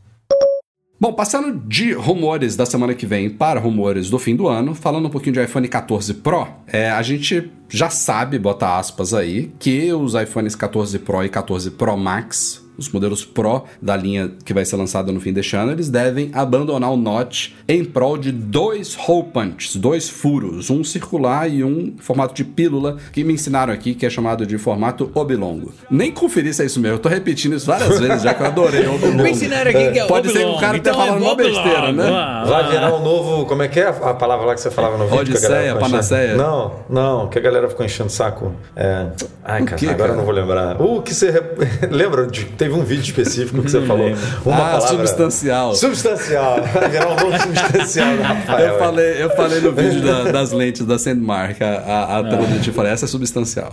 Bom, 0.98 1.12
passando 1.12 1.60
de 1.68 1.92
rumores 1.92 2.56
da 2.56 2.64
semana 2.64 2.94
que 2.94 3.04
vem 3.04 3.28
para 3.28 3.60
rumores 3.60 4.08
do 4.08 4.18
fim 4.18 4.34
do 4.34 4.48
ano, 4.48 4.74
falando 4.74 5.06
um 5.06 5.10
pouquinho 5.10 5.34
de 5.34 5.42
iPhone 5.42 5.68
14 5.68 6.14
Pro, 6.14 6.48
é, 6.66 6.90
a 6.90 7.02
gente 7.02 7.50
já 7.68 7.90
sabe, 7.90 8.38
bota 8.38 8.78
aspas 8.78 9.12
aí, 9.12 9.52
que 9.58 9.92
os 9.92 10.14
iPhones 10.14 10.56
14 10.56 10.98
Pro 11.00 11.22
e 11.22 11.28
14 11.28 11.72
Pro 11.72 11.96
Max, 11.98 12.65
os 12.78 12.88
modelos 12.90 13.24
Pro 13.24 13.64
da 13.80 13.96
linha 13.96 14.30
que 14.44 14.52
vai 14.54 14.64
ser 14.64 14.76
lançada 14.76 15.12
no 15.12 15.20
fim 15.20 15.32
deste 15.32 15.56
ano, 15.56 15.72
eles 15.72 15.88
devem 15.88 16.30
abandonar 16.32 16.90
o 16.90 16.96
notch 16.96 17.50
em 17.68 17.84
prol 17.84 18.16
de 18.18 18.32
dois 18.32 18.96
hole 19.06 19.24
punches, 19.32 19.76
dois 19.76 20.08
furos, 20.08 20.70
um 20.70 20.82
circular 20.84 21.48
e 21.50 21.62
um 21.62 21.76
em 21.76 21.96
formato 21.98 22.34
de 22.34 22.44
pílula, 22.44 22.96
que 23.12 23.22
me 23.22 23.34
ensinaram 23.34 23.72
aqui, 23.72 23.94
que 23.94 24.06
é 24.06 24.10
chamado 24.10 24.46
de 24.46 24.56
formato 24.58 25.10
oblongo. 25.14 25.72
Nem 25.90 26.10
conferi 26.10 26.52
se 26.52 26.62
é 26.62 26.66
isso 26.66 26.80
mesmo, 26.80 26.96
eu 26.96 26.98
tô 27.00 27.08
repetindo 27.08 27.54
isso 27.54 27.66
várias 27.66 27.98
vezes 28.00 28.22
já 28.22 28.34
que 28.34 28.42
eu 28.42 28.46
adorei 28.46 28.86
oblongo. 28.86 29.22
Me 29.22 29.30
ensinaram 29.30 29.70
aqui 29.70 29.92
que 29.92 29.98
é 29.98 30.06
Pode 30.06 30.30
ser 30.30 30.38
que 30.38 30.44
o 30.44 30.58
cara 30.58 30.76
então 30.76 30.92
esteja 30.92 31.06
falando 31.08 31.22
é 31.24 31.26
uma 31.26 31.34
besteira, 31.34 31.92
né? 31.92 32.44
Vai 32.46 32.70
virar 32.70 32.94
um 32.94 33.02
novo. 33.02 33.46
Como 33.46 33.62
é 33.62 33.68
que 33.68 33.80
é 33.80 33.88
a 33.88 34.14
palavra 34.14 34.46
lá 34.46 34.54
que 34.54 34.60
você 34.60 34.70
falava 34.70 34.96
no 34.96 35.04
vídeo? 35.04 35.20
Odisseia, 35.20 35.66
enchendo- 35.66 35.80
panaceia? 35.80 36.36
Não, 36.36 36.72
não, 36.88 37.28
que 37.28 37.38
a 37.38 37.40
galera 37.42 37.68
ficou 37.68 37.84
enchendo 37.84 38.08
o 38.08 38.12
saco. 38.12 38.52
É... 38.74 39.06
Ai, 39.44 39.62
cara, 39.62 39.76
quê, 39.76 39.86
agora 39.86 39.98
cara? 39.98 40.12
eu 40.12 40.16
não 40.16 40.24
vou 40.24 40.34
lembrar. 40.34 40.80
O 40.82 41.02
que 41.02 41.14
você. 41.14 41.32
Lembra 41.90 42.26
de. 42.26 42.44
Teve 42.68 42.74
um 42.80 42.84
vídeo 42.84 43.02
específico 43.04 43.62
que 43.62 43.70
você 43.70 43.80
falou. 43.86 44.08
Uma 44.44 44.54
ah, 44.56 44.58
palavra... 44.72 44.88
substancial. 44.88 45.74
Substancial. 45.74 46.62
Vai 46.72 46.88
virar 46.88 47.08
um 47.08 47.38
substancial 47.38 48.16
do 48.16 48.22
Rafael. 48.22 48.66
Eu 48.74 48.78
falei, 48.78 49.22
eu 49.22 49.30
falei 49.36 49.60
no 49.60 49.72
vídeo 49.72 50.02
da- 50.02 50.24
das 50.32 50.52
lentes 50.52 50.84
da 50.84 50.98
Sandmark, 50.98 51.60
a, 51.62 51.66
a, 51.66 52.18
a 52.18 52.24
Telonete, 52.24 52.68
eu 52.68 52.74
falei, 52.74 52.92
essa 52.92 53.04
é 53.04 53.08
substancial. 53.08 53.72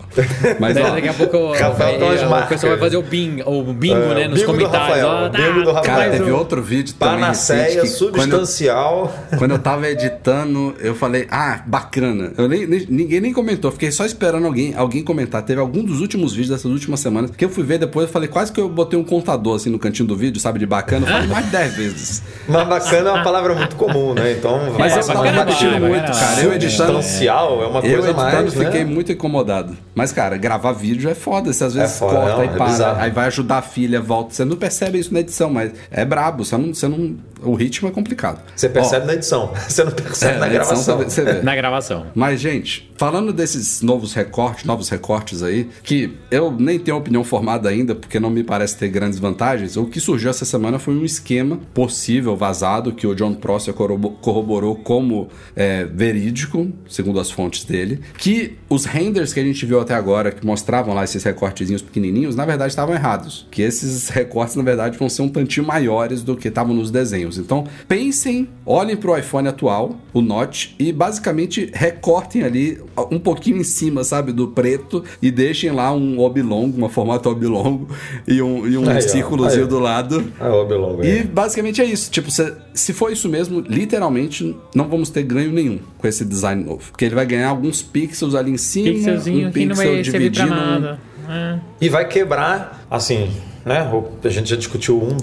Mas, 0.60 0.78
ó, 0.78 0.92
Daqui 0.92 1.08
a 1.10 1.14
pouco 1.14 1.38
o, 1.38 1.52
Rafael 1.54 1.98
tem 2.00 2.08
umas 2.08 2.22
o 2.22 2.30
marcas. 2.30 2.50
pessoal 2.50 2.72
vai 2.74 2.80
fazer 2.80 2.98
o 2.98 3.02
bingo, 3.04 3.50
o 3.50 3.74
bingo 3.74 3.96
É, 3.96 4.16
né, 4.16 4.26
o 4.28 4.30
nos 4.30 4.40
bingo 4.40 4.52
do 4.54 4.58
comentários. 4.60 4.88
Rafael, 4.88 5.08
ó, 5.08 5.28
o 5.28 5.30
bingo 5.30 5.64
do 5.66 5.74
tá, 5.74 5.82
cara, 5.82 6.10
teve 6.12 6.32
o- 6.32 6.38
outro 6.38 6.62
vídeo 6.62 6.94
também 6.96 7.20
Panaceia 7.22 7.66
que 7.68 7.76
quando 7.76 7.86
eu- 7.86 7.88
substancial. 7.88 9.14
Quando 9.38 9.52
eu 9.52 9.60
tava 9.60 9.88
editando, 9.90 10.76
eu 10.80 10.96
falei, 10.96 11.28
ah, 11.32 11.62
bacana. 11.66 12.32
Eu 12.38 12.48
nem, 12.48 12.66
nem- 12.68 12.86
ninguém 12.90 13.22
nem 13.22 13.34
comentou, 13.34 13.72
fiquei 13.72 13.92
só 13.92 14.06
esperando 14.06 14.46
alguém, 14.46 14.74
alguém 14.76 15.04
comentar. 15.04 15.42
Teve 15.44 15.60
algum 15.60 15.84
dos 15.84 16.00
últimos 16.02 16.32
vídeos 16.34 16.50
dessas 16.50 16.72
últimas 16.72 17.00
semanas 17.00 17.32
que 17.36 17.44
eu 17.44 17.50
fui 17.50 17.64
ver 17.64 17.78
depois, 17.78 18.08
eu 18.08 18.12
falei, 18.14 18.28
quase 18.28 18.52
que 18.52 18.60
eu 18.60 18.70
botei 18.70 18.83
um 18.98 19.04
contador 19.04 19.56
assim 19.56 19.70
no 19.70 19.80
cantinho 19.80 20.08
do 20.08 20.16
vídeo, 20.16 20.40
sabe, 20.40 20.60
de 20.60 20.66
bacana. 20.66 21.06
Eu 21.08 21.12
falei 21.12 21.28
mais 21.28 21.46
de 21.46 21.52
10 21.52 21.76
vezes. 21.76 22.24
Mas 22.48 22.68
bacana 22.68 23.10
é 23.10 23.14
uma 23.14 23.24
palavra 23.24 23.54
muito 23.56 23.76
comum, 23.76 24.14
né? 24.14 24.34
Então, 24.34 24.60
Mas 24.78 24.94
É, 24.96 25.00
eu 25.00 25.06
tava 25.08 25.24
repetindo 25.30 25.72
vai, 25.72 25.80
muito, 25.80 26.02
bacana 26.02 26.20
cara. 26.20 26.42
Eu 26.42 26.54
editando. 26.54 26.94
substancial 26.94 27.64
é 27.64 27.68
uma 27.68 27.80
Eu 27.80 27.94
coisa 27.94 28.10
editando 28.10 28.16
mais, 28.44 28.54
né? 28.56 28.66
fiquei 28.66 28.86
muito 28.86 29.12
incomodado. 29.12 29.78
Mas, 29.96 30.12
cara, 30.12 30.38
gravar 30.38 30.72
vídeo 30.74 31.10
é 31.10 31.16
foda. 31.16 31.52
Você 31.54 31.64
às 31.64 31.74
vezes 31.74 31.98
foda, 31.98 32.16
corta 32.16 32.36
não, 32.38 32.44
e 32.44 32.48
é 32.48 32.52
para, 32.52 32.66
bizarro. 32.66 33.02
aí 33.02 33.12
vai 33.12 33.28
ajudar 33.28 33.58
a 33.60 33.62
filha, 33.62 34.02
volta. 34.02 34.34
Você 34.34 34.44
não 34.46 34.56
percebe 34.56 34.98
isso 35.00 35.14
na 35.14 35.20
edição, 35.20 35.50
mas 35.50 35.72
é 35.92 36.04
brabo. 36.06 36.44
Você 36.44 36.58
não. 36.58 36.74
Você 36.74 36.88
não 36.88 37.16
o 37.46 37.56
ritmo 37.56 37.90
é 37.90 37.92
complicado. 37.92 38.40
Você 38.56 38.70
percebe 38.70 39.06
na 39.06 39.16
edição, 39.16 39.52
você 39.68 39.84
não 39.84 39.92
Ó, 39.92 39.96
percebe 39.96 40.36
é, 40.36 40.40
na 40.40 40.46
na 40.48 40.54
edição 40.56 40.66
gravação. 40.76 40.98
você 40.98 41.04
vê. 41.04 41.10
Você 41.34 41.40
vê. 41.40 41.42
Na 41.44 41.56
gravação. 41.58 42.06
Mas, 42.16 42.40
gente, 42.40 42.90
falando 42.96 43.34
desses 43.34 43.82
novos 43.82 44.14
recortes, 44.14 44.64
novos 44.64 44.88
recortes 44.88 45.44
aí, 45.44 45.70
que 45.84 46.18
eu 46.32 46.50
nem 46.58 46.80
tenho 46.80 46.96
opinião 46.96 47.22
formada 47.22 47.68
ainda, 47.68 47.94
porque 47.96 48.18
não 48.18 48.30
me 48.30 48.44
parece 48.46 48.73
ter 48.76 48.88
grandes 48.90 49.20
vantagens, 49.20 49.78
o 49.78 49.86
que 49.86 50.00
surgiu 50.00 50.30
essa 50.30 50.46
semana 50.46 50.80
foi 50.80 50.96
um 50.96 51.06
esquema 51.06 51.60
possível, 51.74 52.36
vazado, 52.36 52.92
que 52.94 53.08
o 53.08 53.16
John 53.16 53.34
Prosser 53.36 53.74
corrobo- 53.74 54.12
corroborou 54.22 54.76
como 54.76 55.30
é, 55.56 55.86
verídico, 55.86 56.72
segundo 56.88 57.20
as 57.20 57.32
fontes 57.32 57.64
dele, 57.64 58.02
que 58.18 58.58
os 58.70 58.86
renders 58.86 59.34
que 59.34 59.40
a 59.40 59.44
gente 59.44 59.66
viu 59.66 59.80
até 59.80 59.94
agora, 59.94 60.32
que 60.32 60.46
mostravam 60.46 60.94
lá 60.94 61.04
esses 61.04 61.24
recortezinhos 61.24 61.82
pequenininhos, 61.82 62.36
na 62.36 62.46
verdade 62.46 62.72
estavam 62.72 62.94
errados. 62.96 63.48
Que 63.52 63.62
esses 63.62 64.10
recortes, 64.14 64.56
na 64.56 64.64
verdade, 64.64 64.98
vão 64.98 65.10
ser 65.10 65.22
um 65.22 65.30
tantinho 65.30 65.66
maiores 65.66 66.24
do 66.24 66.36
que 66.36 66.48
estavam 66.48 66.74
nos 66.74 66.92
desenhos. 66.92 67.38
Então, 67.38 67.66
pensem, 67.88 68.48
olhem 68.66 68.96
pro 68.96 69.18
iPhone 69.18 69.48
atual, 69.48 69.98
o 70.14 70.22
Note, 70.22 70.76
e 70.80 70.92
basicamente 70.92 71.70
recortem 71.74 72.44
ali 72.44 72.82
um 73.12 73.20
pouquinho 73.20 73.58
em 73.58 73.64
cima, 73.64 74.04
sabe, 74.04 74.32
do 74.32 74.50
preto, 74.50 75.04
e 75.22 75.32
deixem 75.32 75.72
lá 75.72 75.94
um 75.94 76.20
oblongo, 76.20 76.78
uma 76.78 76.90
formato 76.90 77.30
oblongo, 77.30 77.88
e 78.28 78.42
um, 78.42 78.63
e 78.68 78.78
um 78.78 78.90
Aí, 78.90 79.02
círculozinho 79.02 79.64
aí. 79.64 79.68
do 79.70 79.80
lado. 79.80 80.32
Ah, 80.40 80.50
o 80.54 80.66
Belongo. 80.66 81.04
E 81.04 81.24
basicamente 81.24 81.82
é 81.82 81.86
isso. 81.86 82.10
Tipo, 82.12 82.30
se, 82.32 82.54
se 82.74 82.94
for 82.94 83.12
isso 83.12 83.28
mesmo, 83.30 83.60
literalmente 83.62 84.56
não 84.76 84.88
vamos 84.88 85.10
ter 85.10 85.24
ganho 85.24 85.52
nenhum 85.52 85.80
com 85.98 86.08
esse 86.08 86.24
design 86.26 86.64
novo. 86.64 86.84
Porque 86.92 87.06
ele 87.06 87.16
vai 87.16 87.26
ganhar 87.26 87.50
alguns 87.50 87.82
pixels 87.82 88.36
ali 88.36 88.52
em 88.52 88.58
cima, 88.58 88.92
Pixelzinho 88.94 89.48
um 89.48 89.52
que 89.52 89.66
não 89.66 89.76
pixel 89.76 89.94
vai 89.94 90.04
servir 90.04 90.32
pra 90.32 90.44
dividindo. 90.46 90.50
nada. 90.56 91.00
É. 91.30 91.60
E 91.80 91.90
vai 91.90 92.08
quebrar, 92.08 92.86
assim, 92.92 93.32
né? 93.66 93.84
o- 93.94 94.10
A 94.26 94.30
gente 94.30 94.50
já 94.50 94.56
discutiu 94.56 95.02
um 95.02 95.16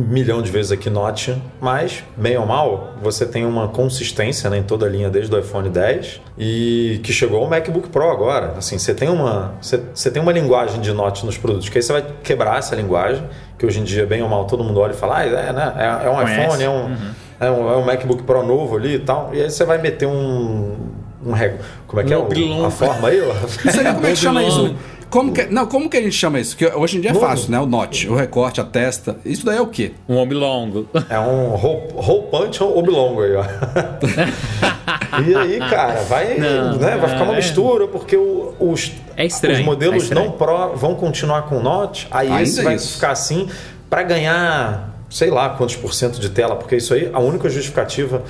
milhão 0.00 0.40
de 0.42 0.50
vezes 0.50 0.72
aqui 0.72 0.88
Note, 0.90 1.40
mas, 1.60 2.02
bem 2.16 2.36
ou 2.36 2.46
mal, 2.46 2.94
você 3.02 3.24
tem 3.26 3.44
uma 3.46 3.68
consistência 3.68 4.48
né, 4.50 4.58
em 4.58 4.62
toda 4.62 4.86
a 4.86 4.88
linha 4.88 5.08
desde 5.10 5.34
o 5.34 5.38
iPhone 5.38 5.68
10 5.68 6.20
e 6.38 7.00
que 7.02 7.12
chegou 7.12 7.40
ao 7.42 7.48
MacBook 7.48 7.88
Pro 7.88 8.10
agora. 8.10 8.54
Assim, 8.58 8.78
você 8.78 8.94
tem 8.94 9.08
uma, 9.08 9.54
você, 9.60 9.80
você 9.94 10.10
tem 10.10 10.22
uma 10.22 10.32
linguagem 10.32 10.80
de 10.80 10.92
Note 10.92 11.24
nos 11.26 11.36
produtos, 11.38 11.68
que 11.68 11.78
aí 11.78 11.82
você 11.82 11.92
vai 11.92 12.04
quebrar 12.22 12.58
essa 12.58 12.74
linguagem, 12.74 13.22
que 13.58 13.66
hoje 13.66 13.80
em 13.80 13.84
dia, 13.84 14.06
bem 14.06 14.22
ou 14.22 14.28
mal, 14.28 14.44
todo 14.46 14.64
mundo 14.64 14.80
olha 14.80 14.92
e 14.92 14.96
fala, 14.96 15.18
ah, 15.18 15.24
é, 15.26 15.52
né? 15.52 15.72
é, 15.76 16.06
é 16.06 16.10
um 16.10 16.14
Conhece. 16.16 16.40
iPhone, 16.40 16.62
é 16.64 16.70
um, 16.70 16.96
é, 17.40 17.50
um, 17.50 17.72
é 17.72 17.76
um 17.76 17.84
MacBook 17.84 18.22
Pro 18.22 18.42
novo 18.42 18.76
ali 18.76 18.94
e 18.94 18.98
tal. 18.98 19.30
E 19.32 19.40
aí 19.42 19.50
você 19.50 19.64
vai 19.64 19.78
meter 19.78 20.06
um... 20.06 20.76
um 21.24 21.32
rego. 21.32 21.58
Como 21.86 22.00
é 22.00 22.04
que 22.04 22.12
é? 22.12 22.16
o- 22.18 22.64
a 22.64 22.70
forma 22.70 23.08
aí? 23.08 23.20
ó? 23.20 23.34
Não 23.64 23.72
sei 23.72 23.82
nem 23.84 23.94
como 23.94 24.06
é 24.06 24.10
que 24.10 24.16
chama 24.16 24.42
isso. 24.42 24.74
Como 25.10 25.32
que, 25.32 25.46
não, 25.46 25.66
como 25.66 25.90
que 25.90 25.96
a 25.96 26.00
gente 26.02 26.12
chama 26.14 26.38
isso? 26.38 26.56
Que 26.56 26.66
hoje 26.66 26.96
em 26.98 27.00
dia 27.00 27.10
é 27.10 27.12
Novo. 27.12 27.26
fácil, 27.26 27.50
né? 27.50 27.58
O 27.58 27.66
note, 27.66 28.08
o 28.08 28.14
recorte, 28.14 28.60
a 28.60 28.64
testa. 28.64 29.16
Isso 29.24 29.44
daí 29.44 29.56
é 29.58 29.60
o 29.60 29.66
quê? 29.66 29.92
Um 30.08 30.16
oblongo. 30.18 30.88
É 31.08 31.18
um 31.18 31.50
ou 31.52 32.78
oblongo 32.78 33.22
aí, 33.22 33.32
ó. 33.34 33.44
e 35.26 35.34
aí, 35.34 35.58
cara, 35.68 36.00
vai, 36.02 36.38
Não, 36.38 36.76
né, 36.76 36.96
vai 36.96 37.10
ficar 37.10 37.24
uma 37.24 37.32
é. 37.32 37.36
mistura, 37.36 37.88
porque 37.88 38.16
o- 38.16 38.54
os, 38.60 38.92
É 39.16 39.26
estranho, 39.26 39.58
os 39.58 39.64
modelos 39.64 40.10
é 40.10 40.14
não 40.14 40.30
Pro 40.30 40.74
vão 40.76 40.94
continuar 40.94 41.42
com 41.42 41.60
Note, 41.60 42.06
aí 42.10 42.42
esse 42.42 42.62
vai 42.62 42.76
isso. 42.76 42.94
ficar 42.94 43.10
assim 43.10 43.48
para 43.88 44.02
ganhar, 44.04 44.94
sei 45.10 45.30
lá 45.30 45.50
quantos 45.50 45.74
por 45.76 45.92
cento 45.92 46.20
de 46.20 46.28
tela, 46.30 46.54
porque 46.56 46.76
isso 46.76 46.94
aí, 46.94 47.10
a 47.12 47.18
única 47.18 47.48
justificativa, 47.48 48.22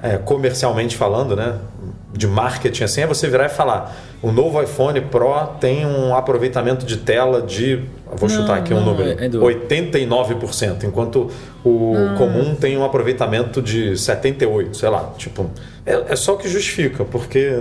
é, 0.00 0.16
comercialmente 0.18 0.96
falando, 0.96 1.34
né, 1.34 1.56
de 2.12 2.26
marketing 2.26 2.84
assim, 2.84 3.00
é 3.02 3.06
você 3.06 3.28
virar 3.28 3.46
e 3.46 3.48
falar: 3.48 3.94
o 4.22 4.32
novo 4.32 4.60
iPhone 4.62 5.00
Pro 5.02 5.46
tem 5.60 5.84
um 5.86 6.14
aproveitamento 6.14 6.86
de 6.86 6.96
tela 6.96 7.42
de, 7.42 7.84
vou 8.06 8.28
Não, 8.28 8.36
chutar 8.36 8.58
aqui 8.58 8.72
um 8.72 8.80
não, 8.80 8.94
número, 8.94 9.22
Edu. 9.22 9.40
89%, 9.40 10.84
enquanto 10.84 11.30
o 11.64 11.94
comum 12.16 12.54
tem 12.54 12.78
um 12.78 12.84
aproveitamento 12.84 13.60
de 13.60 13.92
78%, 13.92 14.74
sei 14.74 14.88
lá. 14.88 15.12
Tipo, 15.18 15.50
é, 15.84 16.12
é 16.12 16.16
só 16.16 16.34
o 16.34 16.38
que 16.38 16.48
justifica, 16.48 17.04
porque 17.04 17.52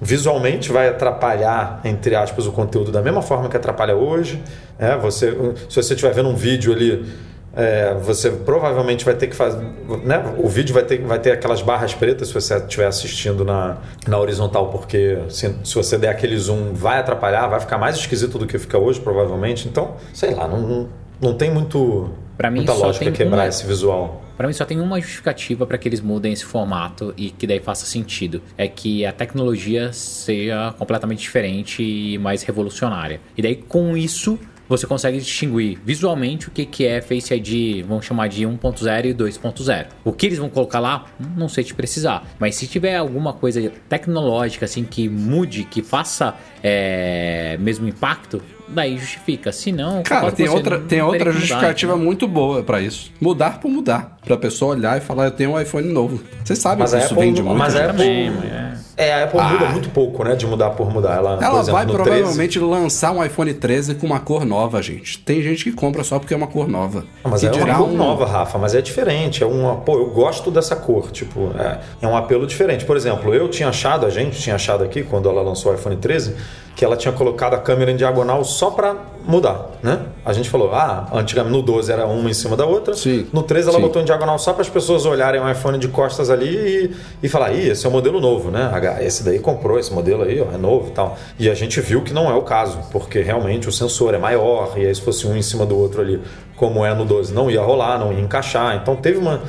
visualmente 0.00 0.72
vai 0.72 0.88
atrapalhar, 0.88 1.80
entre 1.84 2.16
aspas, 2.16 2.46
o 2.46 2.52
conteúdo 2.52 2.90
da 2.90 3.00
mesma 3.00 3.22
forma 3.22 3.48
que 3.48 3.56
atrapalha 3.56 3.94
hoje. 3.94 4.42
É, 4.78 4.96
você, 4.96 5.30
se 5.68 5.76
você 5.76 5.94
estiver 5.94 6.12
vendo 6.12 6.28
um 6.28 6.36
vídeo 6.36 6.72
ali. 6.72 7.31
É, 7.54 7.94
você 7.94 8.30
provavelmente 8.30 9.04
vai 9.04 9.14
ter 9.14 9.26
que 9.26 9.36
fazer. 9.36 9.62
Né? 10.04 10.34
O 10.38 10.48
vídeo 10.48 10.72
vai 10.74 10.82
ter, 10.84 11.00
vai 11.02 11.18
ter 11.18 11.32
aquelas 11.32 11.62
barras 11.62 11.92
pretas 11.94 12.28
se 12.28 12.34
você 12.34 12.56
estiver 12.56 12.86
assistindo 12.86 13.44
na, 13.44 13.78
na 14.06 14.18
horizontal, 14.18 14.68
porque 14.70 15.18
se, 15.28 15.54
se 15.62 15.74
você 15.74 15.98
der 15.98 16.08
aquele 16.08 16.36
zoom, 16.38 16.72
vai 16.72 16.98
atrapalhar, 16.98 17.46
vai 17.48 17.60
ficar 17.60 17.78
mais 17.78 17.96
esquisito 17.96 18.38
do 18.38 18.46
que 18.46 18.58
fica 18.58 18.78
hoje, 18.78 19.00
provavelmente. 19.00 19.68
Então, 19.68 19.96
sei 20.12 20.34
lá, 20.34 20.48
não, 20.48 20.60
não, 20.60 20.88
não 21.20 21.34
tem 21.34 21.50
muito, 21.50 22.10
Pra 22.36 22.50
mim, 22.50 22.58
muita 22.58 22.72
lógica 22.72 23.04
tem 23.04 23.12
quebrar 23.14 23.36
uma- 23.42 23.46
esse 23.48 23.66
visual. 23.66 24.22
Pra 24.36 24.46
mim 24.48 24.54
só 24.54 24.64
tem 24.64 24.80
uma 24.80 24.98
justificativa 24.98 25.66
para 25.66 25.76
que 25.78 25.86
eles 25.86 26.00
mudem 26.00 26.32
esse 26.32 26.44
formato 26.44 27.12
e 27.16 27.30
que 27.30 27.46
daí 27.46 27.60
faça 27.60 27.84
sentido. 27.84 28.42
É 28.56 28.66
que 28.66 29.04
a 29.04 29.12
tecnologia 29.12 29.92
seja 29.92 30.74
completamente 30.78 31.20
diferente 31.20 31.82
e 31.82 32.18
mais 32.18 32.42
revolucionária. 32.42 33.20
E 33.36 33.42
daí 33.42 33.54
com 33.54 33.94
isso 33.96 34.38
você 34.72 34.86
consegue 34.86 35.18
distinguir 35.18 35.78
visualmente 35.84 36.48
o 36.48 36.50
que, 36.50 36.64
que 36.64 36.86
é 36.86 37.00
Face 37.02 37.32
ID, 37.34 37.84
vamos 37.86 38.06
chamar 38.06 38.28
de 38.28 38.44
1.0 38.44 39.04
e 39.04 39.14
2.0. 39.14 39.86
O 40.04 40.12
que 40.12 40.26
eles 40.26 40.38
vão 40.38 40.48
colocar 40.48 40.80
lá, 40.80 41.04
não 41.36 41.48
sei 41.48 41.62
te 41.62 41.74
precisar. 41.74 42.24
Mas 42.38 42.54
se 42.56 42.66
tiver 42.66 42.96
alguma 42.96 43.32
coisa 43.34 43.70
tecnológica 43.88 44.64
assim 44.64 44.82
que 44.84 45.08
mude, 45.08 45.64
que 45.64 45.82
faça 45.82 46.34
é, 46.62 47.56
mesmo 47.60 47.86
impacto, 47.86 48.42
daí 48.66 48.96
justifica. 48.96 49.52
Se 49.52 49.70
não, 49.70 50.02
Cara, 50.02 50.32
tem 50.32 50.46
você, 50.46 50.54
outra, 50.54 50.78
não 50.78 50.86
tem 50.86 51.02
outra 51.02 51.26
mudar, 51.26 51.32
justificativa 51.32 51.92
entendeu? 51.92 52.06
muito 52.06 52.26
boa 52.26 52.62
pra 52.62 52.80
isso. 52.80 53.12
Mudar 53.20 53.60
por 53.60 53.70
mudar. 53.70 54.16
Pra 54.24 54.36
pessoa 54.38 54.74
olhar 54.74 54.96
e 54.96 55.00
falar, 55.02 55.26
eu 55.26 55.30
tenho 55.32 55.50
um 55.50 55.60
iPhone 55.60 55.92
novo. 55.92 56.22
Vocês 56.42 56.58
sabem 56.58 56.78
Mas 56.78 56.92
que 56.92 56.98
isso 56.98 57.12
Apple, 57.12 57.26
vende 57.26 57.42
muito. 57.42 57.58
mas 57.58 57.74
né? 57.74 57.80
Apple, 57.84 57.96
Também, 57.98 58.28
é. 58.50 58.72
É, 58.96 59.12
a 59.12 59.24
Apple 59.24 59.40
Ah. 59.40 59.44
muda 59.48 59.66
muito 59.66 59.88
pouco, 59.90 60.22
né? 60.24 60.34
De 60.34 60.46
mudar 60.46 60.70
por 60.70 60.90
mudar. 60.92 61.16
Ela, 61.16 61.36
por 61.36 61.44
Ela 61.44 61.54
exemplo, 61.60 61.72
vai 61.72 61.86
no 61.86 61.92
provavelmente 61.94 62.58
lançar 62.58 63.10
um 63.12 63.24
iPhone 63.24 63.52
13 63.54 63.94
com 63.94 64.06
uma 64.06 64.20
cor 64.20 64.44
nova, 64.44 64.82
gente. 64.82 65.18
Tem 65.18 65.42
gente 65.42 65.64
que 65.64 65.72
compra 65.72 66.04
só 66.04 66.18
porque 66.18 66.34
é 66.34 66.36
uma 66.36 66.46
cor 66.46 66.68
nova. 66.68 67.04
Ah, 67.24 67.28
Mas 67.28 67.40
que 67.40 67.46
é 67.46 67.50
uma 67.64 67.74
cor 67.74 67.88
um- 67.88 67.96
nova, 67.96 68.26
Rafa, 68.26 68.58
mas 68.58 68.74
é 68.74 68.80
diferente. 68.82 69.42
É 69.42 69.46
uma, 69.46 69.76
pô, 69.76 69.94
eu 69.98 70.10
gosto 70.10 70.50
dessa 70.50 70.76
cor, 70.76 71.10
tipo, 71.10 71.50
é, 71.58 71.78
é 72.02 72.06
um 72.06 72.16
apelo 72.16 72.46
diferente. 72.46 72.84
Por 72.84 72.96
exemplo, 72.96 73.34
eu 73.34 73.48
tinha 73.48 73.68
achado, 73.68 74.04
a 74.06 74.10
gente 74.10 74.40
tinha 74.40 74.56
achado 74.56 74.84
aqui 74.84 75.02
quando 75.02 75.28
ela 75.28 75.42
lançou 75.42 75.72
o 75.72 75.74
iPhone 75.74 75.96
13, 75.96 76.34
que 76.74 76.84
ela 76.84 76.96
tinha 76.96 77.12
colocado 77.12 77.52
a 77.54 77.58
câmera 77.58 77.90
em 77.90 77.96
diagonal 77.96 78.42
só 78.44 78.70
para 78.70 78.96
mudar, 79.26 79.72
né? 79.82 80.00
A 80.24 80.32
gente 80.32 80.48
falou, 80.48 80.72
ah, 80.74 81.06
antigamente 81.12 81.52
no 81.54 81.62
12 81.62 81.92
era 81.92 82.06
uma 82.06 82.30
em 82.30 82.34
cima 82.34 82.56
da 82.56 82.64
outra, 82.64 82.94
Sim, 82.94 83.26
no 83.32 83.42
13 83.42 83.68
ela 83.68 83.76
sim. 83.76 83.82
botou 83.82 84.00
em 84.00 84.04
diagonal 84.06 84.38
só 84.38 84.52
para 84.54 84.62
as 84.62 84.70
pessoas 84.70 85.04
olharem 85.04 85.40
o 85.40 85.48
iPhone 85.50 85.78
de 85.78 85.86
costas 85.88 86.30
ali 86.30 86.48
e, 86.56 86.90
e 87.22 87.28
falar, 87.28 87.52
ih, 87.52 87.68
esse 87.68 87.84
é 87.84 87.88
o 87.88 87.92
modelo 87.92 88.20
novo, 88.20 88.50
né? 88.50 88.70
Esse 89.00 89.22
daí 89.22 89.38
comprou 89.38 89.78
esse 89.78 89.92
modelo 89.92 90.22
aí, 90.22 90.40
ó, 90.40 90.52
é 90.52 90.56
novo 90.56 90.88
e 90.88 90.92
tal. 90.92 91.16
E 91.38 91.48
a 91.48 91.54
gente 91.54 91.80
viu 91.80 92.02
que 92.02 92.12
não 92.12 92.30
é 92.30 92.34
o 92.34 92.42
caso, 92.42 92.78
porque 92.90 93.20
realmente 93.20 93.68
o 93.68 93.72
sensor 93.72 94.14
é 94.14 94.18
maior 94.18 94.72
e 94.76 94.86
aí 94.86 94.94
se 94.94 95.00
fosse 95.00 95.26
um 95.26 95.36
em 95.36 95.42
cima 95.42 95.64
do 95.66 95.76
outro 95.78 96.00
ali, 96.00 96.20
como 96.56 96.84
é 96.84 96.94
no 96.94 97.04
12, 97.04 97.32
não 97.32 97.50
ia 97.50 97.60
rolar, 97.60 97.98
não 97.98 98.12
ia 98.12 98.20
encaixar. 98.20 98.76
Então 98.76 98.96
teve 98.96 99.18
uma 99.18 99.42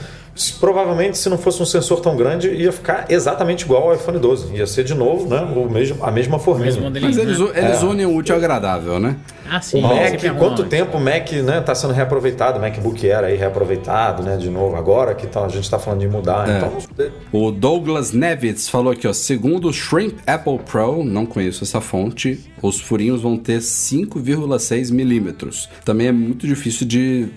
provavelmente 0.60 1.18
se 1.18 1.30
não 1.30 1.38
fosse 1.38 1.62
um 1.62 1.66
sensor 1.66 2.00
tão 2.00 2.16
grande, 2.18 2.50
ia 2.50 2.72
ficar 2.72 3.06
exatamente 3.10 3.64
igual 3.66 3.90
ao 3.90 3.96
iPhone 3.96 4.18
12. 4.18 4.56
Ia 4.56 4.66
ser 4.66 4.84
de 4.84 4.94
novo, 4.94 5.30
né? 5.30 5.42
O 5.42 5.70
mesmo, 5.70 6.04
a 6.04 6.12
mesma 6.12 6.40
forminha. 6.40 6.74
Mas 7.02 7.18
eles, 7.18 7.40
né? 7.40 7.48
eles 7.56 7.84
unem 7.84 8.06
o 8.06 8.16
útil 8.16 8.34
ao 8.36 8.40
agradável, 8.42 9.00
né? 9.00 9.16
Ah, 9.50 9.62
sim. 9.62 9.80
O 9.80 9.82
Mac, 9.84 10.26
arruma 10.26 10.40
quanto 10.40 10.64
tempo 10.64 10.98
o 10.98 11.02
Mac 11.02 11.32
né, 11.32 11.62
tá 11.62 11.76
sendo 11.76 11.94
reaproveitado? 11.94 12.58
O 12.58 12.62
MacBook 12.62 13.10
Air 13.12 13.26
aí 13.26 13.36
reaproveitado, 13.38 14.24
né? 14.24 14.38
De 14.38 14.50
novo, 14.50 14.76
agora 14.76 15.14
que 15.14 15.28
tá- 15.28 15.46
a 15.46 15.50
gente 15.50 15.70
tá 15.70 15.78
falando 15.78 16.00
de 16.00 16.08
mudar. 16.08 16.50
É. 16.50 16.58
Então, 16.58 17.12
O 17.32 17.52
Douglas 17.52 18.12
Nevitz 18.12 18.68
falou 18.68 18.92
aqui, 18.94 19.08
ó. 19.08 19.14
Segundo 19.14 19.68
o 19.68 19.74
Shrimp 19.74 20.18
Apple 20.26 20.60
Pro, 20.60 21.04
não 21.04 21.26
conheço 21.26 21.64
essa 21.64 21.80
fonte, 21.80 22.40
os 22.62 22.80
furinhos 22.80 23.22
vão 23.22 23.38
ter 23.38 23.62
5,6 23.62 24.90
milímetros. 24.92 25.70
Também 25.86 26.08
é 26.08 26.12
muito 26.12 26.48
difícil 26.48 26.88
de 26.88 27.28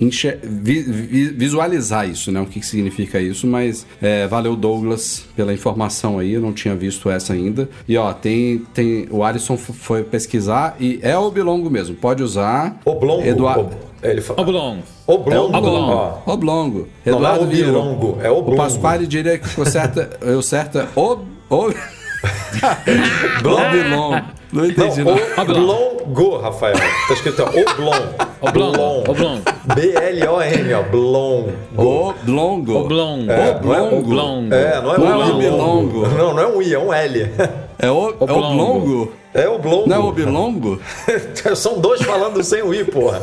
enxer- 0.00 0.38
vi- 0.42 0.82
vi- 0.82 1.28
visualizar 1.30 2.08
isso, 2.08 2.30
né? 2.30 2.40
O 2.40 2.46
que, 2.46 2.60
que 2.60 2.66
significa 2.66 3.20
isso, 3.20 3.46
mas 3.46 3.86
é, 4.00 4.26
valeu 4.26 4.54
Douglas 4.56 5.24
pela 5.34 5.52
informação 5.54 6.18
aí, 6.18 6.32
eu 6.34 6.40
não 6.40 6.52
tinha 6.52 6.74
visto 6.74 7.08
essa 7.10 7.32
ainda. 7.32 7.68
E 7.88 7.96
ó, 7.96 8.12
tem, 8.12 8.58
tem 8.74 9.06
o 9.10 9.22
Alisson 9.24 9.56
foi 9.56 10.02
pesquisar 10.02 10.76
e 10.78 10.98
é 11.02 11.16
oblongo 11.16 11.70
mesmo, 11.70 11.94
pode 11.96 12.22
usar. 12.22 12.78
oblongo. 12.84 13.26
Eduardo. 13.26 13.60
ob- 13.62 13.86
ele 14.02 14.20
fala, 14.20 14.40
Oblong. 14.42 14.78
oblongo. 15.06 15.56
oblongo. 15.56 15.92
ó. 16.26 16.32
Oblongo. 16.32 16.78
Não, 17.04 17.12
não 17.18 17.28
é 17.28 17.32
Eduardo 17.32 17.46
Vieira. 17.46 17.68
oblongo, 17.78 18.18
é 18.22 18.30
O 18.30 18.36
oblongo. 18.38 18.56
Pasquale 18.56 19.06
diria 19.06 19.38
que 19.38 19.60
o 19.60 19.64
é- 20.00 20.34
o 20.34 20.42
certo 20.42 20.78
é 20.78 20.86
ob, 20.94 21.22
ob, 21.48 21.74
oblongo. 23.40 24.26
Não 24.52 24.64
entendi, 24.64 25.02
não. 25.02 25.14
Não, 25.16 25.42
oblongo, 25.42 26.38
Rafael. 26.38 26.76
Tá 26.76 27.14
escrito 27.14 27.42
ó, 27.42 27.48
oblong. 27.48 28.14
Oblong. 28.40 29.04
Oblong. 29.08 29.40
B-L-O-N, 29.74 30.74
ó. 30.74 30.82
Blong. 30.84 31.52
Oblongo. 31.76 32.74
Oblong. 32.78 33.26
É, 33.28 33.60
não 33.62 33.74
é 33.74 33.82
Oblong. 33.82 34.48
É, 34.52 34.80
não 34.80 34.94
é 34.94 34.98
Não 34.98 35.06
é 35.08 35.26
oblongo. 35.26 36.00
oblongo. 36.02 36.08
Não, 36.16 36.34
não 36.34 36.42
é 36.42 36.46
um 36.46 36.62
I, 36.62 36.74
é 36.74 36.78
um 36.78 36.92
L. 36.92 37.30
É, 37.78 37.90
o, 37.90 38.08
é 38.10 38.14
Oblongo. 38.20 38.32
oblongo? 38.32 39.12
É 39.34 39.46
oblongo. 39.48 39.86
Não 39.88 39.96
é 39.96 39.98
oblongo? 39.98 40.80
São 41.54 41.78
dois 41.78 42.00
falando 42.02 42.42
sem 42.42 42.62
o 42.62 42.72
I, 42.72 42.84
porra. 42.84 43.20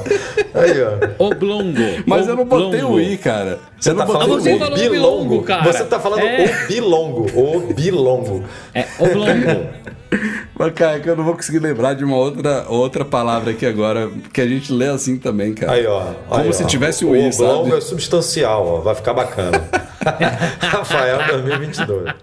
Aí, 0.53 0.73
ó. 0.83 1.25
Oblongo. 1.25 1.79
Mas 2.05 2.27
eu 2.27 2.35
não 2.35 2.45
botei 2.45 2.81
o 2.81 2.89
Oblongo. 2.89 2.99
I, 3.01 3.17
cara. 3.17 3.59
Você 3.79 3.89
eu 3.89 3.95
tá 3.95 4.05
não 4.05 4.13
falando 4.13 4.29
você 4.41 4.53
o 4.53 4.59
falou 4.59 4.85
oblongo, 4.85 5.41
cara. 5.43 5.63
Você 5.73 5.83
tá 5.85 5.99
falando 5.99 6.19
É. 6.21 6.65
obilongo. 6.65 7.25
Obilongo. 7.57 8.43
É 8.75 8.85
oblongo. 8.99 9.67
Mas, 10.55 10.71
cara, 10.73 10.99
que 10.99 11.09
eu 11.09 11.15
não 11.15 11.23
vou 11.23 11.33
conseguir 11.33 11.57
lembrar 11.57 11.95
de 11.95 12.03
uma 12.05 12.15
outra, 12.15 12.65
outra 12.69 13.03
palavra 13.03 13.49
aqui 13.49 13.65
agora, 13.65 14.11
que 14.31 14.39
a 14.39 14.45
gente 14.47 14.71
lê 14.71 14.87
assim 14.87 15.17
também, 15.17 15.55
cara. 15.55 15.71
Aí, 15.71 15.87
ó. 15.87 16.13
Como 16.29 16.41
Aí, 16.43 16.53
se 16.53 16.63
ó. 16.63 16.67
tivesse 16.67 17.03
o 17.03 17.09
o 17.09 17.15
I, 17.15 17.29
oblongo 17.29 17.63
sabe? 17.71 17.77
é 17.77 17.81
substancial, 17.81 18.67
ó. 18.67 18.81
Vai 18.81 18.93
ficar 18.93 19.13
bacana. 19.13 19.67
Rafael 20.61 21.17
2022. 21.27 22.13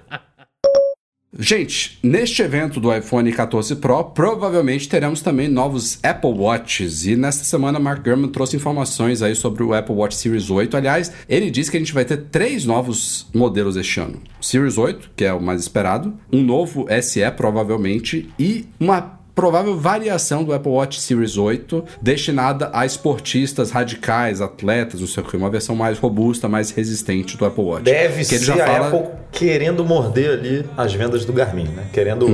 Gente, 1.39 1.97
neste 2.03 2.43
evento 2.43 2.81
do 2.81 2.93
iPhone 2.93 3.33
14 3.33 3.76
Pro, 3.76 4.03
provavelmente 4.03 4.89
teremos 4.89 5.22
também 5.22 5.47
novos 5.47 6.01
Apple 6.03 6.33
Watches. 6.33 7.07
E 7.07 7.14
nesta 7.14 7.45
semana, 7.45 7.78
Mark 7.78 8.03
Gurman 8.03 8.28
trouxe 8.28 8.57
informações 8.57 9.22
aí 9.22 9.37
sobre 9.37 9.62
o 9.62 9.72
Apple 9.72 9.95
Watch 9.95 10.16
Series 10.16 10.51
8. 10.51 10.76
Aliás, 10.76 11.12
ele 11.28 11.49
disse 11.49 11.70
que 11.70 11.76
a 11.76 11.81
gente 11.81 11.95
vai 11.95 12.05
ter 12.05 12.16
três 12.33 12.64
novos 12.64 13.28
modelos 13.33 13.76
este 13.76 14.01
ano: 14.01 14.20
Series 14.41 14.76
8, 14.76 15.12
que 15.14 15.24
é 15.24 15.33
o 15.33 15.41
mais 15.41 15.61
esperado, 15.61 16.18
um 16.33 16.43
novo 16.43 16.89
SE, 17.01 17.31
provavelmente, 17.37 18.28
e 18.37 18.66
uma 18.81 19.19
provável 19.41 19.74
variação 19.74 20.45
do 20.45 20.53
Apple 20.53 20.70
Watch 20.70 21.01
Series 21.01 21.38
8 21.38 21.82
destinada 22.03 22.70
a 22.74 22.84
esportistas 22.84 23.70
radicais, 23.70 24.43
atletas, 24.43 25.01
não 25.01 25.07
sei 25.07 25.22
o 25.22 25.26
que, 25.26 25.34
uma 25.34 25.49
versão 25.49 25.74
mais 25.74 25.99
robusta, 25.99 26.47
mais 26.47 26.70
resistente 26.70 27.38
do 27.38 27.47
Apple 27.47 27.64
Watch. 27.64 27.84
Deve 27.84 28.22
ser 28.22 28.53
a 28.53 28.66
fala... 28.66 28.88
Apple 28.88 29.07
querendo 29.32 29.82
morder 29.82 30.32
ali 30.32 30.66
as 30.76 30.93
vendas 30.93 31.24
do 31.24 31.32
Garmin, 31.32 31.64
né? 31.68 31.86
Querendo. 31.91 32.26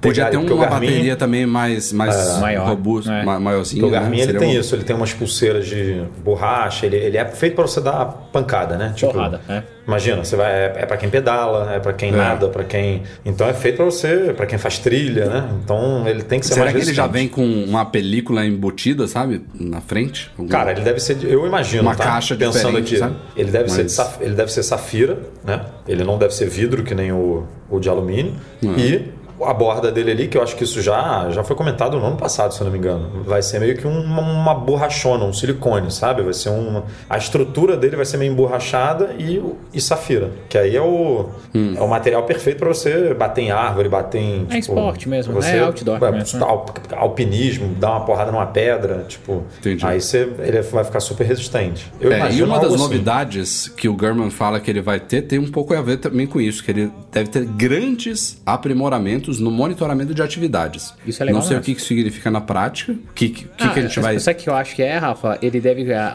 Podia 0.00 0.26
ter 0.26 0.36
uma 0.36 0.44
o 0.52 0.58
Garmin- 0.58 0.86
bateria 0.86 1.16
também 1.16 1.44
mais, 1.44 1.92
mais 1.92 2.38
Maior, 2.38 2.68
robusta, 2.68 3.12
é. 3.12 3.24
ma- 3.24 3.40
maiorzinha. 3.40 3.82
Porque 3.82 3.96
o 3.96 4.00
Garmin 4.00 4.18
né? 4.18 4.22
ele 4.22 4.38
tem 4.38 4.48
uma- 4.52 4.60
isso, 4.60 4.74
ele 4.76 4.84
tem 4.84 4.94
umas 4.94 5.12
pulseiras 5.12 5.66
de 5.66 6.02
borracha, 6.24 6.86
ele, 6.86 6.96
ele 6.96 7.16
é 7.18 7.24
feito 7.26 7.54
pra 7.56 7.66
você 7.66 7.80
dar 7.80 8.04
pancada, 8.32 8.76
né? 8.76 8.94
Porrada, 9.00 9.40
é. 9.48 9.62
Imagina, 9.86 10.22
você 10.22 10.36
vai, 10.36 10.52
é, 10.52 10.72
é 10.80 10.86
para 10.86 10.96
quem 10.98 11.08
pedala, 11.08 11.72
é 11.74 11.80
pra 11.80 11.92
quem 11.94 12.10
É. 12.10 12.12
nada, 12.16 12.48
pra 12.48 12.62
quem. 12.62 13.02
Então 13.24 13.48
é 13.48 13.54
feito 13.54 13.76
pra 13.76 13.86
você, 13.86 14.34
pra 14.36 14.44
quem 14.46 14.58
faz 14.58 14.78
trilha, 14.78 15.26
né? 15.26 15.48
Então 15.64 16.06
ele 16.06 16.22
tem 16.22 16.38
que 16.38 16.46
ser 16.46 16.54
Será 16.54 16.66
mais 16.66 16.76
que 16.76 16.82
ele 16.82 16.94
já 16.94 17.06
resistente. 17.06 17.12
vem 17.18 17.28
com 17.28 17.64
uma 17.68 17.84
película 17.86 18.44
embutida, 18.46 19.08
sabe? 19.08 19.42
Na 19.58 19.80
frente? 19.80 20.30
Algum- 20.38 20.48
Cara, 20.50 20.70
ele 20.72 20.82
deve 20.82 21.00
ser, 21.00 21.14
de- 21.16 21.28
eu 21.32 21.46
imagino, 21.46 21.82
Uma 21.82 21.96
tá? 21.96 22.04
caixa 22.04 22.36
pensando 22.36 22.76
aqui, 22.78 22.98
sabe? 22.98 23.16
ele 23.36 23.50
deve 23.50 23.68
ser, 23.70 23.78
de 23.78 23.82
Mas- 23.84 23.92
saf- 23.92 24.20
ele 24.20 24.34
deve 24.34 24.52
ser 24.52 24.62
safira, 24.62 25.18
né? 25.44 25.62
Ele 25.88 26.04
não 26.04 26.18
deve 26.18 26.34
ser 26.34 26.48
vidro 26.48 26.84
que 26.84 26.94
nem 26.94 27.10
o, 27.10 27.46
o 27.70 27.80
de 27.80 27.88
alumínio 27.88 28.34
e 28.62 29.04
a 29.42 29.54
borda 29.54 29.90
dele 29.92 30.10
ali, 30.10 30.28
que 30.28 30.36
eu 30.36 30.42
acho 30.42 30.56
que 30.56 30.64
isso 30.64 30.80
já, 30.82 31.28
já 31.30 31.42
foi 31.44 31.54
comentado 31.56 31.98
no 31.98 32.04
ano 32.06 32.16
passado, 32.16 32.52
se 32.54 32.60
eu 32.60 32.64
não 32.64 32.72
me 32.72 32.78
engano. 32.78 33.22
Vai 33.24 33.42
ser 33.42 33.60
meio 33.60 33.76
que 33.76 33.86
um- 33.86 34.02
uma, 34.02 34.22
uma 34.22 34.54
borrachona, 34.54 35.24
um 35.24 35.32
silicone, 35.32 35.90
sabe? 35.90 36.22
Vai 36.22 36.32
ser 36.34 36.48
uma. 36.50 36.84
A 37.08 37.16
estrutura 37.18 37.76
dele 37.76 37.96
vai 37.96 38.04
ser 38.04 38.16
meio 38.16 38.32
emborrachada 38.32 39.14
e, 39.18 39.42
e 39.72 39.80
safira. 39.80 40.30
Que 40.48 40.56
aí 40.58 40.76
é 40.76 40.82
o, 40.82 41.26
Hum. 41.54 41.74
é 41.76 41.80
o 41.80 41.88
material 41.88 42.22
perfeito 42.24 42.58
para 42.58 42.68
você 42.68 43.14
bater 43.14 43.42
em 43.42 43.50
árvore, 43.50 43.88
bater 43.88 44.18
em. 44.20 44.44
tipo, 44.44 44.54
esporte 44.58 45.08
mesmo, 45.08 45.32
você, 45.34 45.56
é 45.56 45.60
outdoor 45.60 46.02
é, 46.02 46.10
mesmo, 46.10 46.38
né? 46.40 46.44
al- 46.46 46.66
alpinismo, 46.96 47.74
dar 47.74 47.90
uma 47.92 48.00
porrada 48.00 48.30
numa 48.32 48.46
pedra, 48.46 49.04
tipo. 49.08 49.42
Entendi. 49.58 49.84
Aí 49.86 50.00
você, 50.00 50.28
ele 50.40 50.60
vai 50.62 50.84
ficar 50.84 51.00
super 51.00 51.24
resistente. 51.26 51.92
Eu 52.00 52.12
É, 52.12 52.32
e 52.32 52.42
uma 52.42 52.58
das 52.58 52.72
assim. 52.74 52.82
novidades 52.82 53.68
que 53.68 53.88
o 53.88 53.94
Gurman 53.94 54.30
fala 54.30 54.60
que 54.60 54.70
ele 54.70 54.80
vai 54.80 55.00
ter 55.00 55.22
tem 55.22 55.38
um 55.38 55.50
pouco 55.50 55.74
a 55.74 55.82
ver 55.82 55.98
também 55.98 56.26
com 56.26 56.40
isso, 56.40 56.62
que 56.64 56.70
ele 56.70 56.90
deve 57.12 57.28
ter 57.30 57.44
grandes 57.44 58.40
aprimoramentos 58.46 59.27
no 59.38 59.50
monitoramento 59.50 60.14
de 60.14 60.22
atividades. 60.22 60.94
Isso 61.06 61.22
é 61.22 61.26
legal 61.26 61.40
Não 61.40 61.46
sei 61.46 61.56
mesmo. 61.56 61.62
o 61.62 61.64
que 61.66 61.74
que 61.74 61.80
isso 61.80 61.88
significa 61.88 62.30
na 62.30 62.40
prática, 62.40 62.92
o 62.92 63.12
que, 63.14 63.28
que, 63.28 63.46
Ah, 63.58 63.68
que 63.68 63.78
a 63.80 63.82
gente 63.82 64.00
vai... 64.00 64.18
Sabe 64.18 64.38
que 64.40 64.48
eu 64.48 64.54
acho 64.54 64.74
que 64.74 64.82
é, 64.82 64.96
Rafa? 64.96 65.38
Ele 65.42 65.60
deve 65.60 65.92
a- 65.92 66.12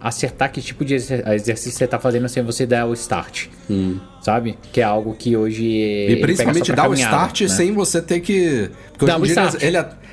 a- 0.00 0.08
acertar 0.08 0.50
que 0.50 0.62
tipo 0.62 0.84
de 0.84 0.94
exer- 0.94 1.22
exercício 1.28 1.72
você 1.78 1.86
tá 1.86 1.98
fazendo 1.98 2.28
sem 2.28 2.42
você 2.42 2.64
dar 2.66 2.86
o 2.86 2.94
start. 2.94 3.46
Sabe? 4.20 4.58
Que 4.72 4.80
é 4.80 4.84
algo 4.84 5.14
que 5.14 5.36
hoje. 5.36 5.62
Hum. 5.62 5.66
E 5.66 6.12
ele 6.12 6.20
principalmente 6.20 6.72
dar 6.72 6.88
o 6.88 6.94
start 6.94 7.42
né? 7.42 7.48
sem 7.48 7.72
você 7.72 8.00
ter 8.02 8.20
que. 8.20 8.70
Porque 8.98 9.06
Dá 9.06 9.16
hoje 9.18 9.32
em 9.32 9.34
dia 9.34 9.44
start. 9.44 9.62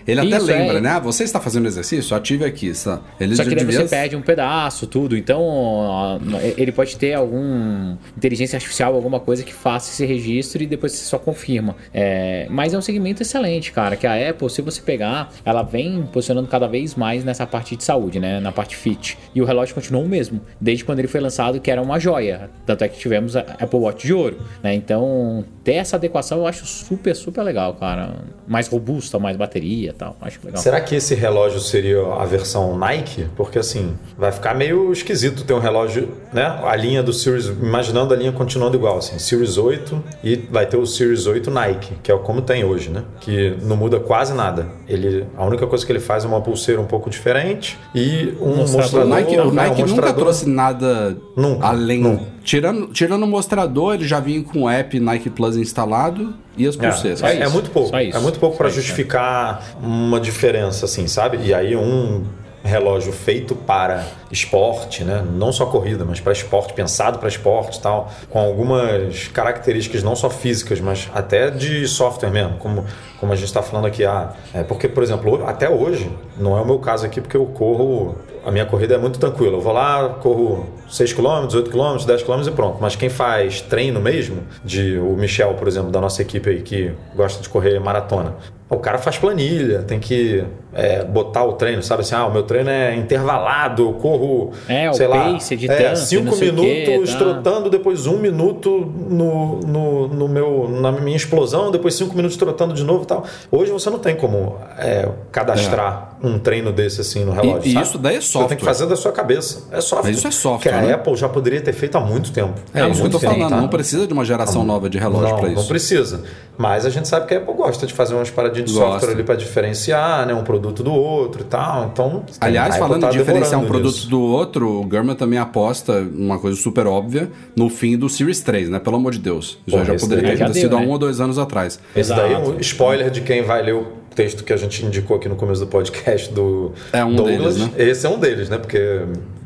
Ele, 0.07 0.21
ele 0.21 0.33
até 0.33 0.37
Isso, 0.37 0.45
lembra, 0.45 0.77
é. 0.77 0.81
né? 0.81 0.89
Ah, 0.89 0.99
você 0.99 1.23
está 1.23 1.39
fazendo 1.39 1.65
exercício? 1.67 2.15
Ative 2.15 2.45
aqui. 2.45 2.73
Só. 2.73 3.01
Ele 3.19 3.35
Só 3.35 3.43
que 3.43 3.49
daí 3.49 3.65
devia... 3.65 3.81
você 3.81 3.87
perde 3.87 4.15
um 4.15 4.21
pedaço, 4.21 4.85
tudo. 4.87 5.15
Então, 5.15 5.41
ó, 5.41 6.19
ele 6.57 6.71
pode 6.71 6.97
ter 6.97 7.13
algum 7.13 7.95
inteligência 8.17 8.57
artificial, 8.57 8.93
alguma 8.93 9.19
coisa 9.19 9.43
que 9.43 9.53
faça 9.53 9.91
esse 9.91 10.05
registro 10.05 10.61
e 10.63 10.65
depois 10.65 10.91
você 10.91 11.05
só 11.05 11.17
confirma. 11.17 11.75
É, 11.93 12.47
mas 12.49 12.73
é 12.73 12.77
um 12.77 12.81
segmento 12.81 13.21
excelente, 13.21 13.71
cara. 13.71 13.95
Que 13.95 14.05
a 14.05 14.29
Apple, 14.29 14.49
se 14.49 14.61
você 14.61 14.81
pegar, 14.81 15.31
ela 15.45 15.63
vem 15.63 16.03
posicionando 16.11 16.47
cada 16.47 16.67
vez 16.67 16.95
mais 16.95 17.23
nessa 17.23 17.45
parte 17.45 17.75
de 17.75 17.83
saúde, 17.83 18.19
né? 18.19 18.39
Na 18.39 18.51
parte 18.51 18.75
fit. 18.75 19.17
E 19.33 19.41
o 19.41 19.45
relógio 19.45 19.73
continuou 19.73 20.03
o 20.03 20.09
mesmo, 20.09 20.41
desde 20.59 20.83
quando 20.83 20.99
ele 20.99 21.07
foi 21.07 21.21
lançado, 21.21 21.59
que 21.59 21.71
era 21.71 21.81
uma 21.81 21.99
joia. 21.99 22.49
Tanto 22.65 22.83
é 22.83 22.87
que 22.87 22.99
tivemos 22.99 23.35
a 23.35 23.41
Apple 23.41 23.79
Watch 23.79 24.05
de 24.05 24.13
ouro, 24.13 24.37
né? 24.61 24.73
Então, 24.73 25.45
ter 25.63 25.73
essa 25.73 25.95
adequação 25.95 26.39
eu 26.39 26.47
acho 26.47 26.65
super, 26.65 27.15
super 27.15 27.43
legal, 27.43 27.73
cara. 27.75 28.15
Mais 28.47 28.67
robusta, 28.67 29.17
mais 29.17 29.37
bateria 29.37 29.92
e 29.93 29.97
tal. 29.97 30.15
Acho 30.21 30.39
legal. 30.43 30.61
Será 30.61 30.81
que 30.81 30.95
esse 30.95 31.13
relógio 31.15 31.59
seria 31.59 32.01
a 32.19 32.25
versão 32.25 32.77
Nike? 32.77 33.27
Porque 33.35 33.59
assim, 33.59 33.95
vai 34.17 34.31
ficar 34.31 34.53
meio 34.53 34.91
esquisito 34.91 35.43
ter 35.45 35.53
um 35.53 35.59
relógio, 35.59 36.09
né? 36.33 36.59
A 36.63 36.75
linha 36.75 37.01
do 37.03 37.13
Series, 37.13 37.45
imaginando 37.47 38.13
a 38.13 38.17
linha 38.17 38.31
continuando 38.31 38.75
igual, 38.75 38.97
assim, 38.97 39.17
Series 39.19 39.57
8 39.57 40.03
e 40.23 40.35
vai 40.35 40.65
ter 40.65 40.77
o 40.77 40.85
Series 40.85 41.25
8 41.27 41.49
Nike, 41.51 41.93
que 42.01 42.11
é 42.11 42.17
como 42.17 42.41
tem 42.41 42.63
hoje, 42.63 42.89
né? 42.89 43.03
Que 43.19 43.55
não 43.61 43.75
muda 43.75 43.99
quase 43.99 44.33
nada. 44.33 44.67
Ele, 44.87 45.25
a 45.37 45.45
única 45.45 45.65
coisa 45.67 45.85
que 45.85 45.91
ele 45.91 45.99
faz 45.99 46.25
é 46.25 46.27
uma 46.27 46.41
pulseira 46.41 46.81
um 46.81 46.85
pouco 46.85 47.09
diferente 47.09 47.77
e 47.93 48.33
um 48.41 48.55
Mostrador. 48.57 48.81
mostrador. 48.81 49.05
O 49.05 49.09
Nike, 49.09 49.37
o 49.39 49.51
né, 49.51 49.67
Nike 49.69 49.83
um 49.83 49.87
nunca 49.87 50.13
trouxe 50.13 50.49
nada 50.49 51.17
Nunca, 51.35 51.67
além. 51.67 52.01
nunca. 52.01 52.23
Tirando, 52.43 52.87
tirando 52.87 53.23
o 53.23 53.27
mostrador, 53.27 53.95
ele 53.95 54.07
já 54.07 54.19
vinha 54.19 54.43
com 54.43 54.63
o 54.63 54.69
app 54.69 54.99
Nike 54.99 55.29
Plus 55.29 55.55
instalado 55.55 56.33
e 56.57 56.67
as 56.67 56.77
É, 56.77 56.89
pulseiras. 56.89 57.23
É, 57.23 57.37
é 57.37 57.43
isso, 57.43 57.51
muito 57.51 57.69
pouco. 57.71 57.95
É 57.95 58.19
muito 58.19 58.39
pouco 58.39 58.57
para 58.57 58.67
isso, 58.67 58.77
justificar 58.77 59.63
uma 59.81 60.19
diferença, 60.19 60.85
assim, 60.85 61.07
sabe? 61.07 61.39
E 61.41 61.53
aí 61.53 61.75
um 61.75 62.23
relógio 62.63 63.11
feito 63.11 63.55
para 63.55 64.05
esporte, 64.31 65.03
né? 65.03 65.23
Não 65.35 65.51
só 65.51 65.65
corrida, 65.65 66.05
mas 66.05 66.19
para 66.21 66.31
esporte, 66.31 66.73
pensado 66.73 67.19
para 67.19 67.27
esporte, 67.27 67.77
e 67.77 67.81
tal, 67.81 68.11
com 68.29 68.39
algumas 68.39 69.27
características 69.27 70.01
não 70.01 70.15
só 70.15 70.29
físicas, 70.29 70.79
mas 70.79 71.09
até 71.13 71.49
de 71.49 71.85
software 71.87 72.29
mesmo, 72.31 72.57
como 72.57 72.85
como 73.19 73.31
a 73.31 73.35
gente 73.35 73.45
está 73.45 73.61
falando 73.61 73.85
aqui, 73.85 74.03
ah, 74.03 74.33
é 74.53 74.63
porque 74.63 74.87
por 74.87 75.01
exemplo, 75.03 75.45
até 75.45 75.69
hoje 75.69 76.09
não 76.37 76.57
é 76.57 76.61
o 76.61 76.65
meu 76.65 76.79
caso 76.79 77.05
aqui 77.05 77.21
porque 77.21 77.37
eu 77.37 77.45
corro 77.45 78.15
a 78.45 78.51
minha 78.51 78.65
corrida 78.65 78.95
é 78.95 78.97
muito 78.97 79.19
tranquila. 79.19 79.57
Eu 79.57 79.61
vou 79.61 79.73
lá, 79.73 80.09
corro 80.21 80.65
6 80.89 81.13
km, 81.13 81.47
8 81.53 81.69
km, 81.69 82.05
10 82.05 82.23
km 82.23 82.47
e 82.47 82.51
pronto. 82.51 82.77
Mas 82.81 82.95
quem 82.95 83.09
faz 83.09 83.61
treino 83.61 83.99
mesmo, 83.99 84.43
de 84.63 84.97
o 84.97 85.15
Michel, 85.15 85.53
por 85.55 85.67
exemplo, 85.67 85.91
da 85.91 86.01
nossa 86.01 86.21
equipe 86.21 86.49
aí, 86.49 86.61
que 86.61 86.93
gosta 87.15 87.41
de 87.41 87.49
correr 87.49 87.79
maratona, 87.79 88.35
O 88.69 88.77
cara 88.77 88.97
faz 88.97 89.17
planilha, 89.17 89.83
tem 89.83 89.99
que 89.99 90.43
é, 90.73 91.03
botar 91.03 91.43
o 91.43 91.53
treino, 91.53 91.83
sabe 91.83 92.01
assim, 92.01 92.15
ah, 92.15 92.25
o 92.25 92.33
meu 92.33 92.41
treino 92.41 92.69
é 92.71 92.95
intervalado, 92.95 93.83
eu 93.83 93.93
corro, 93.93 94.51
É, 94.67 94.91
sei 94.93 95.05
lá, 95.07 95.31
de 95.33 95.69
é, 95.69 95.89
tanto, 95.89 95.99
cinco 95.99 96.33
o 96.33 96.39
quê, 96.39 96.45
minutos 96.51 97.11
tá. 97.13 97.19
trotando, 97.19 97.69
depois 97.69 98.07
um 98.07 98.17
minuto 98.17 98.91
no, 99.07 99.59
no, 99.59 100.07
no 100.07 100.27
meu, 100.27 100.67
na 100.69 100.91
minha 100.91 101.15
explosão, 101.15 101.69
depois 101.69 101.93
cinco 101.93 102.15
minutos 102.15 102.35
trotando 102.35 102.73
de 102.73 102.83
novo 102.83 103.03
e 103.03 103.05
tal. 103.05 103.23
Hoje 103.51 103.71
você 103.71 103.91
não 103.91 103.99
tem 103.99 104.15
como 104.15 104.57
é, 104.79 105.07
cadastrar 105.31 106.17
um 106.23 106.39
treino 106.39 106.71
desse 106.71 107.01
assim 107.01 107.23
no 107.25 107.33
relógio, 107.33 107.61
E- 107.69 107.75
e 107.77 107.81
isso 107.81 107.97
daí 107.97 108.15
é 108.15 108.21
Você 108.21 108.31
tem 108.31 108.41
software. 108.41 108.55
que 108.57 108.65
fazer 108.65 108.85
da 108.87 108.95
sua 108.95 109.11
cabeça. 109.11 109.67
É 109.71 109.81
software. 109.81 110.09
Mas 110.09 110.17
isso 110.17 110.27
é 110.27 110.31
software, 110.31 110.71
Que 110.71 110.77
a 110.77 110.81
né? 110.81 110.93
Apple 110.93 111.15
já 111.15 111.27
poderia 111.29 111.61
ter 111.61 111.73
feito 111.73 111.97
há 111.97 112.01
muito 112.01 112.31
tempo. 112.31 112.53
É 112.73 112.81
Há 112.81 112.87
isso 112.87 113.01
que 113.01 113.07
eu 113.07 113.11
tô 113.11 113.19
tempo, 113.19 113.33
falando. 113.33 113.49
tá? 113.49 113.57
Não 113.61 113.67
precisa 113.67 114.07
de 114.07 114.13
uma 114.13 114.23
geração 114.25 114.63
nova 114.63 114.89
de 114.89 114.97
relógio 114.97 115.29
não, 115.29 115.37
pra 115.39 115.49
não 115.49 115.59
isso. 115.59 115.67
precisa. 115.67 116.23
Mas 116.57 116.85
a 116.85 116.89
gente 116.89 117.07
sabe 117.07 117.27
que 117.27 117.33
a 117.33 117.37
Apple 117.37 117.53
gosta 117.53 117.85
de 117.85 117.93
fazer 117.93 118.13
umas 118.15 118.29
paradinhas 118.31 118.62
de 118.63 118.73
Gosta. 118.73 118.91
software 118.91 119.11
ali 119.13 119.23
para 119.23 119.35
diferenciar, 119.35 120.25
né, 120.25 120.33
um 120.33 120.43
produto 120.43 120.81
do 120.83 120.93
outro 120.93 121.41
e 121.41 121.45
tal. 121.45 121.89
Então, 121.91 122.23
Aliás, 122.41 122.77
falando 122.77 123.01
tá 123.01 123.09
de 123.09 123.17
diferenciar 123.17 123.59
um 123.61 123.65
produto 123.65 124.07
do 124.07 124.21
outro, 124.21 124.85
o 124.85 124.89
German 124.89 125.15
também 125.15 125.39
aposta 125.39 125.99
uma 126.15 126.39
coisa 126.39 126.59
super 126.59 126.87
óbvia 126.87 127.29
no 127.55 127.69
fim 127.69 127.97
do 127.97 128.07
Series 128.09 128.41
3, 128.41 128.69
né? 128.69 128.79
Pelo 128.79 128.95
amor 128.95 129.11
de 129.11 129.19
Deus. 129.19 129.57
Isso 129.67 129.75
Porra, 129.77 129.85
já 129.85 129.95
poderia 129.95 130.29
ter 130.31 130.37
já 130.37 130.45
deu, 130.45 130.53
sido 130.53 130.75
há 130.77 130.79
né? 130.79 130.85
um 130.85 130.89
ou 130.89 130.97
dois 130.97 131.19
anos 131.19 131.37
atrás. 131.37 131.79
Esse 131.95 132.13
daí 132.15 132.33
é 132.33 132.37
um 132.37 132.59
spoiler 132.59 133.09
de 133.09 133.21
quem 133.21 133.43
vai 133.43 133.61
ler 133.61 133.75
o 133.75 133.87
texto 134.15 134.43
que 134.43 134.53
a 134.53 134.57
gente 134.57 134.85
indicou 134.85 135.17
aqui 135.17 135.27
no 135.27 135.35
começo 135.35 135.61
do 135.61 135.67
podcast 135.67 136.31
do 136.31 136.71
É 136.91 137.03
um 137.03 137.15
Douglas. 137.15 137.55
deles, 137.55 137.57
né? 137.57 137.71
Esse 137.77 138.05
é 138.05 138.09
um 138.09 138.19
deles, 138.19 138.47
né? 138.49 138.57
Porque 138.57 139.01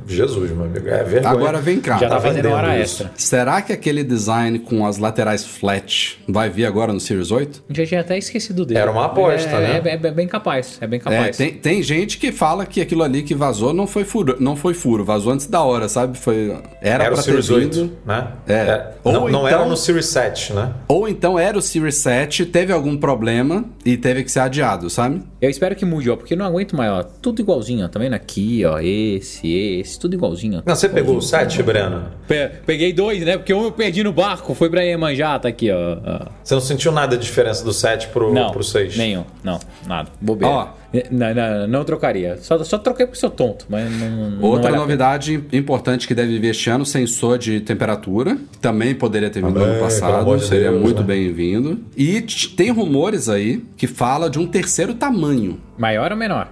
Jesus, 0.07 0.51
meu 0.51 0.65
amigo, 0.65 0.87
é 0.87 1.03
vergonha. 1.03 1.29
Agora 1.29 1.59
vem 1.59 1.79
cá. 1.79 1.97
Já 1.97 2.09
tá 2.09 2.15
tá 2.15 2.21
fazendo 2.21 2.49
hora 2.49 2.73
isso. 2.79 3.03
extra. 3.03 3.11
Será 3.15 3.61
que 3.61 3.73
aquele 3.73 4.03
design 4.03 4.57
com 4.59 4.85
as 4.85 4.97
laterais 4.97 5.45
flat 5.45 6.17
vai 6.27 6.49
vir 6.49 6.65
agora 6.65 6.93
no 6.93 6.99
Series 6.99 7.31
8? 7.31 7.63
Já 7.69 7.85
tinha 7.85 8.01
até 8.01 8.17
esquecido 8.17 8.65
dele. 8.65 8.79
Era 8.79 8.91
uma 8.91 9.05
aposta, 9.05 9.49
é, 9.49 9.81
né? 9.81 9.89
É, 9.91 10.07
é 10.07 10.11
bem 10.11 10.27
capaz, 10.27 10.77
é 10.81 10.87
bem 10.87 10.99
É, 10.99 11.03
capaz. 11.03 11.37
tem, 11.37 11.53
tem 11.53 11.83
gente 11.83 12.17
que 12.17 12.31
fala 12.31 12.65
que 12.65 12.81
aquilo 12.81 13.03
ali 13.03 13.21
que 13.23 13.35
vazou 13.35 13.73
não 13.73 13.85
foi 13.87 14.03
furo, 14.03 14.37
não 14.39 14.55
foi 14.55 14.73
furo, 14.73 15.03
vazou 15.03 15.31
antes 15.33 15.47
da 15.47 15.61
hora, 15.61 15.87
sabe? 15.89 16.17
Foi 16.17 16.55
era, 16.81 17.03
Era 17.05 17.13
o 17.13 17.17
Series 17.17 17.49
8, 17.49 17.73
vindo. 17.81 17.97
né? 18.05 18.27
É. 18.47 18.87
Não, 19.03 19.23
Ou 19.23 19.29
não 19.29 19.47
então- 19.47 19.47
era 19.47 19.65
no 19.65 19.75
Series 19.77 20.05
7, 20.07 20.53
né? 20.53 20.71
Ou 20.87 21.07
então 21.07 21.37
era 21.37 21.57
o 21.57 21.61
Series 21.61 21.95
7, 21.97 22.45
teve 22.45 22.71
algum 22.71 22.97
problema 22.97 23.65
e 23.85 23.97
teve 23.97 24.23
que 24.23 24.31
ser 24.31 24.39
adiado, 24.41 24.89
sabe? 24.89 25.21
Eu 25.41 25.49
espero 25.49 25.75
que 25.75 25.85
mude, 25.85 26.09
ó, 26.09 26.15
porque 26.15 26.33
eu 26.33 26.37
não 26.37 26.45
aguento 26.45 26.75
mais, 26.75 26.91
ó. 26.91 27.03
Tudo 27.03 27.41
igualzinho, 27.41 27.85
ó. 27.85 27.87
Tá 27.87 27.99
vendo 27.99 28.13
aqui, 28.13 28.63
ó? 28.65 28.79
Esse, 28.79 29.47
esse, 29.79 29.96
tudo 29.99 30.13
igualzinho. 30.13 30.61
Não, 30.65 30.75
você 30.75 30.87
pegou 30.89 31.17
o 31.17 31.21
7, 31.21 31.61
Breno? 31.63 32.05
Pe- 32.27 32.49
Peguei 32.65 32.93
dois, 32.93 33.23
né? 33.23 33.37
Porque 33.37 33.53
um 33.53 33.63
eu 33.65 33.71
perdi 33.71 34.03
no 34.03 34.11
barco, 34.13 34.53
foi 34.53 34.69
pra 34.69 34.81
Iemanjá, 34.81 35.37
tá 35.39 35.47
aqui, 35.49 35.69
ó. 35.71 35.97
Você 36.43 36.53
não 36.53 36.61
sentiu 36.61 36.91
nada 36.91 37.17
de 37.17 37.23
diferença 37.23 37.63
do 37.63 37.73
7 37.73 38.07
pro, 38.09 38.33
Não, 38.33 38.51
pro 38.51 38.63
6? 38.63 38.97
nenhum, 38.97 39.23
não, 39.43 39.59
nada. 39.87 40.09
Bobeira. 40.21 40.53
Ó. 40.53 40.67
Não, 41.11 41.33
não, 41.33 41.67
não 41.67 41.83
trocaria. 41.83 42.37
Só, 42.37 42.63
só 42.63 42.77
troquei 42.77 43.05
porque 43.05 43.19
sou 43.19 43.29
tonto, 43.29 43.65
mas 43.69 43.91
não. 43.91 44.41
Outra 44.41 44.69
vale 44.71 44.77
novidade 44.77 45.43
importante 45.51 46.07
que 46.07 46.15
deve 46.15 46.39
vir 46.39 46.47
este 46.51 46.69
ano, 46.69 46.85
sensor 46.85 47.37
de 47.37 47.59
temperatura, 47.59 48.37
também 48.61 48.95
poderia 48.95 49.29
ter 49.29 49.43
vindo 49.43 49.59
no 49.59 49.65
ano 49.65 49.79
passado, 49.81 50.39
seria 50.39 50.71
Deus, 50.71 50.81
muito 50.81 51.01
né? 51.01 51.07
bem-vindo. 51.07 51.79
E 51.95 52.21
tem 52.55 52.71
rumores 52.71 53.27
aí 53.27 53.61
que 53.75 53.85
fala 53.85 54.29
de 54.29 54.39
um 54.39 54.47
terceiro 54.47 54.93
tamanho. 54.93 55.59
Maior 55.77 56.11
ou 56.11 56.17
menor? 56.17 56.47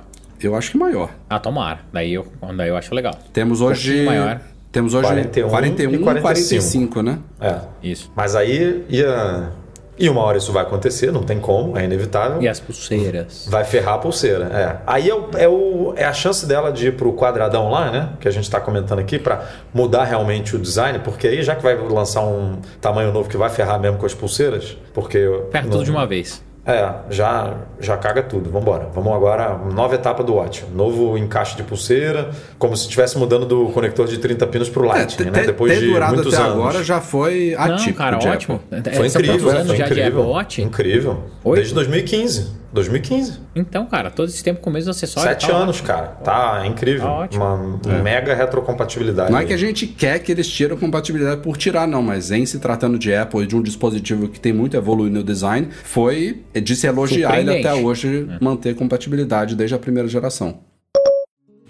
Eu 0.48 0.56
acho 0.56 0.72
que 0.72 0.78
maior. 0.78 1.10
Ah, 1.30 1.40
tomara. 1.40 1.80
Daí 1.92 2.14
eu, 2.14 2.26
daí 2.56 2.70
eu 2.70 2.78
acho 2.78 2.94
legal. 2.94 3.14
Temos 3.34 3.62
hoje 3.62 3.88
pouquinho 3.90 4.06
maior. 4.06 4.42
temos 4.72 4.94
hoje 4.94 5.08
41 5.08 5.50
41 5.50 5.92
e 5.92 5.96
e 5.96 6.00
45, 6.00 7.02
né? 7.02 7.20
É. 7.42 7.56
Isso. 7.84 8.12
Mas 8.16 8.36
aí 8.36 8.86
ia. 8.90 9.50
E 9.98 10.10
uma 10.10 10.20
hora 10.24 10.38
isso 10.38 10.52
vai 10.52 10.62
acontecer, 10.64 11.10
não 11.10 11.24
tem 11.24 11.40
como, 11.40 11.78
é 11.78 11.86
inevitável. 11.86 12.42
E 12.42 12.50
as 12.50 12.60
pulseiras? 12.60 13.48
Vai 13.50 13.64
ferrar 13.64 13.94
a 13.94 13.98
pulseira. 13.98 14.44
É. 14.48 14.78
Aí 14.86 15.10
é, 15.10 15.16
o, 15.16 15.30
é, 15.38 15.48
o- 15.48 15.94
é 15.96 16.04
a 16.04 16.12
chance 16.12 16.46
dela 16.46 16.70
de 16.70 16.88
ir 16.88 16.98
pro 16.98 17.14
quadradão 17.14 17.70
lá, 17.72 17.90
né? 17.90 18.10
Que 18.20 18.28
a 18.28 18.32
gente 18.32 18.44
está 18.44 18.60
comentando 18.60 19.00
aqui, 19.00 19.18
para 19.18 19.46
mudar 19.74 20.04
realmente 20.04 20.54
o 20.54 20.60
design, 20.60 21.00
porque 21.00 21.28
aí 21.30 21.42
já 21.42 21.56
que 21.56 21.64
vai 21.64 21.78
lançar 21.78 22.26
um 22.26 22.58
tamanho 22.82 23.14
novo 23.14 23.30
que 23.30 23.38
vai 23.38 23.50
ferrar 23.50 23.80
mesmo 23.80 23.98
com 23.98 24.06
as 24.06 24.14
pulseiras, 24.14 24.78
porque. 24.94 25.18
Perto 25.50 25.64
não- 25.68 25.72
tudo 25.72 25.86
de 25.86 25.92
uma 25.92 26.06
vez. 26.06 26.44
É, 26.68 26.90
já, 27.12 27.54
já 27.80 27.96
caga 27.96 28.24
tudo. 28.24 28.50
Vambora. 28.50 28.90
Vamos 28.94 29.14
agora, 29.14 29.56
nova 29.72 29.94
etapa 29.94 30.24
do 30.24 30.34
Watch. 30.34 30.66
Novo 30.74 31.16
encaixe 31.16 31.56
de 31.56 31.62
pulseira, 31.62 32.32
como 32.58 32.76
se 32.76 32.84
estivesse 32.86 33.18
mudando 33.20 33.46
do 33.46 33.68
conector 33.68 34.08
de 34.08 34.18
30 34.18 34.48
pinos 34.48 34.68
pro 34.70 34.84
É, 34.86 34.88
Lightning, 34.88 35.26
né? 35.30 35.40
ter, 35.42 35.46
Depois 35.48 35.80
de 35.80 35.88
muitos 35.88 36.34
até 36.34 36.44
anos. 36.44 36.56
agora 36.58 36.84
já 36.84 37.00
foi 37.00 37.54
atípico 37.56 37.90
não, 38.02 38.20
cara, 38.20 38.32
ótimo. 38.34 38.56
Apple. 38.72 38.94
Foi 38.96 39.06
É, 39.06 39.10
incrível, 39.10 39.38
quantos 39.38 39.54
anos 39.54 39.68
foi 39.68 39.78
já 39.78 39.86
de 39.86 39.92
incrível. 39.92 40.20
Apple 40.22 40.32
Watch? 40.34 40.62
Incrível. 40.64 41.24
Oito? 41.44 41.56
Desde 41.58 41.74
2015. 41.76 42.65
2015. 42.76 43.40
Então, 43.56 43.86
cara, 43.86 44.12
todo 44.12 44.28
esse 44.28 44.44
tempo 44.44 44.62
com 44.62 44.70
o 44.70 44.74
mesmo 44.74 44.92
acessório. 44.92 45.30
Sete 45.30 45.48
tá 45.48 45.56
anos, 45.56 45.82
cara. 45.82 46.08
Tá 46.24 46.68
incrível. 46.68 47.06
Tá 47.06 47.14
ótimo. 47.14 47.44
Uma 47.44 48.02
mega 48.04 48.36
retrocompatibilidade. 48.36 49.32
Não 49.32 49.40
é 49.40 49.46
que 49.46 49.54
a 49.54 49.58
gente 49.58 49.88
quer 49.88 50.20
que 50.20 50.32
eles 50.32 50.48
tiram 50.48 50.78
compatibilidade 50.78 51.42
por 51.42 51.58
tirar, 51.58 51.88
não, 51.88 52.04
mas 52.04 52.30
em 52.32 52.46
se 52.46 52.60
tratando 52.60 53.00
de 53.00 53.16
Apple 53.16 53.44
e 53.44 53.48
de 53.48 53.56
um 53.56 53.62
dispositivo 53.62 54.28
que 54.28 54.40
tem 54.40 54.54
muito 54.54 54.76
evoluído 54.76 55.16
no 55.16 55.24
design, 55.24 55.70
foi 55.84 56.44
de 56.54 56.76
se 56.76 56.86
elogiar 56.86 57.40
ele 57.40 57.60
até 57.60 57.74
hoje 57.74 58.28
manter 58.42 58.76
compatibilidade 58.76 59.56
desde 59.56 59.74
a 59.74 59.80
primeira 59.80 60.08
geração. 60.08 60.65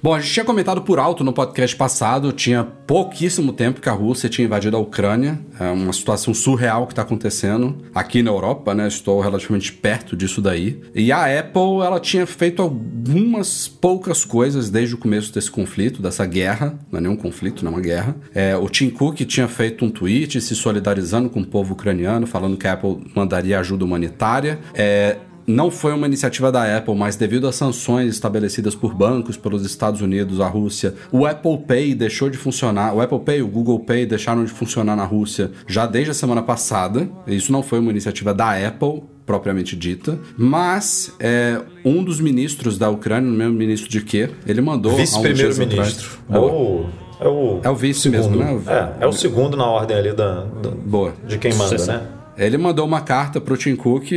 Bom, 0.05 0.13
a 0.13 0.19
gente 0.21 0.33
tinha 0.33 0.45
comentado 0.45 0.83
por 0.83 0.99
alto 0.99 1.23
no 1.23 1.33
podcast 1.33 1.75
passado, 1.75 2.31
tinha 2.31 2.63
pouquíssimo 2.63 3.51
tempo 3.51 3.81
que 3.81 3.89
a 3.89 3.91
Rússia 3.91 4.29
tinha 4.29 4.45
invadido 4.45 4.77
a 4.77 4.79
Ucrânia, 4.79 5.39
é 5.59 5.67
uma 5.71 5.91
situação 5.91 6.31
surreal 6.31 6.85
que 6.85 6.93
está 6.93 7.01
acontecendo 7.01 7.75
aqui 7.91 8.21
na 8.21 8.29
Europa, 8.29 8.75
né? 8.75 8.87
Estou 8.87 9.19
relativamente 9.19 9.73
perto 9.73 10.15
disso 10.15 10.43
daí. 10.43 10.79
E 10.93 11.11
a 11.11 11.39
Apple, 11.39 11.81
ela 11.83 11.99
tinha 11.99 12.27
feito 12.27 12.61
algumas 12.61 13.67
poucas 13.67 14.23
coisas 14.23 14.69
desde 14.69 14.93
o 14.93 14.97
começo 14.99 15.33
desse 15.33 15.49
conflito, 15.49 16.03
dessa 16.03 16.23
guerra, 16.23 16.77
não 16.91 16.99
é 16.99 17.01
nenhum 17.01 17.15
conflito, 17.15 17.65
não 17.65 17.71
é 17.71 17.75
uma 17.77 17.81
guerra. 17.81 18.15
É, 18.31 18.55
o 18.55 18.69
Tim 18.69 18.91
Cook 18.91 19.21
tinha 19.21 19.47
feito 19.47 19.83
um 19.83 19.89
tweet 19.89 20.39
se 20.39 20.55
solidarizando 20.55 21.31
com 21.31 21.39
o 21.39 21.47
povo 21.47 21.73
ucraniano, 21.73 22.27
falando 22.27 22.57
que 22.57 22.67
a 22.67 22.73
Apple 22.73 23.11
mandaria 23.15 23.59
ajuda 23.59 23.83
humanitária. 23.83 24.59
É, 24.75 25.17
não 25.47 25.69
foi 25.69 25.93
uma 25.93 26.07
iniciativa 26.07 26.51
da 26.51 26.77
Apple, 26.77 26.95
mas 26.95 27.15
devido 27.15 27.47
às 27.47 27.55
sanções 27.55 28.09
estabelecidas 28.13 28.73
por 28.75 28.93
bancos 28.93 29.37
pelos 29.37 29.65
Estados 29.65 30.01
Unidos, 30.01 30.41
a 30.41 30.47
Rússia, 30.47 30.95
o 31.11 31.25
Apple 31.25 31.57
Pay 31.67 31.93
deixou 31.95 32.29
de 32.29 32.37
funcionar. 32.37 32.93
O 32.95 33.01
Apple 33.01 33.19
Pay 33.19 33.39
e 33.39 33.41
o 33.41 33.47
Google 33.47 33.79
Pay 33.79 34.05
deixaram 34.05 34.43
de 34.43 34.51
funcionar 34.51 34.95
na 34.95 35.05
Rússia 35.05 35.51
já 35.67 35.85
desde 35.85 36.11
a 36.11 36.13
semana 36.13 36.41
passada. 36.41 37.07
Isso 37.27 37.51
não 37.51 37.61
foi 37.61 37.79
uma 37.79 37.91
iniciativa 37.91 38.33
da 38.33 38.51
Apple 38.67 39.03
propriamente 39.25 39.75
dita, 39.75 40.19
mas 40.37 41.11
é, 41.19 41.59
um 41.83 42.03
dos 42.03 42.19
ministros 42.19 42.77
da 42.77 42.89
Ucrânia, 42.89 43.27
não 43.29 43.37
lembro 43.37 43.53
ministro 43.55 43.89
de 43.89 44.01
quê, 44.01 44.29
ele 44.45 44.61
mandou 44.61 44.95
Vice-primeiro-ministro. 44.95 45.79
atrás- 45.79 46.19
É 46.29 46.37
o, 46.39 46.85
é 47.19 47.27
o. 47.27 47.59
É 47.63 47.69
o 47.69 47.75
vice 47.75 48.01
segundo. 48.01 48.37
mesmo, 48.37 48.59
né? 48.61 48.93
É, 48.99 49.03
é 49.05 49.07
o 49.07 49.11
segundo 49.11 49.57
na 49.57 49.65
ordem 49.65 49.97
ali 49.97 50.13
da, 50.13 50.43
da- 50.61 50.69
Boa. 50.69 51.13
de 51.27 51.37
quem 51.39 51.53
manda, 51.55 51.75
né? 51.87 52.01
Ele 52.37 52.57
mandou 52.57 52.85
uma 52.85 52.99
carta 53.01 53.39
para 53.41 53.53
o 53.53 53.57
Tim 53.57 53.75
Cook 53.75 54.11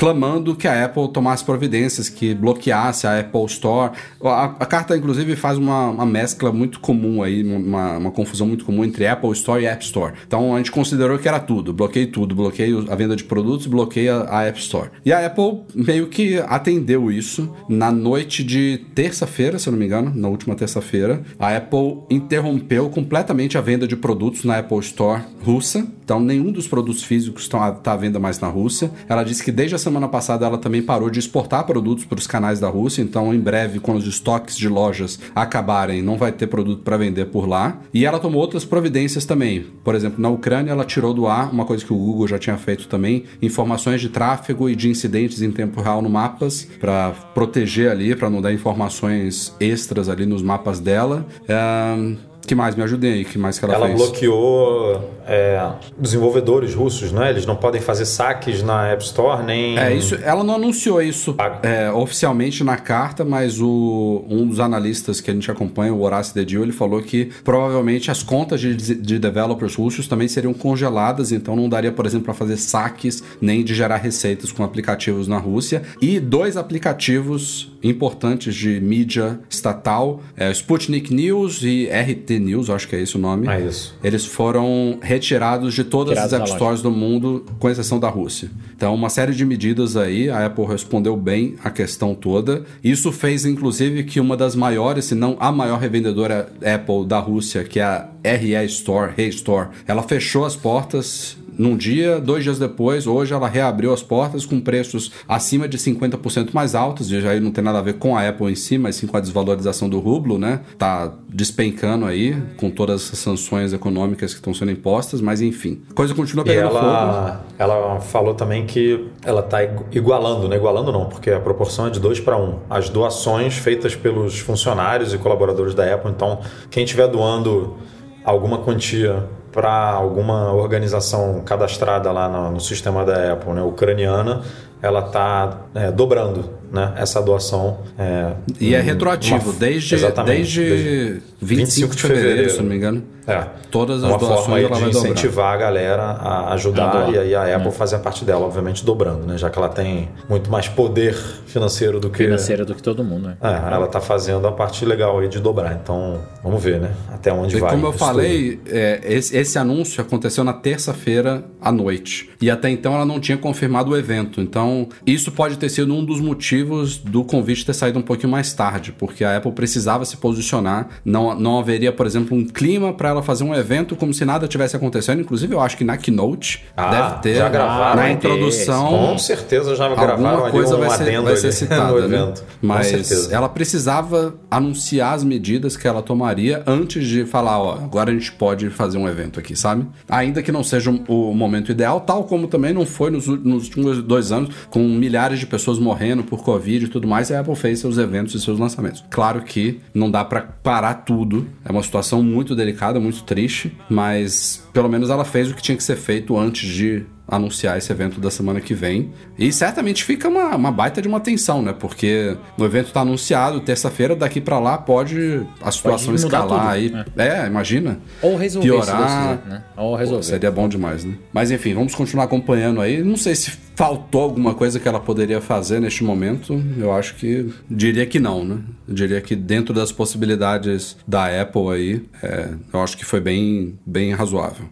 clamando 0.00 0.56
que 0.56 0.66
a 0.66 0.86
Apple 0.86 1.12
tomasse 1.12 1.44
providências, 1.44 2.08
que 2.08 2.34
bloqueasse 2.34 3.06
a 3.06 3.20
Apple 3.20 3.44
Store. 3.44 3.92
A, 4.24 4.44
a 4.44 4.64
carta, 4.64 4.96
inclusive, 4.96 5.36
faz 5.36 5.58
uma, 5.58 5.90
uma 5.90 6.06
mescla 6.06 6.50
muito 6.50 6.80
comum 6.80 7.22
aí, 7.22 7.44
uma, 7.44 7.98
uma 7.98 8.10
confusão 8.10 8.46
muito 8.46 8.64
comum 8.64 8.82
entre 8.82 9.06
Apple 9.06 9.30
Store 9.32 9.62
e 9.62 9.66
App 9.66 9.84
Store. 9.84 10.14
Então 10.26 10.54
a 10.54 10.56
gente 10.56 10.72
considerou 10.72 11.18
que 11.18 11.28
era 11.28 11.38
tudo, 11.38 11.74
bloqueei 11.74 12.06
tudo, 12.06 12.34
bloqueei 12.34 12.72
a 12.88 12.94
venda 12.94 13.14
de 13.14 13.24
produtos, 13.24 13.66
bloqueia 13.66 14.24
a 14.26 14.44
App 14.44 14.58
Store. 14.58 14.88
E 15.04 15.12
a 15.12 15.26
Apple 15.26 15.64
meio 15.74 16.06
que 16.06 16.38
atendeu 16.46 17.12
isso 17.12 17.54
na 17.68 17.92
noite 17.92 18.42
de 18.42 18.80
terça-feira, 18.94 19.58
se 19.58 19.68
eu 19.68 19.72
não 19.72 19.78
me 19.78 19.84
engano, 19.84 20.10
na 20.14 20.28
última 20.28 20.54
terça-feira. 20.54 21.20
A 21.38 21.54
Apple 21.54 21.98
interrompeu 22.08 22.88
completamente 22.88 23.58
a 23.58 23.60
venda 23.60 23.86
de 23.86 23.96
produtos 23.96 24.44
na 24.44 24.60
Apple 24.60 24.78
Store 24.78 25.20
russa. 25.44 25.86
Então 26.02 26.18
nenhum 26.18 26.50
dos 26.50 26.66
produtos 26.66 27.02
físicos 27.02 27.42
está 27.42 27.78
à 27.84 27.96
venda 27.96 28.18
mais 28.18 28.40
na 28.40 28.48
Rússia. 28.48 28.90
Ela 29.06 29.22
disse 29.22 29.44
que 29.44 29.52
desde 29.52 29.74
a 29.74 29.78
semana 29.90 30.08
passada 30.08 30.46
ela 30.46 30.56
também 30.56 30.80
parou 30.80 31.10
de 31.10 31.18
exportar 31.18 31.66
produtos 31.66 32.04
para 32.04 32.18
os 32.18 32.26
canais 32.26 32.60
da 32.60 32.68
Rússia. 32.68 33.02
Então 33.02 33.34
em 33.34 33.40
breve, 33.40 33.80
quando 33.80 33.98
os 33.98 34.06
estoques 34.06 34.56
de 34.56 34.68
lojas 34.68 35.18
acabarem, 35.34 36.00
não 36.00 36.16
vai 36.16 36.30
ter 36.32 36.46
produto 36.46 36.82
para 36.82 36.96
vender 36.96 37.26
por 37.26 37.48
lá. 37.48 37.78
E 37.92 38.06
ela 38.06 38.18
tomou 38.18 38.40
outras 38.40 38.64
providências 38.64 39.24
também. 39.24 39.66
Por 39.84 39.94
exemplo, 39.94 40.20
na 40.20 40.28
Ucrânia 40.28 40.70
ela 40.70 40.84
tirou 40.84 41.12
do 41.12 41.26
ar 41.26 41.52
uma 41.52 41.64
coisa 41.64 41.84
que 41.84 41.92
o 41.92 41.96
Google 41.96 42.28
já 42.28 42.38
tinha 42.38 42.56
feito 42.56 42.86
também, 42.86 43.24
informações 43.42 44.00
de 44.00 44.08
tráfego 44.08 44.68
e 44.68 44.76
de 44.76 44.88
incidentes 44.88 45.42
em 45.42 45.50
tempo 45.50 45.80
real 45.80 46.00
no 46.00 46.08
mapas 46.08 46.66
para 46.78 47.10
proteger 47.34 47.90
ali, 47.90 48.14
para 48.14 48.30
não 48.30 48.40
dar 48.40 48.52
informações 48.52 49.54
extras 49.58 50.08
ali 50.08 50.24
nos 50.24 50.42
mapas 50.42 50.78
dela. 50.78 51.26
O 51.44 52.29
que 52.46 52.54
mais? 52.54 52.74
Me 52.74 52.82
ajudem 52.82 53.12
aí, 53.12 53.24
que 53.24 53.38
mais 53.38 53.58
que 53.58 53.64
ela, 53.64 53.74
Ela 53.74 53.86
fez? 53.86 53.98
bloqueou 53.98 55.10
é, 55.26 55.70
desenvolvedores 55.98 56.74
russos, 56.74 57.12
né? 57.12 57.30
Eles 57.30 57.46
não 57.46 57.54
podem 57.54 57.80
fazer 57.80 58.04
saques 58.04 58.62
na 58.62 58.88
App 58.88 59.04
Store 59.04 59.44
nem. 59.44 59.78
É, 59.78 59.94
isso, 59.94 60.16
ela 60.16 60.42
não 60.42 60.54
anunciou 60.54 61.00
isso 61.00 61.36
é, 61.62 61.90
oficialmente 61.90 62.64
na 62.64 62.76
carta, 62.76 63.24
mas 63.24 63.60
o, 63.60 64.24
um 64.28 64.46
dos 64.46 64.58
analistas 64.58 65.20
que 65.20 65.30
a 65.30 65.34
gente 65.34 65.50
acompanha, 65.50 65.94
o 65.94 66.02
Horace 66.02 66.34
Dedil, 66.34 66.62
ele 66.62 66.72
falou 66.72 67.00
que 67.00 67.30
provavelmente 67.44 68.10
as 68.10 68.22
contas 68.22 68.60
de, 68.60 68.74
de 68.74 69.18
developers 69.18 69.76
russos 69.76 70.08
também 70.08 70.26
seriam 70.26 70.52
congeladas, 70.52 71.30
então 71.32 71.54
não 71.54 71.68
daria, 71.68 71.92
por 71.92 72.06
exemplo, 72.06 72.24
para 72.24 72.34
fazer 72.34 72.56
saques 72.56 73.22
nem 73.40 73.62
de 73.62 73.74
gerar 73.74 73.98
receitas 73.98 74.50
com 74.50 74.64
aplicativos 74.64 75.28
na 75.28 75.38
Rússia. 75.38 75.82
E 76.00 76.18
dois 76.18 76.56
aplicativos 76.56 77.70
importantes 77.82 78.54
de 78.54 78.80
mídia 78.80 79.40
estatal, 79.48 80.20
é, 80.36 80.50
Sputnik 80.50 81.12
News 81.12 81.62
e 81.62 81.86
RT 81.86 82.38
News, 82.38 82.70
acho 82.70 82.88
que 82.88 82.96
é 82.96 83.00
esse 83.00 83.16
o 83.16 83.18
nome. 83.18 83.48
É 83.48 83.60
isso. 83.60 83.94
Eles 84.02 84.24
foram 84.24 84.98
retirados 85.02 85.74
de 85.74 85.84
todas 85.84 86.14
Tirados 86.14 86.34
as 86.34 86.40
App. 86.40 86.50
Stores 86.50 86.82
do 86.82 86.90
mundo, 86.90 87.44
com 87.58 87.68
exceção 87.68 87.98
da 87.98 88.08
Rússia. 88.08 88.50
Então, 88.76 88.94
uma 88.94 89.08
série 89.08 89.32
de 89.32 89.44
medidas 89.44 89.96
aí, 89.96 90.30
a 90.30 90.46
Apple 90.46 90.64
respondeu 90.64 91.16
bem 91.16 91.56
a 91.62 91.70
questão 91.70 92.14
toda. 92.14 92.64
Isso 92.82 93.12
fez, 93.12 93.44
inclusive, 93.44 94.04
que 94.04 94.20
uma 94.20 94.36
das 94.36 94.54
maiores, 94.54 95.06
se 95.06 95.14
não 95.14 95.36
a 95.38 95.52
maior 95.52 95.78
revendedora 95.78 96.50
Apple 96.62 97.06
da 97.06 97.18
Rússia, 97.18 97.64
que 97.64 97.80
é 97.80 97.84
a 97.84 98.08
RE 98.24 98.64
Store, 98.66 99.12
Hey 99.16 99.28
Store, 99.28 99.68
ela 99.86 100.02
fechou 100.02 100.44
as 100.44 100.56
portas 100.56 101.36
num 101.60 101.76
dia, 101.76 102.18
dois 102.18 102.42
dias 102.42 102.58
depois, 102.58 103.06
hoje 103.06 103.34
ela 103.34 103.46
reabriu 103.46 103.92
as 103.92 104.02
portas 104.02 104.46
com 104.46 104.58
preços 104.58 105.12
acima 105.28 105.68
de 105.68 105.76
50% 105.76 106.54
mais 106.54 106.74
altos, 106.74 107.12
e 107.12 107.20
já 107.20 107.32
aí 107.32 107.38
não 107.38 107.50
tem 107.50 107.62
nada 107.62 107.78
a 107.78 107.82
ver 107.82 107.98
com 107.98 108.16
a 108.16 108.26
Apple 108.26 108.50
em 108.50 108.54
si, 108.54 108.78
mas 108.78 108.96
sim 108.96 109.06
com 109.06 109.14
a 109.14 109.20
desvalorização 109.20 109.86
do 109.86 109.98
rublo, 109.98 110.38
né? 110.38 110.60
Tá 110.78 111.12
despencando 111.28 112.06
aí 112.06 112.34
com 112.56 112.70
todas 112.70 113.12
as 113.12 113.18
sanções 113.18 113.74
econômicas 113.74 114.32
que 114.32 114.38
estão 114.38 114.54
sendo 114.54 114.70
impostas, 114.70 115.20
mas 115.20 115.42
enfim. 115.42 115.82
A 115.90 115.92
coisa 115.92 116.14
continua 116.14 116.44
E 116.44 116.48
pegando 116.48 116.70
fogo. 116.70 116.86
ela, 116.86 117.44
ela 117.58 118.00
falou 118.00 118.32
também 118.32 118.64
que 118.64 119.08
ela 119.22 119.40
está 119.40 119.58
igualando, 119.92 120.48
né? 120.48 120.56
Igualando 120.56 120.90
não, 120.90 121.10
porque 121.10 121.30
a 121.30 121.40
proporção 121.40 121.88
é 121.88 121.90
de 121.90 122.00
2 122.00 122.20
para 122.20 122.38
1. 122.38 122.58
As 122.70 122.88
doações 122.88 123.58
feitas 123.58 123.94
pelos 123.94 124.38
funcionários 124.38 125.12
e 125.12 125.18
colaboradores 125.18 125.74
da 125.74 125.94
Apple. 125.94 126.10
Então, 126.10 126.40
quem 126.70 126.84
estiver 126.84 127.06
doando 127.06 127.76
alguma 128.24 128.58
quantia 128.58 129.28
para 129.52 129.70
alguma 129.90 130.52
organização 130.52 131.42
cadastrada 131.44 132.10
lá 132.12 132.28
no, 132.28 132.52
no 132.52 132.60
sistema 132.60 133.04
da 133.04 133.32
Apple, 133.32 133.52
né, 133.52 133.62
ucraniana, 133.62 134.42
ela 134.82 135.00
está 135.06 135.58
dobrando 135.94 136.50
né, 136.72 136.92
essa 136.96 137.20
doação. 137.20 137.78
É, 137.98 138.32
E 138.60 138.74
é 138.74 138.80
retroativo, 138.80 139.50
uma- 139.50 139.58
desde, 139.58 139.96
desde, 140.24 140.68
desde 140.70 141.22
25 141.40 141.96
de 141.96 142.02
fevereiro, 142.02 142.50
se 142.50 142.58
não 142.58 142.64
me 142.64 142.76
engano. 142.76 143.02
É. 143.26 143.46
Todas 143.70 144.02
as 144.02 144.10
uma 144.10 144.18
doações 144.18 144.40
forma 144.40 144.56
aí 144.56 144.64
ela 144.64 144.74
de 144.74 144.80
vai 144.82 144.90
dobrar. 144.90 145.10
incentivar 145.10 145.54
a 145.54 145.56
galera 145.56 146.02
a 146.02 146.52
ajudar 146.54 147.14
e 147.14 147.18
aí 147.18 147.34
a 147.34 147.56
Apple 147.56 147.70
fazer 147.70 147.96
a 147.96 147.98
parte 148.00 148.24
dela, 148.24 148.44
obviamente 148.44 148.84
dobrando, 148.84 149.24
né? 149.26 149.38
Já 149.38 149.48
que 149.48 149.56
ela 149.58 149.68
tem 149.68 150.08
muito 150.28 150.50
mais 150.50 150.68
poder 150.68 151.14
financeiro 151.46 152.00
do 152.00 152.10
que 152.10 152.24
Financeira 152.24 152.64
do 152.64 152.74
que 152.74 152.82
todo 152.82 153.04
mundo, 153.04 153.28
né? 153.28 153.36
É, 153.40 153.72
ela 153.74 153.86
tá 153.86 154.00
fazendo 154.00 154.46
a 154.48 154.52
parte 154.52 154.84
legal 154.84 155.18
aí 155.18 155.28
de 155.28 155.38
dobrar. 155.38 155.78
Então, 155.80 156.20
vamos 156.42 156.62
ver, 156.62 156.80
né? 156.80 156.92
Até 157.12 157.32
onde 157.32 157.56
E 157.56 157.60
vai. 157.60 157.70
como 157.70 157.86
eu 157.86 157.92
falei, 157.92 158.60
é, 158.66 159.00
esse, 159.04 159.36
esse 159.36 159.58
anúncio 159.58 160.00
aconteceu 160.00 160.42
na 160.42 160.52
terça-feira 160.52 161.44
à 161.60 161.70
noite. 161.70 162.30
E 162.40 162.50
até 162.50 162.68
então 162.70 162.94
ela 162.94 163.04
não 163.04 163.20
tinha 163.20 163.38
confirmado 163.38 163.92
o 163.92 163.96
evento. 163.96 164.40
Então, 164.40 164.88
isso 165.06 165.30
pode 165.30 165.56
ter 165.56 165.68
sido 165.68 165.94
um 165.94 166.04
dos 166.04 166.20
motivos 166.20 166.96
do 166.98 167.22
convite 167.22 167.64
ter 167.64 167.74
saído 167.74 167.98
um 167.98 168.02
pouquinho 168.02 168.30
mais 168.32 168.52
tarde, 168.52 168.92
porque 168.92 169.22
a 169.24 169.36
Apple 169.36 169.52
precisava 169.52 170.04
se 170.04 170.16
posicionar. 170.16 170.88
Não, 171.04 171.29
não 171.34 171.58
haveria, 171.58 171.92
por 171.92 172.06
exemplo, 172.06 172.36
um 172.36 172.44
clima 172.44 172.92
para 172.92 173.10
ela 173.10 173.22
fazer 173.22 173.44
um 173.44 173.54
evento 173.54 173.96
como 173.96 174.12
se 174.12 174.24
nada 174.24 174.46
tivesse 174.48 174.76
acontecendo. 174.76 175.20
Inclusive, 175.20 175.54
eu 175.54 175.60
acho 175.60 175.76
que 175.76 175.84
na 175.84 175.96
Keynote 175.96 176.64
Ah, 176.76 176.90
deve 176.90 177.22
ter 177.22 177.34
já 177.36 177.48
gravaram, 177.48 177.96
na 177.96 178.02
ter, 178.02 178.12
introdução. 178.12 178.88
Com 178.88 179.18
certeza 179.18 179.74
já 179.76 179.88
gravaram 179.88 180.30
Alguma 180.30 180.50
coisa 180.50 180.76
um 180.76 180.80
vai 180.80 180.90
ser, 180.90 181.20
vai 181.20 181.36
ser 181.36 181.52
citada, 181.52 182.08
né? 182.08 182.34
Mas 182.60 183.30
ela 183.30 183.48
precisava 183.48 184.34
anunciar 184.50 185.14
as 185.14 185.24
medidas 185.24 185.76
que 185.76 185.86
ela 185.86 186.02
tomaria 186.02 186.62
antes 186.66 187.06
de 187.06 187.24
falar, 187.24 187.58
ó, 187.58 187.74
agora 187.74 188.10
a 188.10 188.14
gente 188.14 188.32
pode 188.32 188.70
fazer 188.70 188.98
um 188.98 189.08
evento 189.08 189.38
aqui, 189.38 189.56
sabe? 189.56 189.86
Ainda 190.08 190.42
que 190.42 190.52
não 190.52 190.62
seja 190.62 190.90
o 190.90 191.34
momento 191.34 191.70
ideal, 191.70 192.00
tal 192.00 192.24
como 192.24 192.46
também 192.46 192.72
não 192.72 192.86
foi 192.86 193.10
nos, 193.10 193.26
nos 193.26 193.64
últimos 193.64 194.02
dois 194.02 194.32
anos, 194.32 194.54
com 194.70 194.80
milhares 194.80 195.38
de 195.38 195.46
pessoas 195.46 195.78
morrendo 195.78 196.22
por 196.22 196.42
Covid 196.42 196.84
e 196.84 196.88
tudo 196.88 197.06
mais, 197.06 197.30
a 197.30 197.40
Apple 197.40 197.54
fez 197.56 197.78
seus 197.78 197.98
eventos 197.98 198.34
e 198.34 198.40
seus 198.40 198.58
lançamentos. 198.58 199.04
Claro 199.10 199.42
que 199.42 199.80
não 199.94 200.10
dá 200.10 200.24
pra 200.24 200.42
parar 200.42 200.94
tudo, 200.94 201.19
é 201.64 201.70
uma 201.70 201.82
situação 201.82 202.22
muito 202.22 202.54
delicada, 202.54 203.00
muito 203.00 203.22
triste, 203.24 203.76
mas 203.88 204.66
pelo 204.72 204.88
menos 204.88 205.10
ela 205.10 205.24
fez 205.24 205.50
o 205.50 205.54
que 205.54 205.62
tinha 205.62 205.76
que 205.76 205.82
ser 205.82 205.96
feito 205.96 206.36
antes 206.36 206.68
de 206.68 207.04
anunciar 207.30 207.78
esse 207.78 207.92
evento 207.92 208.20
da 208.20 208.30
semana 208.30 208.60
que 208.60 208.74
vem. 208.74 209.12
E 209.38 209.52
certamente 209.52 210.04
fica 210.04 210.28
uma, 210.28 210.56
uma 210.56 210.72
baita 210.72 211.00
de 211.00 211.08
uma 211.08 211.20
tensão, 211.20 211.62
né? 211.62 211.72
Porque 211.72 212.36
o 212.58 212.64
evento 212.64 212.92
tá 212.92 213.00
anunciado, 213.00 213.60
terça-feira, 213.60 214.16
daqui 214.16 214.40
pra 214.40 214.58
lá 214.58 214.76
pode 214.76 215.42
a 215.62 215.70
situação 215.70 216.12
mudar 216.12 216.26
escalar 216.26 216.68
aí. 216.68 216.92
É, 217.16 217.46
imagina. 217.46 217.98
Ou 218.20 218.36
resolver, 218.36 218.68
Piorar. 218.68 219.38
quiser, 219.38 219.48
né? 219.48 219.62
Ou 219.76 219.90
Pô, 219.92 219.96
resolver. 219.96 220.22
seria 220.24 220.50
bom 220.50 220.68
demais, 220.68 221.04
né? 221.04 221.14
Mas 221.32 221.50
enfim, 221.50 221.74
vamos 221.74 221.94
continuar 221.94 222.24
acompanhando 222.24 222.80
aí. 222.80 223.02
Não 223.02 223.16
sei 223.16 223.34
se 223.34 223.50
faltou 223.74 224.22
alguma 224.22 224.54
coisa 224.54 224.78
que 224.78 224.86
ela 224.86 225.00
poderia 225.00 225.40
fazer 225.40 225.80
neste 225.80 226.04
momento. 226.04 226.62
Eu 226.78 226.92
acho 226.92 227.14
que. 227.14 227.48
Diria 227.70 228.04
que 228.06 228.18
não, 228.18 228.44
né? 228.44 228.58
Eu 228.88 228.94
diria 228.94 229.20
que 229.20 229.36
dentro 229.36 229.72
das 229.72 229.92
possibilidades 229.92 230.96
da 231.06 231.40
Apple 231.40 231.68
aí, 231.72 232.02
é, 232.22 232.48
eu 232.72 232.82
acho 232.82 232.96
que 232.96 233.04
foi 233.04 233.20
bem, 233.20 233.78
bem 233.86 234.12
razoável. 234.12 234.66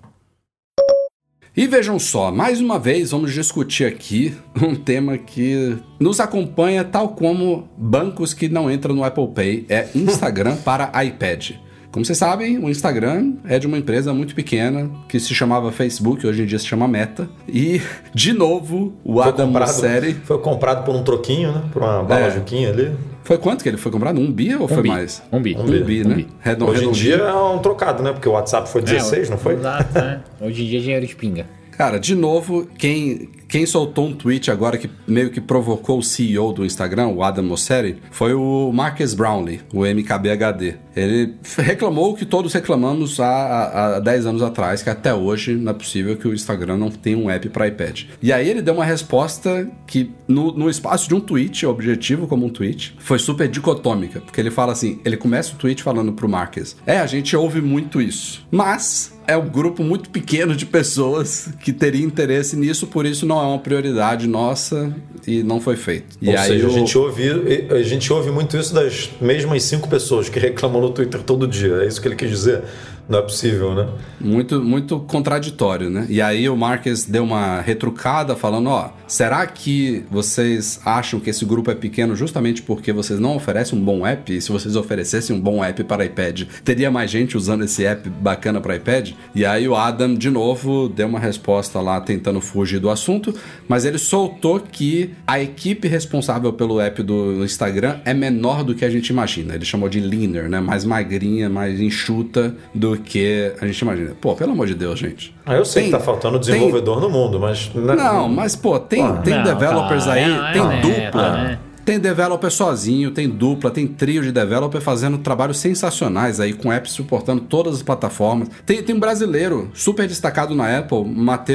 E 1.59 1.67
vejam 1.67 1.99
só, 1.99 2.31
mais 2.31 2.61
uma 2.61 2.79
vez 2.79 3.11
vamos 3.11 3.35
discutir 3.35 3.85
aqui 3.85 4.33
um 4.63 4.77
tema 4.77 5.19
que 5.19 5.77
nos 5.99 6.21
acompanha 6.21 6.85
tal 6.85 7.09
como 7.17 7.69
bancos 7.77 8.33
que 8.33 8.49
não 8.49 8.71
entram 8.71 8.95
no 8.95 9.03
Apple 9.03 9.27
Pay, 9.35 9.67
é 9.69 9.89
Instagram 9.93 10.55
para 10.65 10.93
iPad. 11.03 11.57
Como 11.99 12.07
vocês 12.07 12.17
sabem, 12.17 12.59
o 12.59 12.71
Instagram 12.71 13.33
é 13.45 13.59
de 13.59 13.67
uma 13.67 13.77
empresa 13.77 14.15
muito 14.15 14.33
pequena 14.33 14.89
que 15.09 15.19
se 15.19 15.35
chamava 15.35 15.73
Facebook, 15.73 16.25
hoje 16.25 16.45
em 16.45 16.47
dia 16.47 16.57
se 16.57 16.65
chama 16.65 16.87
Meta. 16.87 17.29
E, 17.49 17.83
de 18.15 18.33
novo, 18.33 18.93
o 19.05 19.15
Foi 19.15 19.23
Adam 19.25 19.47
comprado, 19.49 19.67
Mosseri... 19.67 20.13
foi 20.23 20.39
comprado 20.39 20.85
por 20.85 20.95
um 20.95 21.03
troquinho, 21.03 21.51
né? 21.51 21.65
Por 21.73 21.83
uma 21.83 22.05
bala 22.05 22.27
É. 22.27 22.31
juquinha 22.31 22.69
ali. 22.71 22.93
Foi 23.25 23.37
quanto 23.37 23.65
que 23.65 23.69
ele 23.69 23.79
foi 23.79 23.91
comprado? 23.91 24.21
Um 24.21 24.31
bi 24.31 24.55
ou 24.55 24.69
foi 24.69 24.81
bi. 24.81 24.89
mais? 24.91 25.21
Um 25.33 25.43
bi. 25.43 25.57
Um 25.57 25.63
Um 25.63 25.67
bi, 25.67 25.83
bi. 25.83 26.05
né? 26.05 26.13
Um 26.15 26.17
bi. 26.19 26.29
Redon- 26.39 26.67
Hoje 26.69 26.85
em 26.85 26.93
dia 26.93 27.17
é 27.17 27.35
um 27.35 27.59
trocado, 27.59 28.01
né? 28.01 28.13
Porque 28.13 28.29
o 28.29 28.33
WhatsApp 28.33 28.69
foi 28.69 28.81
16, 28.81 29.27
É, 29.27 29.31
não 29.33 29.39
foi? 29.39 29.55
Exato, 29.55 29.93
né? 29.99 30.21
Hoje 30.41 30.63
em 30.63 30.67
dia 30.69 30.81
dinheiro 30.81 31.05
de 31.05 31.17
pinga. 31.17 31.47
Cara, 31.73 31.99
de 31.99 32.15
novo, 32.15 32.69
quem, 32.79 33.29
quem 33.49 33.65
soltou 33.65 34.07
um 34.07 34.13
tweet 34.13 34.51
agora 34.51 34.77
que 34.77 34.91
meio 35.07 35.31
que 35.31 35.41
provocou 35.41 35.99
o 35.99 36.03
CEO 36.03 36.53
do 36.53 36.67
Instagram, 36.67 37.09
o 37.09 37.23
Adam 37.23 37.45
Mosseri, 37.45 37.97
foi 38.11 38.35
o 38.35 38.71
Marcus 38.73 39.15
Brownlee, 39.15 39.63
o 39.73 39.87
MKBHD. 39.87 40.77
Ele 40.95 41.35
reclamou 41.57 42.15
que 42.15 42.27
todos 42.27 42.53
reclamamos 42.53 43.19
há, 43.19 43.27
há, 43.27 43.97
há 43.97 44.01
10 44.01 44.27
anos 44.27 44.43
atrás, 44.43 44.83
que 44.83 44.91
até 44.91 45.15
hoje 45.15 45.55
não 45.55 45.71
é 45.71 45.75
possível 45.75 46.17
que 46.17 46.29
o 46.29 46.35
Instagram 46.35 46.77
não 46.77 46.91
tenha 46.91 47.17
um 47.17 47.31
app 47.31 47.49
para 47.49 47.69
iPad. 47.69 48.03
E 48.21 48.33
aí 48.33 48.47
ele 48.47 48.61
deu 48.61 48.75
uma 48.75 48.85
resposta 48.85 49.67
que, 49.87 50.11
no, 50.27 50.53
no 50.53 50.69
espaço 50.69 51.09
de 51.09 51.15
um 51.15 51.21
tweet, 51.21 51.65
objetivo 51.65 52.27
como 52.27 52.45
um 52.45 52.51
tweet, 52.51 52.95
foi 52.99 53.19
super 53.19 53.49
dicotômica, 53.49 54.21
porque 54.21 54.41
ele 54.41 54.51
fala 54.51 54.73
assim, 54.73 55.01
ele 55.05 55.17
começa 55.17 55.55
o 55.55 55.57
tweet 55.57 55.83
falando 55.83 56.13
pro 56.13 56.29
Marcus, 56.29 56.77
é, 56.87 56.99
a 56.99 57.07
gente 57.07 57.35
ouve 57.35 57.63
muito 57.63 58.03
isso, 58.03 58.47
mas 58.51 59.18
é 59.29 59.37
um 59.37 59.47
grupo 59.47 59.85
muito 59.85 60.09
pequeno 60.09 60.57
de 60.57 60.65
pessoas 60.65 61.51
que 61.61 61.71
teria 61.73 62.05
interesse 62.05 62.57
nisso, 62.57 62.87
por 62.87 63.05
isso 63.05 63.27
não 63.27 63.39
é 63.39 63.45
uma 63.45 63.59
prioridade 63.59 64.27
nossa 64.27 64.91
e 65.27 65.43
não 65.43 65.61
foi 65.61 65.77
feito. 65.77 66.17
E 66.21 66.31
Ou 66.31 66.37
aí 66.39 66.47
seja, 66.49 66.67
o- 66.67 66.71
a, 66.71 66.73
gente 66.73 66.97
ouve, 66.97 67.23
a 67.71 67.83
gente 67.83 68.11
ouve 68.13 68.31
muito 68.31 68.57
isso 68.57 68.73
das 68.73 69.11
mesmas 69.21 69.63
cinco 69.65 69.87
pessoas 69.87 70.31
que 70.31 70.39
reclamam 70.39 70.81
no 70.81 70.91
Twitter 70.91 71.23
todo 71.23 71.47
dia. 71.47 71.83
É 71.83 71.87
isso 71.87 72.01
que 72.01 72.09
ele 72.09 72.17
quis 72.17 72.31
dizer? 72.31 72.63
Não 73.09 73.19
é 73.21 73.23
possível, 73.23 73.75
né? 73.75 73.89
muito 74.21 74.61
muito 74.63 75.01
contraditório, 75.01 75.89
né? 75.89 76.07
E 76.09 76.21
aí 76.21 76.49
o 76.49 76.57
Marques 76.57 77.05
deu 77.05 77.25
uma 77.25 77.61
retrucada 77.61 78.37
falando, 78.37 78.69
ó, 78.69 78.91
será 79.07 79.47
que 79.47 80.05
vocês 80.11 80.81
acham 80.85 81.21
que 81.21 81.31
esse 81.31 81.45
grupo 81.45 81.71
é 81.71 81.75
pequeno 81.75 82.15
justamente 82.15 82.63
porque 82.63 82.93
vocês 82.93 83.19
não 83.19 83.37
oferecem 83.37 83.79
um 83.79 83.83
bom 83.83 84.07
app? 84.07 84.37
E 84.37 84.41
se 84.41 84.51
vocês 84.51 84.77
oferecessem 84.77 85.35
um 85.35 85.41
bom 85.41 85.63
app 85.63 85.83
para 85.85 86.05
iPad, 86.05 86.43
teria 86.65 86.91
mais 86.91 87.11
gente 87.11 87.37
usando 87.37 87.65
esse 87.65 87.85
app 87.85 88.09
bacana 88.09 88.61
para 88.61 88.77
iPad? 88.77 89.13
E 89.35 89.45
aí 89.45 89.69
o 89.69 89.75
Adam 89.75 90.15
de 90.15 90.31
novo 90.31 90.89
deu 90.89 91.07
uma 91.07 91.21
resposta 91.21 91.81
lá 91.81 92.01
tentando 92.01 92.41
fugir 92.41 92.79
do 92.79 92.91
assunto, 92.91 93.35
mas 93.67 93.85
ele 93.85 93.99
soltou 93.99 94.61
que 94.61 95.15
a 95.27 95.41
equipe 95.41 95.89
responsável 95.89 96.53
pelo 96.53 96.81
app 96.81 97.03
do 97.03 97.45
Instagram 97.45 98.01
é 98.05 98.13
menor 98.13 98.65
do 98.65 98.75
que 98.75 98.85
a 98.85 98.91
gente 98.91 99.09
imagina. 99.09 99.55
Ele 99.55 99.65
chamou 99.65 99.89
de 99.89 100.01
leaner, 100.01 100.49
né? 100.49 100.61
Mais 100.61 100.85
magrinha, 100.85 101.49
mais 101.49 101.81
enxuta 101.81 102.55
do 102.75 102.98
que 102.99 103.53
a 103.61 103.67
gente 103.67 103.79
imagina. 103.81 104.13
Pô, 104.21 104.35
pelo 104.35 104.53
amor 104.53 104.67
de 104.67 104.75
Deus, 104.75 104.99
gente. 104.99 105.35
Ah, 105.47 105.55
eu 105.55 105.65
sei 105.65 105.83
Tem- 105.85 105.93
que 105.93 105.99
tá 105.99 106.03
faltando 106.05 106.39
tem- 106.39 106.53
desenvolvedor 106.55 107.01
no 107.01 107.09
mundo, 107.11 107.39
mas. 107.41 107.71
né, 107.75 107.95
Não, 107.95 108.29
mas 108.29 108.55
pô, 108.57 108.79
tem, 108.79 109.07
Pô, 109.07 109.13
tem 109.23 109.35
Não, 109.35 109.43
developers 109.45 110.05
cara, 110.05 110.17
aí, 110.21 110.31
é, 110.33 110.53
tem 110.53 110.63
é, 110.63 110.81
dupla. 110.81 111.49
é, 111.49 111.53
é. 111.53 111.59
Tem 111.85 111.99
developer 111.99 112.51
sozinho, 112.51 113.11
tem 113.13 113.27
dupla, 113.27 113.71
tem 113.71 113.87
trio 113.87 114.23
de 114.23 114.31
developer 114.31 114.79
fazendo 114.79 115.17
trabalhos 115.17 115.57
sensacionais 115.57 116.39
aí, 116.39 116.53
com 116.53 116.71
apps 116.71 116.93
suportando 116.93 117.41
todas 117.41 117.77
as 117.77 117.83
plataformas. 117.83 118.51
Tem, 118.67 118.83
tem 118.83 118.95
um 118.95 119.01
brasileiro 119.01 119.71
super 119.73 120.07
destacado 120.07 120.55
na 120.55 120.79
Apple, 120.81 121.03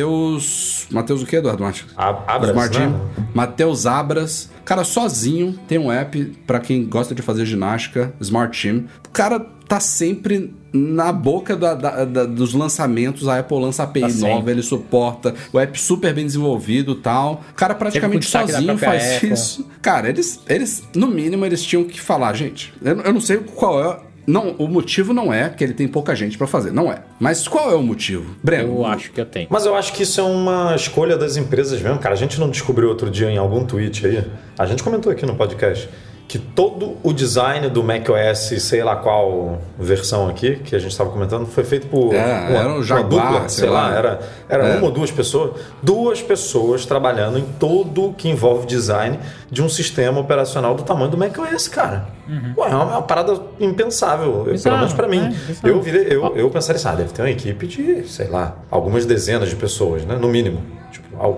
Matheus. 0.08 0.88
Matheus 0.92 1.22
o 1.22 1.26
que, 1.28 1.36
Eduardo 1.36 1.62
Martins? 1.64 1.86
Ab- 1.96 2.24
Abras, 2.28 2.50
Smart 2.52 2.80
né? 2.80 2.86
Gym. 2.88 3.26
Matheus 3.34 3.86
Abras. 3.86 4.50
Cara, 4.66 4.84
sozinho 4.84 5.54
tem 5.68 5.78
um 5.78 5.92
app 5.92 6.24
pra 6.48 6.60
quem 6.60 6.84
gosta 6.86 7.14
de 7.14 7.22
fazer 7.22 7.46
ginástica, 7.46 8.14
Smart. 8.20 8.70
O 9.08 9.12
cara 9.12 9.40
tá 9.74 9.80
sempre 9.80 10.54
na 10.72 11.12
boca 11.12 11.56
da- 11.56 11.74
da- 11.74 12.06
da- 12.06 12.26
dos 12.26 12.54
lançamentos. 12.54 13.28
A 13.28 13.40
Apple 13.40 13.60
lança 13.60 13.84
API 13.84 14.02
Tá 14.02 14.08
nova, 14.08 14.18
sempre. 14.38 14.52
ele 14.52 14.62
suporta. 14.64 15.34
O 15.52 15.60
app 15.60 15.80
super 15.80 16.14
bem 16.14 16.26
desenvolvido 16.26 16.92
e 16.94 16.96
tal. 16.96 17.44
O 17.52 17.54
cara 17.56 17.74
praticamente 17.74 18.26
sozinho 18.26 18.78
faz 18.78 19.16
Apple. 19.16 19.34
isso. 19.34 19.68
Cara, 19.82 20.10
eles, 20.10 20.40
eles, 20.48 20.84
no 20.96 21.08
mínimo, 21.08 21.44
eles 21.46 21.64
tinham 21.64 21.84
que 21.84 22.00
falar, 22.00 22.34
gente. 22.36 22.72
Eu, 22.84 23.02
eu 23.02 23.14
não 23.14 23.22
sei 23.22 23.38
qual 23.38 23.84
é. 23.84 24.00
Não, 24.26 24.52
o 24.58 24.68
motivo 24.68 25.14
não 25.14 25.34
é 25.34 25.50
que 25.50 25.64
ele 25.64 25.74
tem 25.74 25.88
pouca 25.88 26.16
gente 26.16 26.38
pra 26.38 26.48
fazer, 26.48 26.72
não 26.72 26.90
é. 26.92 27.00
Mas 27.20 27.46
qual 27.48 27.70
é 27.72 27.76
o 27.76 27.84
motivo? 27.84 28.36
Breno, 28.42 28.78
Eu 28.78 28.86
acho 28.86 29.12
que 29.12 29.20
eu 29.20 29.26
tenho. 29.26 29.48
Mas 29.50 29.66
eu 29.66 29.76
acho 29.76 29.92
que 29.92 30.04
isso 30.04 30.20
é 30.22 30.24
uma 30.24 30.74
escolha 30.76 31.18
das 31.18 31.36
empresas 31.36 31.82
mesmo, 31.82 32.00
cara. 32.00 32.14
A 32.16 32.18
gente 32.18 32.40
não 32.40 32.50
descobriu 32.50 32.88
outro 32.90 33.10
dia 33.12 33.30
em 33.30 33.38
algum 33.38 33.66
tweet 33.66 34.06
aí. 34.06 34.24
A 34.58 34.66
gente 34.66 34.82
comentou 34.82 35.12
aqui 35.12 35.26
no 35.26 35.36
podcast 35.36 35.90
que 36.28 36.40
todo 36.40 36.98
o 37.04 37.14
design 37.14 37.70
do 37.70 37.84
macOS, 37.84 38.54
sei 38.60 38.84
lá 38.84 38.96
qual 38.96 39.60
versão 39.78 40.28
aqui, 40.30 40.56
que 40.56 40.76
a 40.76 40.80
gente 40.80 40.92
estava 40.92 41.10
comentando, 41.12 41.46
foi 41.46 41.64
feito 41.64 41.86
por 41.88 42.14
É, 42.14 42.18
uma, 42.50 42.58
era 42.60 42.70
o 42.70 42.76
uma 42.76 42.84
Jaguar, 42.84 43.32
dupla, 43.34 43.50
sei 43.50 43.60
sei 43.66 43.70
lá, 43.70 43.90
lá. 43.90 43.96
era, 43.96 44.20
era 44.50 44.68
É. 44.70 44.78
uma 44.78 44.86
ou 44.86 44.92
duas 44.92 45.12
pessoas. 45.12 45.52
Duas 45.84 46.22
pessoas 46.24 46.86
trabalhando 46.86 47.38
em 47.38 47.46
tudo 47.60 48.16
que 48.18 48.30
envolve 48.30 48.66
design 48.66 49.20
de 49.52 49.62
um 49.62 49.70
sistema 49.70 50.20
operacional 50.20 50.74
do 50.74 50.82
tamanho 50.84 51.12
do 51.12 51.18
macOS, 51.18 51.68
cara. 51.68 52.08
Ué, 52.58 52.70
é 52.72 52.76
uma, 52.76 52.84
é 52.84 52.88
uma 52.96 53.02
parada 53.04 53.40
impensável, 53.60 54.32
pelo 54.32 54.52
Bizarro, 54.54 54.78
menos 54.78 54.94
para 54.94 55.08
mim. 55.08 55.36
é, 55.64 55.70
eu, 55.70 55.82
virei, 55.82 56.08
eu, 56.10 56.36
eu 56.36 56.50
pensaria 56.50 56.78
assim, 56.80 56.88
ah, 56.88 56.96
deve 56.96 57.12
ter 57.14 57.22
uma 57.22 57.30
equipe 57.30 57.68
de, 57.68 58.08
sei 58.08 58.28
lá, 58.28 58.56
algumas 58.72 59.06
dezenas 59.06 59.50
de 59.50 59.56
pessoas, 59.56 60.04
né? 60.06 60.16
No 60.20 60.30
mínimo. 60.30 60.62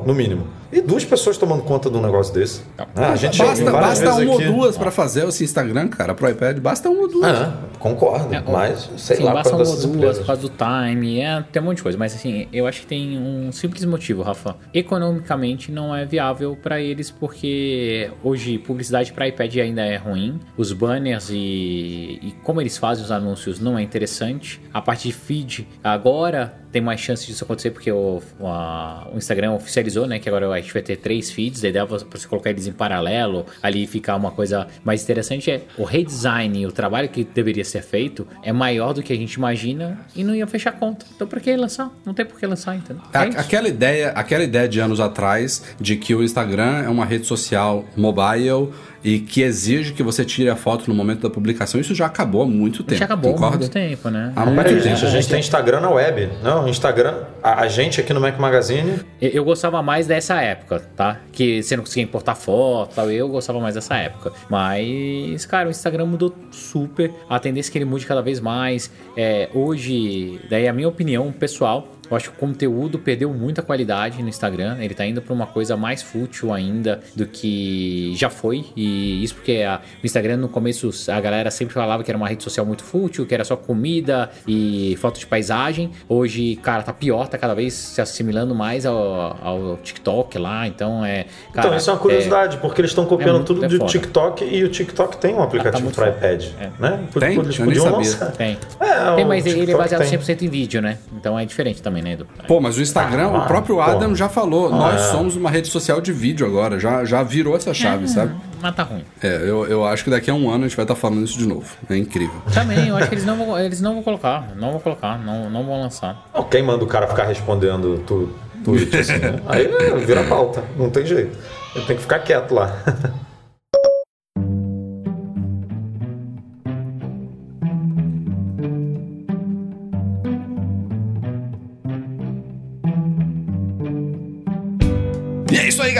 No 0.05 0.13
mínimo. 0.13 0.47
E 0.71 0.82
duas 0.82 1.05
pessoas 1.05 1.38
tomando 1.38 1.63
conta 1.63 1.89
de 1.89 1.95
um 1.95 2.01
negócio 2.01 2.34
desse. 2.34 2.61
Né? 2.95 3.05
A 3.05 3.15
gente 3.15 3.38
basta, 3.38 3.71
basta 3.71 4.11
uma 4.11 4.34
aqui. 4.36 4.47
ou 4.47 4.53
duas 4.53 4.78
pra 4.78 4.91
fazer 4.91 5.26
esse 5.28 5.43
Instagram, 5.43 5.88
cara, 5.88 6.13
pro 6.13 6.28
iPad. 6.30 6.57
Basta 6.59 6.89
uma 6.89 7.01
ou 7.03 7.07
duas. 7.07 7.26
Ah, 7.32 7.53
concordo, 7.80 8.34
É, 8.34 8.41
mas 8.45 8.89
sei 8.97 9.17
Sim, 9.17 9.23
lá 9.23 9.34
basta 9.36 9.49
uma 9.55 9.59
ou 9.59 9.65
duas 9.65 9.86
empresas. 9.86 10.17
por 10.19 10.26
causa 10.28 10.41
do 10.41 10.49
time, 10.49 11.19
é, 11.21 11.43
tem 11.51 11.61
um 11.61 11.65
monte 11.65 11.78
de 11.78 11.84
coisa. 11.84 11.97
Mas 11.97 12.13
assim, 12.15 12.47
eu 12.51 12.67
acho 12.67 12.82
que 12.82 12.88
tem 12.88 13.17
um 13.17 13.51
simples 13.53 13.86
motivo, 13.86 14.21
Rafa. 14.21 14.55
Economicamente 14.73 15.71
não 15.71 15.95
é 15.95 16.05
viável 16.05 16.57
para 16.61 16.82
eles, 16.82 17.09
porque 17.11 18.09
hoje 18.23 18.57
publicidade 18.57 19.13
para 19.13 19.28
iPad 19.28 19.55
ainda 19.57 19.82
é 19.86 19.95
ruim. 19.97 20.39
Os 20.57 20.73
banners 20.73 21.30
e, 21.30 22.19
e 22.21 22.36
como 22.43 22.59
eles 22.59 22.78
fazem 22.78 23.03
os 23.03 23.11
anúncios 23.11 23.59
não 23.59 23.78
é 23.78 23.82
interessante. 23.84 24.59
A 24.73 24.82
parte 24.82 25.07
de 25.07 25.13
feed 25.13 25.67
agora 25.84 26.53
tem 26.71 26.82
mais 26.82 26.99
chance 26.99 27.26
disso 27.26 27.43
acontecer 27.45 27.71
porque 27.71 27.89
o, 27.91 28.21
o, 28.39 28.47
a- 28.47 29.07
o 29.13 29.17
Instagram 29.17 29.51
oficializou, 29.66 30.07
né? 30.07 30.20
Que 30.20 30.30
agora 30.30 30.49
a 30.49 30.59
gente 30.61 30.72
vai 30.72 30.82
ter 30.82 30.95
três 30.97 31.32
feeds, 31.32 31.63
a 31.63 31.68
ideia 31.70 31.84
é 31.84 31.86
você 31.86 32.28
colocar 32.28 32.49
eles 32.51 32.68
em 32.68 32.72
paralelo, 32.72 33.45
ali 33.61 33.86
ficar 33.88 34.16
uma 34.16 34.32
coisa 34.32 34.68
mais 34.84 35.03
interessante 35.03 35.49
é 35.51 35.61
o 35.78 35.84
redesign 35.84 36.66
o 36.66 36.72
trabalho 36.72 37.09
que 37.09 37.24
deveria 37.24 37.66
ser 37.66 37.82
feito 37.82 38.28
é 38.43 38.53
maior 38.53 38.93
do 38.93 39.01
que 39.03 39.11
a 39.11 39.16
gente 39.16 39.34
imagina 39.34 39.99
e 40.16 40.24
não 40.24 40.34
ia 40.36 40.47
fechar 40.47 40.72
conta. 40.74 41.05
Então 41.16 41.28
por 41.28 41.39
que 41.41 41.55
lançar? 41.55 41.91
Não 42.05 42.13
tem 42.13 42.26
por 42.26 42.39
que 42.39 42.45
lançar, 42.45 42.76
entendeu? 42.76 43.01
A- 43.13 43.26
É 43.26 43.30
isso. 43.30 43.39
aquela 43.39 43.68
ideia, 43.68 44.09
aquela 44.11 44.43
ideia 44.43 44.68
de 44.70 44.80
anos 44.80 44.99
atrás 44.99 45.63
de 45.80 45.95
que 45.97 46.13
o 46.16 46.24
Instagram 46.24 46.84
é 46.84 46.89
uma 46.89 47.05
rede 47.05 47.26
social 47.26 47.86
mobile 47.95 48.70
e 49.06 49.20
que 49.20 49.43
exige 49.43 49.93
que 49.93 50.01
você 50.01 50.26
tire 50.26 50.49
a 50.49 50.56
foto 50.56 50.89
no 50.89 50.95
momento 50.95 51.22
da 51.22 51.30
publicação, 51.30 51.80
isso 51.80 51.93
já 51.93 52.08
acabou 52.08 52.41
há 52.41 52.45
muito 52.47 52.84
tempo. 52.84 52.97
Já 52.97 53.06
acabou 53.06 53.38
há 53.38 53.51
muito 53.51 53.70
tempo, 53.70 54.10
né? 54.10 54.34
Há 54.36 54.43
muito 54.47 54.56
Peraí, 54.64 54.74
tempo. 54.82 54.84
gente, 54.84 55.06
a 55.06 55.10
gente 55.12 55.30
tem 55.30 55.39
Instagram 55.39 55.80
na 55.80 55.91
web. 55.91 56.28
Não, 56.41 56.68
Instagram, 56.68 57.24
a, 57.43 57.62
a 57.62 57.68
gente 57.68 58.01
aqui 58.01 58.12
no 58.12 58.20
Mac 58.20 58.39
Magazine, 58.39 59.01
Eu, 59.22 59.30
eu 59.30 59.45
gostava 59.45 59.80
mais 59.84 60.08
dessa 60.08 60.41
época, 60.41 60.82
tá? 60.95 61.20
Que 61.32 61.62
você 61.62 61.78
não 61.78 61.84
conseguia 61.84 62.03
importar 62.03 62.34
foto 62.34 62.93
e 62.93 62.95
tal. 62.95 63.12
Eu 63.12 63.30
gostava 63.30 63.60
mais 63.60 63.76
dessa 63.76 63.95
época. 63.95 64.34
Mas, 64.49 65.45
cara, 65.45 65.68
o 65.68 65.72
Instagram 65.72 66.08
mudou 66.08 66.34
super. 66.49 67.14
A 67.30 67.38
tendência 67.38 67.70
é 67.70 67.72
que 67.72 67.78
ele 67.78 67.86
mude 67.86 68.08
cada 68.08 68.24
vez 68.24 68.39
mais. 68.39 68.89
É, 69.16 69.49
hoje, 69.53 70.39
daí 70.49 70.68
a 70.68 70.74
minha 70.74 70.88
opinião 70.89 71.32
pessoal. 71.32 71.94
Eu 72.10 72.16
acho 72.18 72.30
que 72.32 72.36
o 72.38 72.39
conteúdo 72.39 72.99
perdeu 72.99 73.34
muita 73.34 73.62
qualidade 73.62 74.22
no 74.22 74.30
Instagram. 74.30 74.78
Ele 74.80 74.93
tá 74.93 75.06
indo 75.06 75.22
pra 75.22 75.34
uma 75.34 75.45
coisa 75.47 75.76
mais 75.78 76.01
fútil 76.01 76.53
ainda 76.53 76.99
do 77.16 77.26
que 77.26 78.14
já 78.16 78.30
foi. 78.30 78.66
E 78.76 79.24
isso 79.24 79.36
porque 79.36 79.64
a- 79.68 79.80
o 80.01 80.06
Instagram 80.06 80.38
no 80.38 80.49
começo 80.49 80.89
a 81.12 81.20
galera 81.20 81.49
sempre 81.51 81.74
falava 81.74 82.03
que 82.03 82.12
era 82.12 82.18
uma 82.18 82.28
rede 82.28 82.43
social 82.43 82.66
muito 82.66 82.84
fútil, 82.84 83.26
que 83.26 83.34
era 83.34 83.43
só 83.43 83.56
comida 83.56 84.30
e 84.47 84.95
foto 84.99 85.20
de 85.20 85.26
paisagem. 85.26 85.91
Hoje, 86.08 86.56
cara, 86.58 86.84
tá 86.84 86.93
pior, 86.93 87.28
tá 87.28 87.38
cada 87.38 87.53
vez 87.53 87.74
se 87.74 88.01
assimilando 88.01 88.53
mais 88.56 88.86
ao, 88.86 88.97
ao 89.41 89.78
TikTok 89.78 90.38
lá. 90.38 90.68
Então 90.68 91.03
é. 91.06 91.26
Cara, 91.53 91.68
então, 91.68 91.78
isso 91.78 91.89
é 91.89 91.93
uma 91.93 91.99
curiosidade, 91.99 92.58
porque 92.58 92.82
eles 92.82 92.91
estão 92.91 93.06
copiando 93.06 93.36
muito- 93.38 93.47
tudo 93.53 93.66
é 93.66 93.68
do 93.68 93.78
foda. 93.78 93.91
TikTok 93.91 94.43
e 94.45 94.64
o 94.64 94.70
TikTok 94.70 95.18
tem 95.18 95.34
um 95.34 95.41
aplicativo 95.41 95.84
muito 95.84 95.95
para 95.95 96.10
iPad. 96.10 96.45
É. 96.60 96.70
Né? 96.80 96.99
Tem? 97.20 97.39
Eles 97.39 97.60
Eu 97.60 97.66
nem 97.66 97.76
podiam 97.76 97.97
lançar. 97.97 98.32
Tem. 98.32 98.58
É, 98.80 99.16
Tem, 99.16 99.26
mas 99.26 99.45
ele 99.45 99.72
é 99.72 99.76
baseado 99.76 100.01
tem. 100.01 100.10
100% 100.20 100.41
em 100.43 100.49
vídeo, 100.49 100.82
né? 100.82 100.97
Então 101.16 101.38
é 101.38 101.45
diferente 101.45 101.82
também, 101.82 101.94
né, 102.01 102.13
Edu? 102.13 102.27
Pô, 102.47 102.59
mas 102.59 102.77
o 102.77 102.81
Instagram, 102.81 103.29
Ah, 103.33 103.43
o 103.43 103.47
próprio 103.47 103.75
pô. 103.75 103.81
Adam 103.81 104.15
já 104.15 104.29
falou, 104.29 104.69
nós 104.69 105.01
é. 105.01 105.11
somos 105.11 105.35
uma 105.35 105.49
rede 105.49 105.67
social 105.67 105.99
de 106.01 106.11
vídeo 106.11 106.45
agora, 106.45 106.79
já, 106.79 107.03
já 107.05 107.23
virou 107.23 107.55
essa 107.55 107.73
chave, 107.73 108.07
sabe? 108.07 108.35
Mas 108.61 108.75
tá 108.75 108.83
ruim. 108.83 109.03
É, 109.21 109.35
eu, 109.43 109.65
eu 109.67 109.85
acho 109.85 110.03
que 110.03 110.09
daqui 110.09 110.31
a 110.31 110.33
um 110.33 110.49
ano 110.49 110.65
a 110.65 110.67
gente 110.67 110.75
vai 110.75 110.85
estar 110.85 110.95
falando 110.95 111.23
isso 111.23 111.37
de 111.37 111.45
novo. 111.47 111.65
É 111.87 111.95
incrível. 111.95 112.41
Também, 112.51 112.87
eu 112.87 112.97
acho 112.97 113.09
que 113.09 113.13
eles 113.15 113.25
não 113.25 113.37
vão, 113.37 113.59
eles 113.59 113.79
não 113.81 113.93
vão 113.93 114.01
colocar. 114.03 114.47
Não 114.55 114.71
vão 114.71 114.79
colocar, 114.79 115.19
não, 115.19 115.49
não 115.51 115.63
vão 115.63 115.81
lançar. 115.81 116.25
Não, 116.33 116.43
Quem 116.45 116.63
manda 116.63 116.83
o 116.83 116.87
cara 116.87 117.07
ficar 117.07 117.25
respondendo 117.25 118.01
tu, 118.07 118.33
tweet 118.63 118.97
assim, 118.97 119.17
né? 119.19 119.39
Aí 119.47 119.65
é, 119.65 119.95
vira 119.97 120.23
pauta, 120.23 120.63
não 120.77 120.89
tem 120.89 121.05
jeito. 121.05 121.37
Ele 121.75 121.85
tem 121.85 121.95
que 121.95 122.01
ficar 122.01 122.19
quieto 122.19 122.55
lá. 122.55 122.75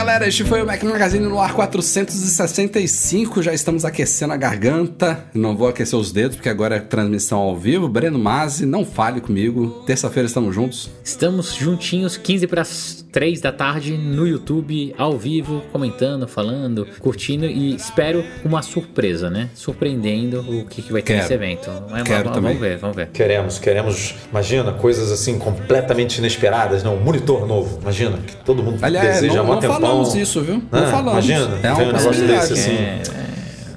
Galera. 0.06 0.28
Este 0.28 0.44
foi 0.44 0.62
o 0.62 0.66
Mac 0.68 0.84
Magazine 0.84 1.26
no 1.26 1.40
ar 1.40 1.56
465. 1.56 3.42
Já 3.42 3.52
estamos 3.54 3.84
aquecendo 3.84 4.34
a 4.34 4.38
garganta. 4.38 5.26
Não 5.34 5.58
vou 5.58 5.68
aquecer 5.68 5.98
os 5.98 6.12
dedos, 6.12 6.36
porque 6.36 6.48
agora 6.48 6.76
é 6.76 6.80
transmissão 6.80 7.40
ao 7.40 7.58
vivo. 7.58 7.90
Breno 7.90 8.20
Mazzi, 8.20 8.68
não 8.68 8.86
fale 8.86 9.20
comigo. 9.20 9.84
Terça-feira 9.88 10.28
estamos 10.28 10.54
juntos. 10.54 10.92
Estamos 11.04 11.56
juntinhos, 11.56 12.18
15 12.18 12.46
para 12.46 12.64
3 13.16 13.40
da 13.40 13.52
tarde, 13.52 13.98
no 13.98 14.28
YouTube, 14.28 14.94
ao 14.98 15.18
vivo, 15.18 15.64
comentando, 15.72 16.28
falando, 16.28 16.86
curtindo 17.00 17.46
e 17.46 17.74
espero 17.74 18.24
uma 18.44 18.62
surpresa, 18.62 19.30
né? 19.30 19.50
Surpreendendo 19.56 20.42
o 20.42 20.66
que, 20.66 20.82
que 20.82 20.92
vai 20.92 21.02
ter 21.02 21.14
Quero. 21.14 21.22
nesse 21.22 21.34
evento. 21.34 21.72
Mas 21.90 22.04
Quero 22.04 22.26
vamos, 22.26 22.36
também. 22.36 22.54
vamos 22.56 22.60
ver, 22.60 22.78
vamos 22.78 22.96
ver. 22.98 23.08
Queremos, 23.08 23.58
queremos, 23.58 24.16
imagina, 24.30 24.74
coisas 24.74 25.14
assim 25.14 25.40
completamente 25.40 26.18
inesperadas, 26.18 26.84
não, 26.84 26.98
um 26.98 27.00
monitor 27.00 27.48
novo, 27.48 27.80
imagina, 27.82 28.18
que 28.18 28.36
todo 28.36 28.62
mundo 28.62 28.84
Aliás, 28.84 29.22
deseja 29.22 29.40
há 29.40 29.44
não, 29.44 29.46
um 29.46 29.54
não 29.54 29.60
tempão. 29.62 29.80
Falamos 29.98 30.16
isso, 30.16 30.42
viu? 30.42 30.62
Não 30.72 30.84
Ah, 30.84 30.88
falamos. 30.92 31.26
Imagina, 31.26 31.60
é 31.64 31.72
uma 31.72 31.84
um 31.84 31.86
negócio 31.88 32.28
desse 32.28 32.54
assim. 32.54 32.72
É, 32.72 33.02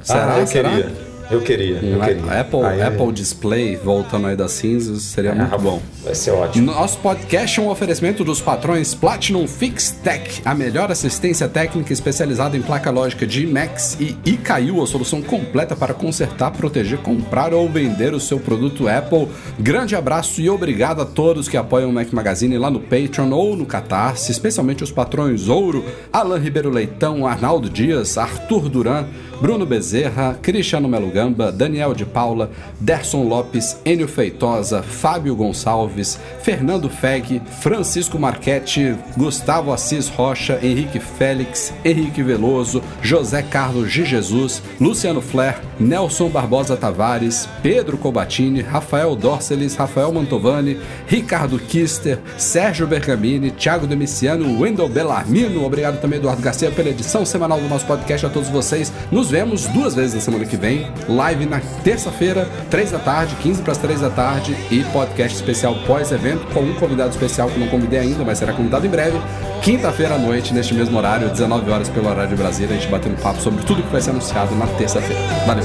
Será? 0.03 0.35
Ah, 0.35 0.39
eu 0.39 0.47
Será? 0.47 0.71
queria, 0.71 0.93
eu 1.31 1.41
queria, 1.43 1.77
eu 1.83 2.01
queria. 2.01 2.41
Apple, 2.41 2.65
Aí, 2.65 2.83
Apple 2.83 3.13
Display, 3.13 3.77
voltando 3.77 4.27
aí 4.27 4.37
das 4.37 4.53
cinzas, 4.53 5.03
seria 5.03 5.35
muito 5.35 5.55
ah, 5.55 5.59
bom. 5.59 5.81
Vai 6.09 6.15
ser 6.15 6.31
ótimo. 6.31 6.65
Nosso 6.65 6.99
podcast 7.01 7.61
é 7.61 7.63
um 7.63 7.69
oferecimento 7.69 8.25
dos 8.25 8.41
patrões 8.41 8.95
Platinum 8.95 9.47
Fix 9.47 9.91
Tech, 9.91 10.41
a 10.43 10.55
melhor 10.55 10.91
assistência 10.91 11.47
técnica 11.47 11.93
especializada 11.93 12.57
em 12.57 12.63
placa 12.63 12.91
lógica 12.91 13.27
de 13.27 13.47
Max 13.47 13.95
e 14.01 14.17
Icaiu, 14.25 14.83
a 14.83 14.87
solução 14.87 15.21
completa 15.21 15.77
para 15.77 15.93
consertar, 15.93 16.51
proteger, 16.53 17.01
comprar 17.01 17.53
ou 17.53 17.69
vender 17.69 18.15
o 18.15 18.21
seu 18.21 18.41
produto 18.41 18.89
Apple. 18.89 19.29
Grande 19.59 19.95
abraço 19.95 20.41
e 20.41 20.49
obrigado 20.49 21.03
a 21.03 21.05
todos 21.05 21.47
que 21.47 21.59
apoiam 21.59 21.91
o 21.91 21.93
Mac 21.93 22.11
Magazine 22.11 22.57
lá 22.57 22.71
no 22.71 22.81
Patreon 22.81 23.31
ou 23.31 23.55
no 23.55 23.67
Catarse, 23.67 24.33
especialmente 24.33 24.83
os 24.83 24.91
patrões 24.91 25.47
Ouro, 25.51 25.85
Alan 26.11 26.39
Ribeiro 26.39 26.71
Leitão, 26.71 27.27
Arnaldo 27.27 27.69
Dias, 27.69 28.17
Arthur 28.17 28.71
Duran, 28.71 29.05
Bruno 29.43 29.67
Bezerra, 29.67 30.37
Cristiano 30.43 30.89
Melo 30.89 31.11
Gamba, 31.11 31.53
Daniel 31.53 31.95
de 31.95 32.05
Paula, 32.05 32.51
Derson 32.81 33.23
Lopes, 33.23 33.79
Enio 33.85 34.09
Feitosa, 34.09 34.83
Fábio 34.83 35.37
Gonçalves, 35.37 35.98
Alves, 35.99 36.19
Fernando 36.43 36.89
Feg, 36.89 37.43
Francisco 37.61 38.19
Marchetti, 38.19 38.97
Gustavo 39.17 39.73
Assis 39.73 40.09
Rocha, 40.09 40.59
Henrique 40.63 41.01
Félix, 41.01 41.73
Henrique 41.85 42.23
Veloso, 42.23 42.83
José 43.03 43.43
Carlos 43.43 43.93
de 43.93 44.05
Jesus, 44.05 44.63
Luciano 44.81 45.21
Flair, 45.21 45.61
Nelson 45.79 46.29
Barbosa 46.29 46.77
Tavares, 46.77 47.49
Pedro 47.63 47.99
Cobatini, 47.99 48.61
Rafael 48.61 49.15
Dorceles, 49.17 49.75
Rafael 49.75 50.13
Mantovani, 50.13 50.79
Ricardo 51.07 51.59
Kister, 51.59 52.19
Sérgio 52.37 52.87
Bergamini, 52.87 53.51
Thiago 53.51 53.87
Demiciano, 53.87 54.61
Wendel 54.61 54.89
Bellarmino. 54.89 55.65
Obrigado 55.65 56.01
também, 56.01 56.19
Eduardo 56.19 56.43
Garcia, 56.43 56.71
pela 56.71 56.91
edição 56.91 57.25
semanal 57.25 57.61
do 57.61 57.69
nosso 57.69 57.87
podcast. 57.87 58.27
A 58.27 58.29
todos 58.29 58.49
vocês. 58.49 58.93
Nos 59.11 59.31
vemos 59.31 59.67
duas 59.67 59.95
vezes 59.95 60.15
na 60.15 60.21
semana 60.21 60.45
que 60.45 60.57
vem. 60.57 60.87
Live 61.09 61.47
na 61.47 61.61
terça-feira, 61.83 62.49
3 62.71 62.93
da 62.93 62.99
tarde, 62.99 63.37
15 63.37 63.63
para 63.63 63.73
as 63.73 63.79
3 63.79 64.01
da 64.01 64.11
tarde. 64.11 64.57
E 64.71 64.83
podcast 64.93 65.37
especial 65.37 65.77
pós-evento 65.89 66.47
com 66.53 66.61
um 66.61 66.75
convidado 66.75 67.11
especial 67.11 67.49
que 67.49 67.59
não 67.59 67.67
convidei 67.67 67.99
ainda, 67.99 68.23
mas 68.23 68.37
será 68.37 68.53
convidado 68.53 68.87
em 68.87 68.91
breve. 68.91 69.19
Quinta-feira 69.63 70.17
à 70.17 70.19
noite, 70.19 70.53
neste 70.53 70.75
mesmo 70.75 70.99
horário, 70.99 71.31
19 71.31 71.71
horas 71.71 71.89
pelo 71.89 72.11
horário 72.11 72.29
de 72.29 72.37
Brasília, 72.37 72.77
a 72.77 72.79
gente 72.79 72.91
batendo 72.91 73.19
papo 73.23 73.41
sobre 73.41 73.65
tudo 73.65 73.83
que 73.83 73.91
vai 73.91 74.03
ser 74.03 74.11
anunciado 74.11 74.55
na 74.55 74.67
terça-feira. 74.67 75.19
Valeu, 75.47 75.65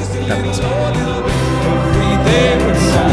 até 2.22 2.54
a 2.54 2.58
próxima. 2.58 3.04